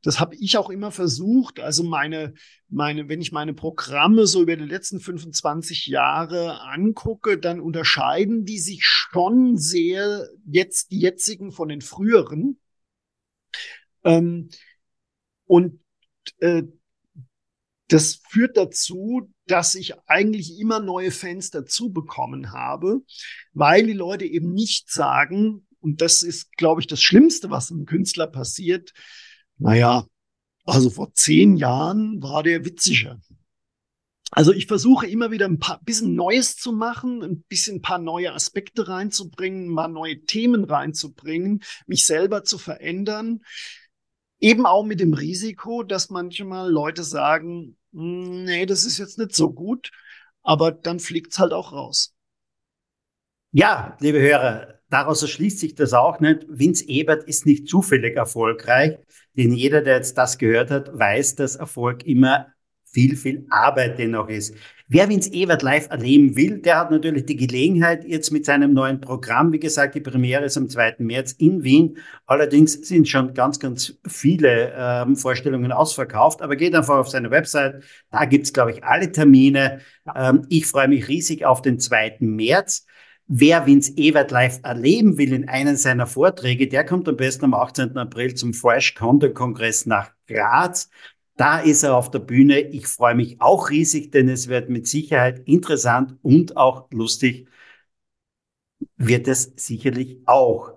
Das 0.03 0.19
habe 0.19 0.36
ich 0.36 0.57
auch 0.57 0.69
immer 0.69 0.91
versucht. 0.91 1.59
Also 1.59 1.83
meine, 1.83 2.33
meine, 2.69 3.09
wenn 3.09 3.19
ich 3.19 3.31
meine 3.31 3.53
Programme 3.53 4.27
so 4.27 4.41
über 4.41 4.55
die 4.55 4.63
letzten 4.63 4.99
25 4.99 5.88
Jahre 5.88 6.61
angucke, 6.61 7.38
dann 7.38 7.59
unterscheiden 7.59 8.45
die 8.45 8.59
sich 8.59 8.86
schon 8.86 9.57
sehr 9.57 10.29
jetzt 10.45 10.91
die 10.91 10.99
jetzigen 10.99 11.51
von 11.51 11.69
den 11.69 11.81
früheren. 11.81 12.59
Ähm, 14.03 14.49
und 15.45 15.79
äh, 16.39 16.63
das 17.88 18.21
führt 18.29 18.57
dazu, 18.57 19.31
dass 19.47 19.75
ich 19.75 19.93
eigentlich 20.07 20.59
immer 20.59 20.79
neue 20.79 21.11
Fans 21.11 21.51
dazu 21.51 21.91
bekommen 21.91 22.51
habe, 22.51 23.01
weil 23.53 23.85
die 23.85 23.93
Leute 23.93 24.25
eben 24.25 24.53
nicht 24.53 24.91
sagen, 24.91 25.67
und 25.79 26.01
das 26.01 26.23
ist, 26.23 26.57
glaube 26.57 26.81
ich, 26.81 26.87
das 26.87 27.01
Schlimmste, 27.01 27.49
was 27.51 27.71
einem 27.71 27.85
Künstler 27.85 28.27
passiert, 28.27 28.93
naja, 29.57 30.07
also 30.65 30.89
vor 30.89 31.13
zehn 31.13 31.57
Jahren 31.57 32.21
war 32.21 32.41
der 32.41 32.65
witziger. 32.65 33.19
Also 34.31 34.51
ich 34.51 34.65
versuche 34.65 35.07
immer 35.07 35.31
wieder 35.31 35.45
ein 35.45 35.59
paar 35.59 35.79
bisschen 35.83 36.15
Neues 36.15 36.57
zu 36.57 36.73
machen, 36.73 37.23
ein 37.23 37.43
bisschen 37.43 37.77
ein 37.77 37.81
paar 37.81 37.99
neue 37.99 38.33
Aspekte 38.33 38.87
reinzubringen, 38.87 39.69
mal 39.69 39.87
neue 39.87 40.25
Themen 40.25 40.63
reinzubringen, 40.63 41.63
mich 41.85 42.05
selber 42.05 42.43
zu 42.43 42.57
verändern. 42.57 43.41
Eben 44.39 44.65
auch 44.65 44.83
mit 44.83 44.99
dem 44.99 45.13
Risiko, 45.13 45.83
dass 45.83 46.09
manchmal 46.09 46.69
Leute 46.69 47.03
sagen, 47.03 47.77
nee, 47.95 48.65
das 48.65 48.83
ist 48.83 48.97
jetzt 48.97 49.17
nicht 49.17 49.33
so 49.33 49.51
gut, 49.51 49.91
aber 50.43 50.71
dann 50.71 50.99
fliegt's 50.99 51.39
halt 51.39 51.53
auch 51.53 51.71
raus. 51.71 52.13
Ja, 53.51 53.95
liebe 54.01 54.19
Hörer, 54.19 54.79
daraus 54.89 55.21
erschließt 55.21 55.59
sich 55.59 55.75
das 55.75 55.93
auch 55.93 56.19
nicht. 56.19 56.45
Vince 56.49 56.87
Ebert 56.89 57.23
ist 57.23 57.45
nicht 57.45 57.69
zufällig 57.69 58.17
erfolgreich, 58.17 58.97
denn 59.37 59.53
jeder, 59.53 59.81
der 59.81 59.95
jetzt 59.95 60.17
das 60.17 60.37
gehört 60.37 60.71
hat, 60.71 60.97
weiß, 60.97 61.35
dass 61.35 61.55
Erfolg 61.55 62.05
immer 62.05 62.47
viel, 62.95 63.17
viel 63.17 63.45
Arbeit 63.49 63.99
dennoch 63.99 64.29
ist. 64.29 64.55
Wer 64.87 65.09
Vince 65.09 65.33
Ewert 65.33 65.63
live 65.63 65.89
erleben 65.89 66.35
will, 66.37 66.59
der 66.61 66.77
hat 66.77 66.91
natürlich 66.91 67.25
die 67.25 67.35
Gelegenheit 67.35 68.05
jetzt 68.05 68.31
mit 68.31 68.45
seinem 68.45 68.73
neuen 68.73 69.01
Programm. 69.01 69.51
Wie 69.51 69.59
gesagt, 69.59 69.95
die 69.95 69.99
Premiere 69.99 70.45
ist 70.45 70.57
am 70.57 70.69
2. 70.69 70.97
März 70.99 71.33
in 71.33 71.63
Wien. 71.63 71.97
Allerdings 72.25 72.73
sind 72.87 73.09
schon 73.09 73.33
ganz, 73.33 73.59
ganz 73.59 73.97
viele 74.07 74.73
ähm, 74.77 75.15
Vorstellungen 75.15 75.71
ausverkauft. 75.71 76.41
Aber 76.41 76.55
geht 76.55 76.73
einfach 76.73 76.97
auf 76.97 77.09
seine 77.09 77.31
Website. 77.31 77.83
Da 78.11 78.25
gibt's, 78.25 78.53
glaube 78.53 78.71
ich, 78.71 78.83
alle 78.83 79.11
Termine. 79.11 79.81
Ähm, 80.15 80.45
ich 80.49 80.65
freue 80.67 80.87
mich 80.87 81.07
riesig 81.07 81.45
auf 81.45 81.61
den 81.61 81.79
2. 81.79 82.17
März. 82.19 82.85
Wer 83.27 83.65
Vince 83.65 83.93
Ewert 83.97 84.29
live 84.29 84.59
erleben 84.61 85.17
will 85.17 85.33
in 85.33 85.49
einem 85.49 85.77
seiner 85.77 86.05
Vorträge, 86.05 86.67
der 86.67 86.85
kommt 86.85 87.09
am 87.09 87.17
besten 87.17 87.45
am 87.45 87.55
18. 87.55 87.97
April 87.97 88.35
zum 88.35 88.53
Fresh 88.53 88.93
Content 88.93 89.33
Kongress 89.33 89.87
nach 89.87 90.11
Graz. 90.27 90.89
Da 91.38 91.59
ist 91.59 91.83
er 91.83 91.95
auf 91.95 92.11
der 92.11 92.19
Bühne. 92.19 92.59
Ich 92.59 92.88
freue 92.88 93.15
mich 93.15 93.41
auch 93.41 93.69
riesig, 93.69 94.11
denn 94.11 94.29
es 94.29 94.47
wird 94.47 94.69
mit 94.69 94.88
Sicherheit 94.88 95.41
interessant 95.45 96.17
und 96.21 96.55
auch 96.55 96.89
lustig. 96.91 97.47
Wird 98.97 99.27
es 99.27 99.51
sicherlich 99.55 100.21
auch. 100.25 100.71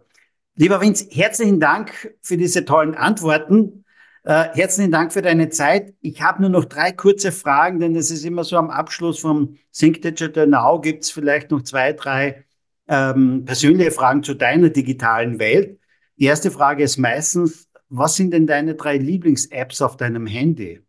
Lieber 0.56 0.80
Vince, 0.80 1.06
herzlichen 1.11 1.61
Dank 1.61 2.16
für 2.22 2.36
diese 2.36 2.64
tollen 2.64 2.94
Antworten. 2.96 3.84
Äh, 4.24 4.48
herzlichen 4.54 4.90
Dank 4.90 5.12
für 5.12 5.22
deine 5.22 5.50
Zeit. 5.50 5.94
Ich 6.00 6.20
habe 6.22 6.40
nur 6.42 6.50
noch 6.50 6.64
drei 6.64 6.90
kurze 6.90 7.30
Fragen, 7.30 7.78
denn 7.78 7.94
es 7.94 8.11
ist 8.11 8.24
immer 8.24 8.42
so 8.42 8.56
am 8.56 8.70
Abschluss 8.70 9.20
vom 9.20 9.56
Think 9.72 10.02
Digital 10.02 10.48
Now 10.48 10.80
gibt 10.80 11.04
es 11.04 11.12
vielleicht 11.12 11.52
noch 11.52 11.62
zwei, 11.62 11.92
drei 11.92 12.44
ähm, 12.88 13.44
persönliche 13.44 13.92
Fragen 13.92 14.24
zu 14.24 14.34
deiner 14.34 14.70
digitalen 14.70 15.38
Welt. 15.38 15.78
Die 16.16 16.24
erste 16.24 16.50
Frage 16.50 16.82
ist 16.82 16.96
meistens, 16.96 17.67
was 17.89 18.16
sind 18.16 18.32
denn 18.32 18.47
deine 18.47 18.74
drei 18.74 18.99
Lieblings-Apps 18.99 19.82
auf 19.82 19.97
deinem 19.97 20.26
Handy? 20.26 20.80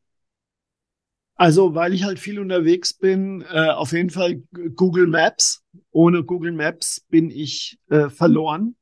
Also, 1.35 1.73
weil 1.73 1.93
ich 1.93 2.03
halt 2.03 2.19
viel 2.19 2.37
unterwegs 2.39 2.93
bin, 2.93 3.41
äh, 3.49 3.69
auf 3.69 3.93
jeden 3.93 4.09
Fall 4.09 4.43
Google 4.75 5.07
Maps. 5.07 5.63
Ohne 5.91 6.23
Google 6.23 6.51
Maps 6.51 7.05
bin 7.09 7.31
ich 7.31 7.79
äh, 7.89 8.09
verloren. 8.09 8.75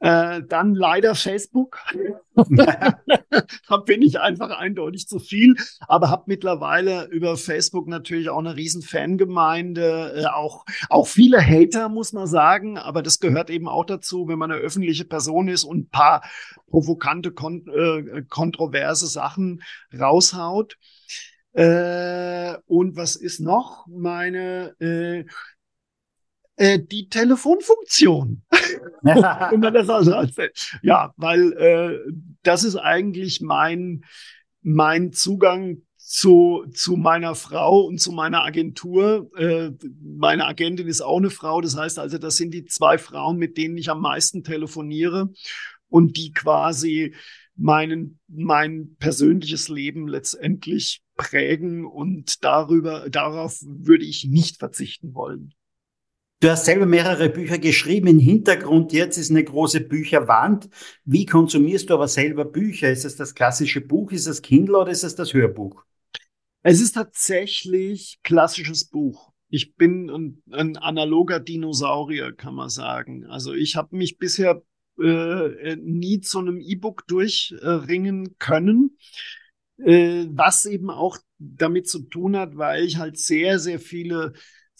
Äh, 0.00 0.42
dann 0.48 0.74
leider 0.74 1.14
Facebook. 1.14 1.78
da 2.34 3.76
bin 3.84 4.00
ich 4.00 4.18
einfach 4.18 4.48
eindeutig 4.48 5.06
zu 5.06 5.18
viel, 5.18 5.56
aber 5.80 6.08
habe 6.08 6.24
mittlerweile 6.26 7.04
über 7.08 7.36
Facebook 7.36 7.86
natürlich 7.86 8.30
auch 8.30 8.38
eine 8.38 8.56
riesen 8.56 8.80
Fangemeinde, 8.80 10.14
äh, 10.16 10.26
auch, 10.26 10.64
auch 10.88 11.06
viele 11.06 11.38
Hater, 11.42 11.90
muss 11.90 12.14
man 12.14 12.26
sagen, 12.26 12.78
aber 12.78 13.02
das 13.02 13.20
gehört 13.20 13.50
eben 13.50 13.68
auch 13.68 13.84
dazu, 13.84 14.26
wenn 14.26 14.38
man 14.38 14.50
eine 14.50 14.60
öffentliche 14.60 15.04
Person 15.04 15.48
ist 15.48 15.64
und 15.64 15.78
ein 15.78 15.88
paar 15.90 16.22
provokante, 16.68 17.30
kon 17.32 17.66
äh, 17.68 18.22
kontroverse 18.22 19.06
Sachen 19.06 19.62
raushaut. 19.92 20.78
Äh, 21.52 22.54
und 22.66 22.96
was 22.96 23.16
ist 23.16 23.40
noch? 23.40 23.86
Meine 23.86 24.74
äh, 24.80 25.24
äh, 26.60 26.78
die 26.78 27.08
Telefonfunktion. 27.08 28.42
Wenn 29.02 29.60
man 29.60 29.72
das 29.72 29.88
also 29.88 30.10
erzählt. 30.10 30.78
Ja, 30.82 31.14
weil 31.16 31.52
äh, 31.54 32.12
das 32.42 32.64
ist 32.64 32.76
eigentlich 32.76 33.40
mein, 33.40 34.04
mein 34.60 35.10
Zugang 35.12 35.78
zu, 35.96 36.66
zu 36.74 36.96
meiner 36.96 37.34
Frau 37.34 37.86
und 37.86 37.98
zu 37.98 38.12
meiner 38.12 38.44
Agentur. 38.44 39.30
Äh, 39.38 39.70
meine 40.02 40.44
Agentin 40.44 40.86
ist 40.86 41.00
auch 41.00 41.16
eine 41.16 41.30
Frau. 41.30 41.62
Das 41.62 41.78
heißt 41.78 41.98
also, 41.98 42.18
das 42.18 42.36
sind 42.36 42.52
die 42.52 42.66
zwei 42.66 42.98
Frauen, 42.98 43.38
mit 43.38 43.56
denen 43.56 43.78
ich 43.78 43.88
am 43.88 44.02
meisten 44.02 44.44
telefoniere 44.44 45.30
und 45.88 46.18
die 46.18 46.32
quasi 46.32 47.14
meinen, 47.56 48.20
mein 48.28 48.96
persönliches 48.98 49.70
Leben 49.70 50.08
letztendlich 50.08 51.02
prägen 51.16 51.86
und 51.86 52.44
darüber, 52.44 53.08
darauf 53.08 53.60
würde 53.62 54.04
ich 54.04 54.26
nicht 54.26 54.58
verzichten 54.58 55.14
wollen. 55.14 55.54
Du 56.42 56.48
hast 56.48 56.64
selber 56.64 56.86
mehrere 56.86 57.28
Bücher 57.28 57.58
geschrieben. 57.58 58.06
Im 58.06 58.18
Hintergrund 58.18 58.94
jetzt 58.94 59.18
ist 59.18 59.30
eine 59.30 59.44
große 59.44 59.82
Bücherwand. 59.82 60.70
Wie 61.04 61.26
konsumierst 61.26 61.90
du 61.90 61.94
aber 61.94 62.08
selber 62.08 62.46
Bücher? 62.46 62.90
Ist 62.90 63.04
es 63.04 63.16
das 63.16 63.34
klassische 63.34 63.82
Buch? 63.82 64.10
Ist 64.10 64.26
es 64.26 64.40
Kindle 64.40 64.78
oder 64.78 64.90
ist 64.90 65.04
es 65.04 65.14
das 65.14 65.34
Hörbuch? 65.34 65.84
Es 66.62 66.80
ist 66.80 66.92
tatsächlich 66.92 68.20
klassisches 68.22 68.86
Buch. 68.86 69.32
Ich 69.50 69.74
bin 69.76 70.08
ein, 70.08 70.42
ein 70.50 70.76
analoger 70.78 71.40
Dinosaurier, 71.40 72.32
kann 72.32 72.54
man 72.54 72.70
sagen. 72.70 73.26
Also 73.26 73.52
ich 73.52 73.76
habe 73.76 73.94
mich 73.94 74.16
bisher 74.16 74.62
äh, 74.98 75.76
nie 75.76 76.20
zu 76.20 76.38
einem 76.38 76.58
E-Book 76.58 77.06
durchringen 77.06 78.38
können, 78.38 78.96
äh, 79.76 80.24
was 80.30 80.64
eben 80.64 80.88
auch 80.88 81.18
damit 81.38 81.86
zu 81.86 82.00
tun 82.00 82.34
hat, 82.34 82.56
weil 82.56 82.84
ich 82.84 82.96
halt 82.96 83.18
sehr, 83.18 83.58
sehr 83.58 83.78
viele 83.78 84.32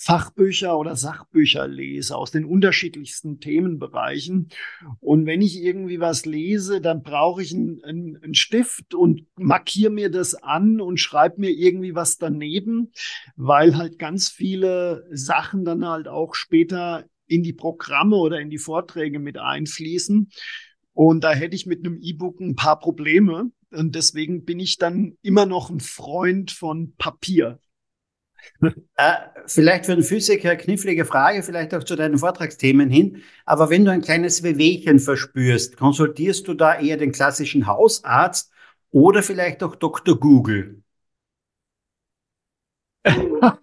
Fachbücher 0.03 0.79
oder 0.79 0.97
Sachbücher 0.97 1.69
lese 1.69 2.17
aus 2.17 2.31
den 2.31 2.47
unterschiedlichsten 2.47 3.39
Themenbereichen. 3.39 4.49
Und 4.99 5.27
wenn 5.27 5.43
ich 5.43 5.63
irgendwie 5.63 6.01
was 6.01 6.25
lese, 6.25 6.81
dann 6.81 7.03
brauche 7.03 7.43
ich 7.43 7.53
einen, 7.53 7.85
einen, 7.85 8.17
einen 8.17 8.35
Stift 8.35 8.95
und 8.95 9.27
markiere 9.37 9.93
mir 9.93 10.11
das 10.11 10.35
an 10.35 10.81
und 10.81 10.99
schreibe 10.99 11.43
mir 11.43 11.51
irgendwie 11.51 11.95
was 11.95 12.17
daneben, 12.17 12.93
weil 13.37 13.77
halt 13.77 13.99
ganz 13.99 14.31
viele 14.31 15.07
Sachen 15.11 15.67
dann 15.67 15.87
halt 15.87 16.09
auch 16.09 16.35
später 16.35 17.05
in 17.27 17.43
die 17.43 17.53
Programme 17.53 18.17
oder 18.17 18.41
in 18.41 18.49
die 18.49 18.57
Vorträge 18.57 19.19
mit 19.19 19.37
einfließen. 19.37 20.31
Und 20.95 21.25
da 21.25 21.33
hätte 21.33 21.55
ich 21.55 21.67
mit 21.67 21.85
einem 21.85 21.99
E-Book 22.01 22.41
ein 22.41 22.57
paar 22.57 22.79
Probleme. 22.79 23.53
Und 23.71 23.95
deswegen 23.95 24.47
bin 24.47 24.61
ich 24.61 24.79
dann 24.79 25.19
immer 25.21 25.45
noch 25.45 25.69
ein 25.69 25.81
Freund 25.81 26.53
von 26.53 26.95
Papier. 26.97 27.61
Äh, 28.97 29.15
vielleicht 29.47 29.87
für 29.87 29.95
den 29.95 30.05
Physiker 30.05 30.57
knifflige 30.57 31.05
Frage, 31.05 31.43
vielleicht 31.43 31.75
auch 31.75 31.85
zu 31.85 31.97
deinen 31.97 32.19
Vortragsthemen 32.19 32.91
hin. 32.91 33.23
Aber 33.47 33.71
wenn 33.71 33.85
du 33.85 33.91
ein 33.91 34.03
kleines 34.03 34.43
Wehwehchen 34.43 34.99
verspürst, 34.99 35.77
konsultierst 35.77 36.47
du 36.47 36.55
da 36.55 36.79
eher 36.79 36.97
den 36.97 37.13
klassischen 37.13 37.67
Hausarzt 37.67 38.53
oder 38.91 39.23
vielleicht 39.23 39.63
auch 39.63 39.77
Dr. 39.77 40.19
Google? 40.19 40.83
ja, 43.05 43.59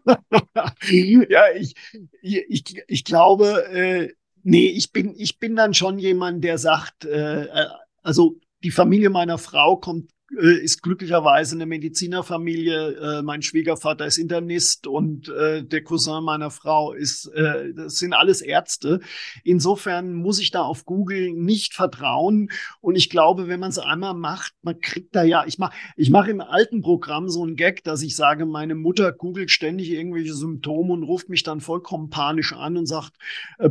ich, 1.55 1.75
ich, 2.21 2.83
ich 2.87 3.03
glaube, 3.03 3.67
äh, 3.71 4.13
nee, 4.43 4.69
ich 4.69 4.91
bin, 4.91 5.13
ich 5.15 5.37
bin 5.37 5.55
dann 5.55 5.75
schon 5.75 5.99
jemand, 5.99 6.43
der 6.43 6.57
sagt, 6.57 7.05
äh, 7.05 7.43
äh 7.43 7.67
also 8.01 8.39
die 8.63 8.71
Familie 8.71 9.09
meiner 9.09 9.37
Frau 9.37 9.77
kommt 9.77 10.09
äh, 10.35 10.61
ist 10.61 10.83
glücklicherweise 10.83 11.55
eine 11.55 11.65
Medizinerfamilie. 11.65 13.19
Äh, 13.19 13.21
mein 13.21 13.41
Schwiegervater 13.41 14.05
ist 14.05 14.17
Internist 14.17 14.85
und 14.85 15.29
äh, 15.29 15.63
der 15.63 15.83
Cousin 15.83 16.23
meiner 16.23 16.51
Frau 16.51 16.93
ist, 16.93 17.31
das 17.75 17.97
sind 17.97 18.13
alles 18.13 18.41
Ärzte. 18.41 18.99
Insofern 19.43 20.13
muss 20.13 20.39
ich 20.39 20.51
da 20.51 20.61
auf 20.61 20.85
Google 20.85 21.31
nicht 21.33 21.73
vertrauen. 21.73 22.49
Und 22.81 22.95
ich 22.95 23.09
glaube, 23.09 23.47
wenn 23.47 23.59
man 23.59 23.69
es 23.69 23.79
einmal 23.79 24.13
macht, 24.13 24.53
man 24.61 24.79
kriegt 24.79 25.15
da 25.15 25.23
ja, 25.23 25.45
ich 25.45 25.57
mache 25.57 25.75
ich 25.95 26.09
mach 26.09 26.27
im 26.27 26.41
alten 26.41 26.81
Programm 26.81 27.29
so 27.29 27.43
einen 27.43 27.55
Gag, 27.55 27.83
dass 27.83 28.01
ich 28.01 28.15
sage, 28.15 28.45
meine 28.45 28.75
Mutter 28.75 29.11
googelt 29.11 29.51
ständig 29.51 29.91
irgendwelche 29.91 30.33
Symptome 30.33 30.93
und 30.93 31.03
ruft 31.03 31.29
mich 31.29 31.43
dann 31.43 31.61
vollkommen 31.61 32.09
panisch 32.09 32.53
an 32.53 32.77
und 32.77 32.85
sagt, 32.85 33.13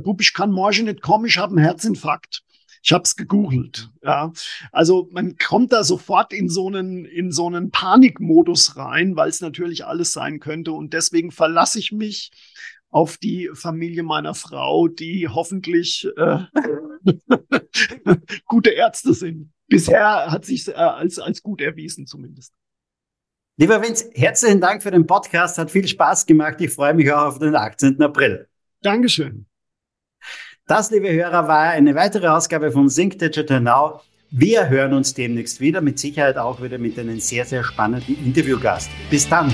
Bub, 0.03 0.21
ich 0.21 0.33
kann 0.33 0.51
morgen 0.51 0.85
nicht 0.85 1.03
kommen, 1.03 1.27
ich 1.27 1.39
habe 1.39 1.57
einen 1.57 1.65
Herzinfarkt. 1.65 2.46
Ich 2.87 2.93
habe 2.93 3.03
es 3.03 3.17
gegoogelt. 3.17 3.91
Ja, 4.05 4.33
also 4.71 5.09
man 5.11 5.37
kommt 5.39 5.73
da 5.73 5.83
sofort 5.83 6.33
in 6.33 6.49
so 6.49 6.69
einen 6.69 7.05
in 7.05 7.33
so 7.33 7.49
einen 7.49 7.73
Panikmodus 7.73 8.77
rein, 8.77 9.17
weil 9.17 9.29
es 9.29 9.41
natürlich 9.41 9.85
alles 9.85 10.13
sein 10.13 10.39
könnte. 10.39 10.71
Und 10.71 10.93
deswegen 10.93 11.33
verlasse 11.33 11.81
ich 11.81 11.91
mich 11.91 12.31
auf 12.89 13.17
die 13.17 13.51
Familie 13.55 14.05
meiner 14.05 14.35
Frau, 14.35 14.87
die 14.87 15.29
hoffentlich 15.29 16.07
äh, 16.17 16.45
gute 18.47 18.71
Ärzte 18.71 19.15
sind. 19.15 19.53
Bisher 19.67 20.31
hat 20.31 20.45
sich 20.45 20.69
äh, 20.69 20.75
als 20.75 21.19
als 21.19 21.43
gut 21.43 21.61
erwiesen 21.61 22.07
zumindest. 22.07 22.55
Lieber 23.57 23.83
Vince, 23.83 24.11
herzlichen 24.15 24.61
Dank 24.61 24.85
für 24.85 24.93
den 24.93 25.09
Podcast. 25.09 25.59
Hat 25.59 25.73
viel 25.73 25.89
Spaß 25.89 26.25
gemacht. 26.25 26.61
Ich 26.61 26.71
freue 26.71 26.95
mich 26.95 27.11
auch 27.11 27.25
auf 27.25 27.39
den 27.41 27.57
18. 27.57 28.01
April. 28.01 28.49
Dankeschön. 28.81 29.47
Das, 30.69 30.91
liebe 30.91 31.13
Hörer, 31.13 31.47
war 31.47 31.71
eine 31.71 31.95
weitere 31.95 32.27
Ausgabe 32.27 32.73
von 32.73 32.89
Sync 32.89 33.21
Digital 33.21 33.61
Now. 33.61 34.01
Wir 34.33 34.69
hören 34.69 34.95
uns 34.95 35.15
demnächst 35.15 35.61
wieder, 35.61 35.81
mit 35.81 36.01
Sicherheit 36.01 36.37
auch 36.37 36.61
wieder 36.61 36.77
mit 36.77 36.99
einem 36.99 37.21
sehr, 37.21 37.45
sehr 37.45 37.63
spannenden 37.63 38.17
Interviewgast. 38.25 38.91
Bis 39.09 39.29
dann! 39.29 39.53